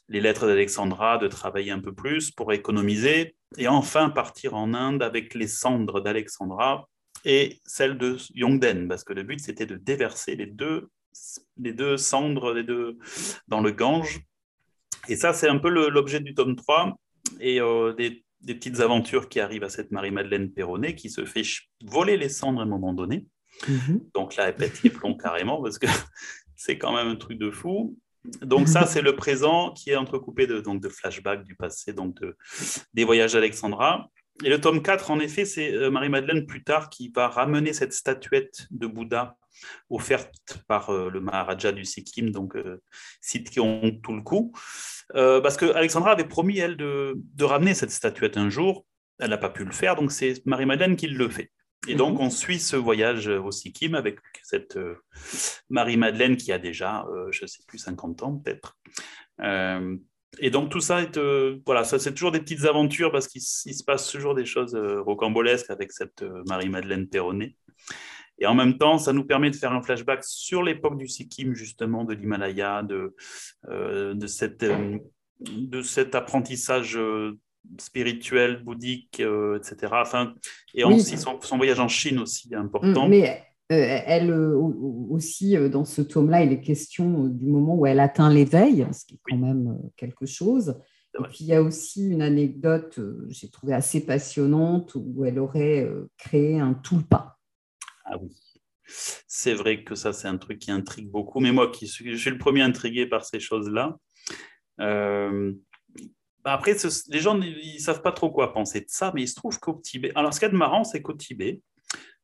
les 0.09 0.21
lettres 0.21 0.47
d'Alexandra, 0.47 1.19
de 1.19 1.29
travailler 1.29 1.71
un 1.71 1.81
peu 1.81 1.95
plus 1.95 2.31
pour 2.31 2.53
économiser, 2.53 3.35
et 3.57 3.69
enfin 3.69 4.11
partir 4.11 4.55
en 4.55 4.75
Inde 4.75 5.03
avec 5.03 5.35
les 5.35 5.49
cendres 5.49 6.01
d'Alexandra 6.01 6.89
et 7.25 7.61
celles 7.65 7.99
de 7.99 8.17
Yongden, 8.35 8.89
parce 8.89 9.05
que 9.05 9.13
le 9.13 9.23
but 9.23 9.41
c'était 9.41 9.67
de 9.67 9.77
déverser 9.77 10.37
les 10.37 10.47
deux, 10.47 10.89
les 11.59 11.73
deux 11.73 11.97
cendres 11.97 12.53
les 12.53 12.65
deux, 12.65 12.99
dans 13.49 13.61
le 13.61 13.73
Gange. 13.73 14.21
Et 15.09 15.17
ça, 15.17 15.33
c'est 15.33 15.49
un 15.49 15.59
peu 15.59 15.71
l'objet 15.71 16.21
du 16.21 16.35
tome 16.35 16.57
3 16.57 16.95
et 17.41 17.61
euh, 17.61 17.93
des, 17.95 18.23
des, 18.43 18.55
petites 18.55 18.81
aventures 18.81 19.29
qui 19.29 19.41
arrivent 19.41 19.65
à 19.65 19.71
cette 19.71 19.91
Marie-Madeleine 19.91 20.53
Perronnet 20.53 20.95
qui 20.95 21.11
se 21.11 21.25
fait 21.25 21.43
voler 21.83 22.17
les 22.17 22.29
cendres 22.29 22.61
à 22.61 22.65
un 22.65 22.67
moment 22.67 22.93
donné. 22.93 23.27
Mhm. 23.69 24.01
Donc 24.15 24.37
là, 24.37 24.53
pète 24.53 24.83
les 24.83 24.91
plombs 24.91 25.17
carrément 25.17 25.63
parce 25.63 25.79
que 25.79 25.87
c'est 26.57 26.79
quand 26.79 26.95
même 26.95 27.09
un 27.09 27.17
truc 27.17 27.39
de 27.39 27.51
fou. 27.51 27.97
Donc 28.43 28.69
ça, 28.69 28.85
c'est 28.87 29.01
le 29.01 29.17
présent 29.17 29.73
qui 29.73 29.91
est 29.91 29.97
entrecoupé 29.97 30.47
de, 30.47 30.61
donc, 30.61 30.83
de 30.83 30.91
flashbacks 30.91 31.43
du 31.43 31.55
passé, 31.55 31.95
donc 31.95 32.21
de, 32.21 32.37
des 32.93 33.05
voyages 33.05 33.33
d'Alexandra. 33.33 34.09
Et 34.45 34.51
le 34.51 34.61
tome 34.61 34.83
4, 34.83 35.11
en 35.11 35.21
effet, 35.21 35.45
c'est 35.45 35.73
euh, 35.73 35.91
Marie-Madeleine 35.91 36.47
plus 36.47 36.63
tard 36.63 36.91
qui 36.91 37.11
va 37.15 37.29
ramener 37.29 37.73
cette 37.73 37.93
statuette 37.93 38.67
de 38.71 38.87
Bouddha 38.87 39.37
offerte 39.89 40.63
par 40.67 40.91
euh, 40.91 41.11
le 41.11 41.21
Maharaja 41.21 41.73
du 41.73 41.85
Sikkim, 41.85 42.31
donc 42.31 42.57
euh, 42.57 42.81
Sitkyon 43.21 44.01
Tulku, 44.03 44.53
euh, 45.15 45.41
parce 45.41 45.57
que 45.57 45.67
Alexandra 45.67 46.13
avait 46.13 46.25
promis, 46.25 46.59
elle, 46.59 46.77
de 46.77 47.45
ramener 47.45 47.75
cette 47.75 47.91
statuette 47.91 48.37
un 48.37 48.51
jour. 48.51 48.87
Elle 49.19 49.31
n'a 49.31 49.39
pas 49.39 49.51
pu 49.51 49.65
le 49.65 49.73
faire, 49.73 49.97
donc 49.97 50.13
c'est 50.13 50.45
Marie-Madeleine 50.47 50.97
qui 50.97 51.09
le 51.09 51.29
fait. 51.29 51.51
Et 51.89 51.95
donc, 51.95 52.19
mhm. 52.19 52.27
on 52.27 52.31
suit 52.31 52.59
ce 52.59 52.77
voyage 52.77 53.29
au 53.29 53.51
Sikkim 53.51 53.95
avec 53.95 54.19
cette 54.43 54.77
euh, 54.77 54.97
Marie-Madeleine 55.71 56.37
qui 56.37 56.53
a 56.53 56.59
déjà, 56.59 57.07
euh, 57.07 57.29
je 57.31 57.45
ne 57.45 57.47
sais 57.47 57.63
plus, 57.67 57.79
50 57.79 58.23
ans 58.23 58.37
peut-être. 58.37 58.79
Euh, 59.41 59.97
et 60.39 60.51
donc, 60.51 60.71
tout 60.71 60.81
ça 60.81 61.03
est. 61.03 61.19
voilà, 61.65 61.85
ça, 61.85 61.99
c'est 61.99 62.13
toujours 62.13 62.33
des 62.33 62.41
petites 62.41 62.65
aventures 62.65 63.11
parce 63.11 63.27
qu'il 63.27 63.43
se 63.43 63.85
passe 63.85 64.11
toujours 64.11 64.35
des 64.35 64.45
choses 64.45 64.77
rocambolesques 64.77 65.71
avec 65.71 65.91
cette 65.91 66.23
Marie-Madeleine 66.47 67.09
Perronnet. 67.09 67.57
Et 68.39 68.47
en 68.47 68.55
même 68.55 68.79
temps, 68.79 68.99
ça 68.99 69.13
nous 69.13 69.25
permet 69.25 69.51
de 69.51 69.57
faire 69.57 69.73
un 69.73 69.83
flashback 69.83 70.23
sur 70.25 70.63
l'époque 70.63 70.97
du 70.99 71.09
Sikkim, 71.09 71.55
justement, 71.55 72.05
de 72.05 72.15
l'Himalaya, 72.15 72.83
de, 72.85 73.15
de, 73.69 74.27
cette, 74.29 74.65
de 75.41 75.83
cet 75.83 76.15
apprentissage 76.15 76.99
spirituel, 77.79 78.63
bouddhique, 78.63 79.21
euh, 79.21 79.59
etc. 79.59 79.93
Enfin, 79.93 80.35
et 80.75 80.85
aussi 80.85 81.17
son, 81.19 81.39
voyage 81.57 81.81
en 81.81 81.89
Chine 81.89 82.19
aussi 82.19 82.55
important. 82.55 83.07
Mm, 83.07 83.11
mais 83.11 83.43
euh, 83.73 84.01
elle 84.07 84.31
euh, 84.31 84.57
aussi, 84.57 85.57
dans 85.71 85.85
ce 85.85 86.03
tome-là, 86.03 86.43
il 86.43 86.53
est 86.53 86.61
question 86.61 87.25
du 87.25 87.47
moment 87.47 87.77
où 87.77 87.87
elle 87.87 88.01
atteint 88.01 88.33
l'éveil, 88.33 88.87
ce 88.93 89.05
qui 89.05 89.15
est 89.15 89.21
quand 89.29 89.39
même 89.39 89.79
quelque 89.97 90.27
chose. 90.27 90.77
Et 91.19 91.23
puis 91.25 91.39
il 91.41 91.47
y 91.47 91.55
a 91.55 91.63
aussi 91.63 92.09
une 92.09 92.23
anecdote, 92.23 93.01
j'ai 93.29 93.51
trouvé 93.51 93.75
assez 93.75 94.05
passionnante, 94.07 94.95
où 94.95 95.25
elle 95.25 95.41
aurait 95.41 95.89
créé 96.17 96.61
un 96.61 96.75
tulpa. 96.75 97.37
Ah 98.05 98.17
oui. 98.21 98.31
C'est 99.27 99.55
vrai 99.55 99.85
que 99.85 99.95
ça, 99.95 100.13
c'est 100.13 100.29
un 100.29 100.37
truc 100.37 100.59
qui 100.59 100.71
intrigue 100.71 101.09
beaucoup. 101.09 101.41
Mais 101.41 101.53
moi, 101.53 101.71
qui 101.71 101.87
suis, 101.87 102.13
je 102.13 102.17
suis 102.17 102.31
le 102.31 102.39
premier 102.39 102.63
intrigué 102.63 103.07
par 103.07 103.25
ces 103.25 103.41
choses-là. 103.41 103.97
Euh, 104.81 105.53
bah, 106.45 106.53
après, 106.53 106.77
les 107.09 107.19
gens 107.19 107.35
ne 107.35 107.47
savent 107.79 108.03
pas 108.03 108.13
trop 108.13 108.31
quoi 108.31 108.53
penser 108.53 108.81
de 108.81 108.87
ça, 108.89 109.13
mais 109.15 109.23
il 109.23 109.29
se 109.29 109.35
trouve 109.35 109.59
qu'au 109.59 109.81
Tibet. 109.83 110.13
Alors, 110.15 110.33
ce 110.33 110.41
qui 110.41 110.47
est 110.47 110.51
de 110.51 110.57
marrant, 110.57 110.85
c'est 110.85 111.03
qu'au 111.03 111.13
Tibet, 111.13 111.61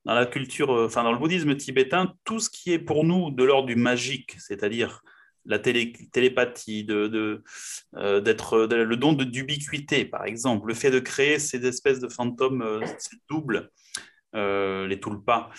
dans 0.07 0.15
la 0.15 0.25
culture, 0.25 0.73
euh, 0.73 0.87
enfin, 0.87 1.03
dans 1.03 1.13
le 1.13 1.19
bouddhisme 1.19 1.57
tibétain, 1.57 2.15
tout 2.25 2.39
ce 2.39 2.49
qui 2.49 2.73
est 2.73 2.79
pour 2.79 3.05
nous 3.05 3.31
de 3.33 3.43
l'ordre 3.43 3.67
du 3.67 3.75
magique, 3.75 4.37
c'est-à-dire 4.39 5.03
la 5.45 5.59
télépathie, 5.59 6.85
de, 6.85 7.43
euh, 7.97 8.21
d'être 8.21 8.67
le 8.67 8.97
don 8.97 9.13
d'ubiquité, 9.13 10.05
par 10.05 10.25
exemple, 10.25 10.69
le 10.69 10.75
fait 10.75 10.91
de 10.91 10.99
créer 10.99 11.39
ces 11.39 11.65
espèces 11.67 12.01
de 12.01 12.09
fantômes 12.09 12.63
euh, 12.63 12.81
doubles, 13.29 13.71
les 14.33 15.01
tulpas, 15.01 15.51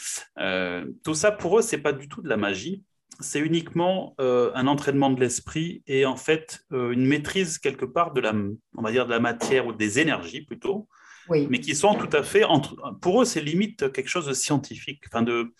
tout 1.03 1.15
ça 1.15 1.31
pour 1.31 1.57
eux, 1.57 1.61
c'est 1.63 1.79
pas 1.79 1.93
du 1.93 2.07
tout 2.07 2.21
de 2.21 2.29
la 2.29 2.37
magie, 2.37 2.83
c'est 3.19 3.39
uniquement 3.39 4.15
euh, 4.19 4.51
un 4.53 4.67
entraînement 4.67 5.09
de 5.09 5.19
l'esprit 5.19 5.83
et 5.87 6.05
en 6.05 6.15
fait 6.15 6.61
euh, 6.71 6.91
une 6.91 7.05
maîtrise 7.05 7.57
quelque 7.57 7.85
part 7.85 8.13
de 8.13 8.21
la, 8.21 8.33
on 8.33 8.81
va 8.81 8.91
dire 8.91 9.05
de 9.05 9.11
la 9.11 9.19
matière 9.19 9.67
ou 9.67 9.73
des 9.73 9.99
énergies 9.99 10.41
plutôt, 10.41 10.87
mais 11.29 11.59
qui 11.59 11.75
sont 11.75 11.93
tout 11.95 12.15
à 12.15 12.23
fait 12.23 12.43
entre, 12.43 12.75
pour 13.01 13.21
eux 13.21 13.25
c'est 13.25 13.41
limite 13.41 13.91
quelque 13.91 14.07
chose 14.07 14.27
de 14.27 14.33
scientifique. 14.33 15.03
Enfin 15.07 15.23
de, 15.23 15.51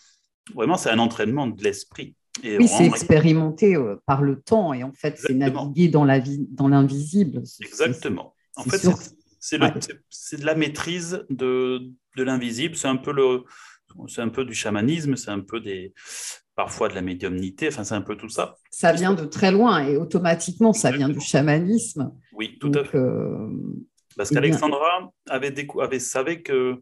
vraiment 0.53 0.77
c'est 0.77 0.89
un 0.91 0.99
entraînement 0.99 1.47
de 1.47 1.61
l'esprit. 1.63 2.15
oui, 2.43 2.67
c'est 2.67 2.85
expérimenté 2.85 3.75
euh, 3.75 3.95
par 4.05 4.21
le 4.21 4.39
temps 4.39 4.73
et 4.73 4.83
en 4.83 4.93
fait 4.93 5.17
c'est 5.17 5.33
naviguer 5.33 5.87
dans 5.87 6.05
la 6.05 6.19
vie, 6.19 6.45
dans 6.49 6.67
l'invisible. 6.67 7.41
Exactement. 7.61 8.35
En 8.55 8.63
fait, 8.63 8.87
c'est 9.39 10.39
de 10.39 10.45
la 10.45 10.55
maîtrise 10.55 11.25
de, 11.29 11.91
de 12.15 12.23
l'invisible. 12.23 12.75
C'est 12.75 12.87
un 12.87 12.97
peu 12.97 13.13
le 13.13 13.43
c'est 14.07 14.21
un 14.21 14.29
peu 14.29 14.45
du 14.45 14.53
chamanisme, 14.53 15.15
c'est 15.15 15.31
un 15.31 15.39
peu 15.39 15.59
des, 15.59 15.93
parfois 16.55 16.89
de 16.89 16.95
la 16.95 17.01
médiumnité, 17.01 17.67
enfin 17.67 17.83
c'est 17.83 17.95
un 17.95 18.01
peu 18.01 18.15
tout 18.15 18.29
ça. 18.29 18.55
Ça 18.71 18.91
vient 18.91 19.13
de 19.13 19.25
très 19.25 19.51
loin 19.51 19.85
et 19.85 19.97
automatiquement 19.97 20.73
ça 20.73 20.91
vient 20.91 21.09
du 21.09 21.19
chamanisme. 21.19 22.11
Oui, 22.33 22.57
tout 22.59 22.71
à 22.73 22.83
fait. 22.83 22.97
Euh, 22.97 23.47
Parce 24.15 24.31
eh 24.31 24.35
qu'Alexandra 24.35 25.11
avait, 25.29 25.53
avait 25.79 25.99
savait 25.99 26.41
que 26.41 26.81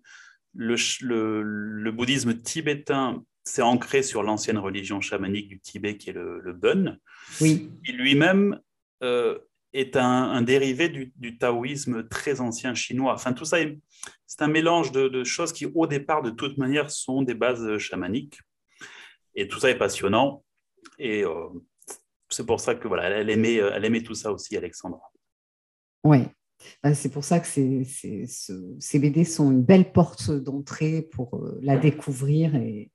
le, 0.54 0.76
le, 1.02 1.92
bouddhisme 1.92 2.36
tibétain 2.42 3.24
s'est 3.44 3.62
ancré 3.62 4.02
sur 4.02 4.24
l'ancienne 4.24 4.58
religion 4.58 5.02
chamanique 5.02 5.50
du 5.50 5.60
Tibet 5.60 5.98
qui 5.98 6.10
est 6.10 6.14
le, 6.14 6.40
le 6.40 6.54
Bön. 6.54 6.98
Oui. 7.42 7.70
Il 7.86 7.98
lui-même 7.98 8.60
euh, 9.04 9.38
est 9.76 9.98
un, 9.98 10.42
dérivé 10.42 10.90
du, 10.90 11.38
taoïsme 11.38 12.08
très 12.08 12.40
ancien 12.40 12.74
chinois. 12.74 13.14
Enfin, 13.14 13.34
tout 13.34 13.46
ça, 13.46 13.58
c'est 14.26 14.42
un 14.42 14.48
mélange 14.48 14.92
de, 14.92 15.24
choses 15.24 15.52
qui, 15.52 15.66
au 15.66 15.88
départ, 15.88 16.22
de 16.22 16.30
toute 16.30 16.58
manière, 16.58 16.90
sont 16.90 17.22
des 17.22 17.34
bases 17.34 17.78
chamaniques. 17.78 18.40
Et 19.36 19.48
tout 19.48 19.60
ça 19.60 19.70
est 19.70 19.78
passionnant. 19.78 20.44
Et 20.98 21.24
euh, 21.24 21.50
c'est 22.30 22.46
pour 22.46 22.60
ça 22.62 22.76
que 22.76 22.88
voilà, 22.88 23.10
elle 23.10 23.30
aimait, 23.30 23.56
elle 23.56 23.84
aimait 23.84 24.04
tout 24.04 24.16
ça 24.16 24.32
aussi, 24.32 24.56
Alexandra. 24.56 25.12
Oui, 26.04 26.20
bah, 26.82 26.94
c'est 26.94 27.10
pour 27.10 27.24
ça 27.24 27.40
que 27.40 27.48
ces, 27.48 29.00
BD 29.00 29.26
sont 29.26 29.52
une 29.52 29.64
belle 29.64 29.92
porte 29.92 30.32
d'entrée 30.32 31.02
pour 31.02 31.36
euh, 31.36 31.60
la 31.62 31.78
découvrir. 31.78 32.56
Et, 32.56 32.92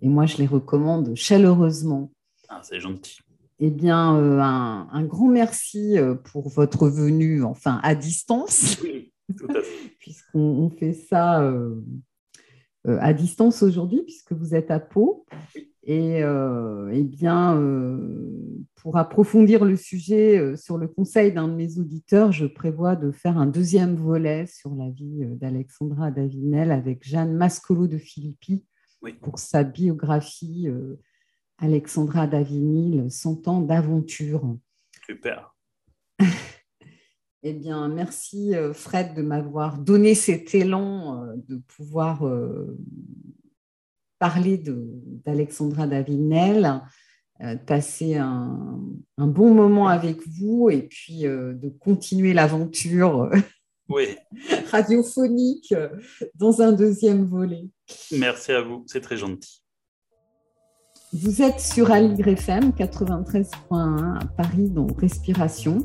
et 0.00 0.08
moi, 0.08 0.26
je 0.26 0.36
les 0.36 0.46
recommande 0.46 1.14
chaleureusement. 1.16 2.12
Ah, 2.48 2.60
c'est 2.62 2.80
gentil. 2.80 3.18
Eh 3.62 3.68
bien, 3.68 4.16
euh, 4.16 4.40
un, 4.40 5.04
grand 5.04 5.28
merci 5.28 5.98
euh, 5.98 6.14
pour 6.14 6.48
votre 6.48 6.88
venue, 6.88 7.44
enfin, 7.44 7.78
à 7.82 7.94
distance, 7.94 8.82
puisqu'on 9.98 10.70
fait 10.70 10.94
ça 10.94 11.42
euh, 11.42 11.74
à 12.86 13.12
distance 13.12 13.62
aujourd'hui, 13.62 14.02
puisque 14.02 14.32
vous 14.32 14.54
êtes 14.54 14.70
à 14.70 14.80
Pau. 14.80 15.26
Et 15.82 16.20
eh 16.20 17.02
bien, 17.02 17.60
pour 18.76 18.96
approfondir 18.96 19.64
le 19.64 19.76
sujet 19.76 20.56
sur 20.56 20.78
le 20.78 20.86
conseil 20.86 21.32
d'un 21.32 21.48
de 21.48 21.54
mes 21.54 21.78
auditeurs, 21.78 22.32
je 22.32 22.46
prévois 22.46 22.96
de 22.96 23.10
faire 23.10 23.38
un 23.38 23.46
deuxième 23.46 23.96
volet 23.96 24.46
sur 24.46 24.74
la 24.74 24.88
vie 24.90 25.24
d'Alexandra 25.40 26.10
Davinel 26.12 26.70
avec 26.70 27.02
Jeanne 27.02 27.34
Mascolo 27.34 27.88
de 27.88 27.98
Philippi 27.98 28.64
pour 29.20 29.38
sa 29.38 29.64
biographie 29.64 30.68
Alexandra 31.60 32.26
Davinil, 32.26 33.10
100 33.10 33.48
ans 33.48 33.60
d'aventure. 33.60 34.56
Super. 35.06 35.54
eh 37.42 37.52
bien, 37.52 37.88
merci 37.88 38.54
euh, 38.54 38.72
Fred 38.72 39.14
de 39.14 39.22
m'avoir 39.22 39.78
donné 39.78 40.14
cet 40.14 40.54
élan 40.54 41.22
euh, 41.22 41.34
de 41.48 41.56
pouvoir 41.76 42.26
euh, 42.26 42.78
parler 44.18 44.58
d'Alexandra 44.58 45.86
Davinel, 45.86 46.82
passer 47.66 48.16
un, 48.16 48.78
bon 49.16 49.54
moment 49.54 49.88
avec 49.88 50.26
vous 50.28 50.68
et 50.68 50.82
puis 50.82 51.22
de 51.22 51.68
continuer 51.80 52.34
l'aventure 52.34 53.30
radiophonique 54.70 55.74
dans 56.34 56.60
un 56.60 56.72
deuxième 56.72 57.24
volet. 57.24 57.66
Merci 58.12 58.52
à 58.52 58.60
vous, 58.60 58.84
c'est 58.86 59.00
très 59.00 59.16
gentil. 59.16 59.62
Vous 61.12 61.42
êtes 61.42 61.58
sur 61.58 61.90
Aligre 61.90 62.28
FM 62.28 62.70
93.1 62.70 64.18
à 64.20 64.24
Paris 64.36 64.70
dans 64.70 64.86
Respiration. 64.96 65.78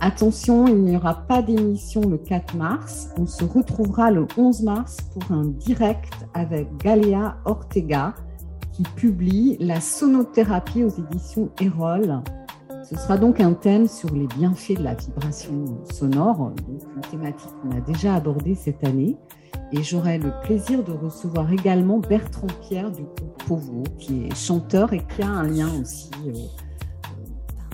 Attention, 0.00 0.66
il 0.66 0.82
n'y 0.82 0.96
aura 0.98 1.14
pas 1.14 1.40
d'émission 1.40 2.02
le 2.02 2.18
4 2.18 2.56
mars. 2.56 3.08
On 3.16 3.24
se 3.24 3.42
retrouvera 3.42 4.10
le 4.10 4.26
11 4.36 4.62
mars 4.64 4.98
pour 5.14 5.34
un 5.34 5.46
direct 5.46 6.12
avec 6.34 6.68
Galéa 6.76 7.38
Ortega 7.46 8.14
qui 8.72 8.82
publie 8.82 9.56
La 9.60 9.80
sonothérapie 9.80 10.84
aux 10.84 10.90
éditions 10.90 11.48
Erol. 11.58 12.20
Ce 12.84 12.96
sera 12.96 13.16
donc 13.16 13.40
un 13.40 13.54
thème 13.54 13.88
sur 13.88 14.14
les 14.14 14.26
bienfaits 14.26 14.76
de 14.76 14.82
la 14.82 14.92
vibration 14.92 15.64
sonore, 15.90 16.52
donc 16.68 16.82
une 16.96 17.10
thématique 17.10 17.50
qu'on 17.62 17.78
a 17.78 17.80
déjà 17.80 18.14
abordée 18.14 18.56
cette 18.56 18.86
année. 18.86 19.16
Et 19.72 19.82
j'aurai 19.82 20.18
le 20.18 20.32
plaisir 20.42 20.82
de 20.82 20.92
recevoir 20.92 21.52
également 21.52 21.98
Bertrand 21.98 22.48
Pierre 22.68 22.90
du 22.90 23.02
groupe 23.02 23.42
Povo, 23.46 23.84
qui 23.98 24.26
est 24.26 24.34
chanteur 24.34 24.92
et 24.92 25.02
qui 25.14 25.22
a 25.22 25.28
un 25.28 25.44
lien 25.44 25.70
aussi, 25.80 26.10
euh, 26.26 26.32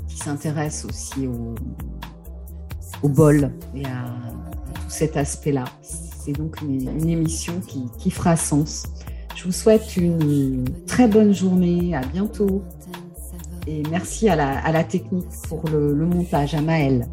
qui 0.06 0.16
s'intéresse 0.18 0.84
aussi 0.84 1.26
au, 1.26 1.54
bol 3.08 3.50
et 3.74 3.86
à, 3.86 4.04
tout 4.74 4.80
cet 4.88 5.16
aspect-là. 5.16 5.64
C'est 5.80 6.32
donc 6.32 6.60
une, 6.60 7.08
émission 7.08 7.54
qui, 7.98 8.10
fera 8.10 8.36
sens. 8.36 8.84
Je 9.34 9.44
vous 9.44 9.52
souhaite 9.52 9.96
une 9.96 10.64
très 10.86 11.08
bonne 11.08 11.32
journée, 11.32 11.94
à 11.94 12.00
bientôt. 12.00 12.62
Et 13.66 13.82
merci 13.90 14.28
à 14.28 14.36
la, 14.36 14.58
à 14.58 14.72
la 14.72 14.84
technique 14.84 15.26
pour 15.48 15.62
le, 15.70 15.94
le 15.94 16.06
montage, 16.06 16.54
à 16.54 16.60
Maëlle. 16.60 17.06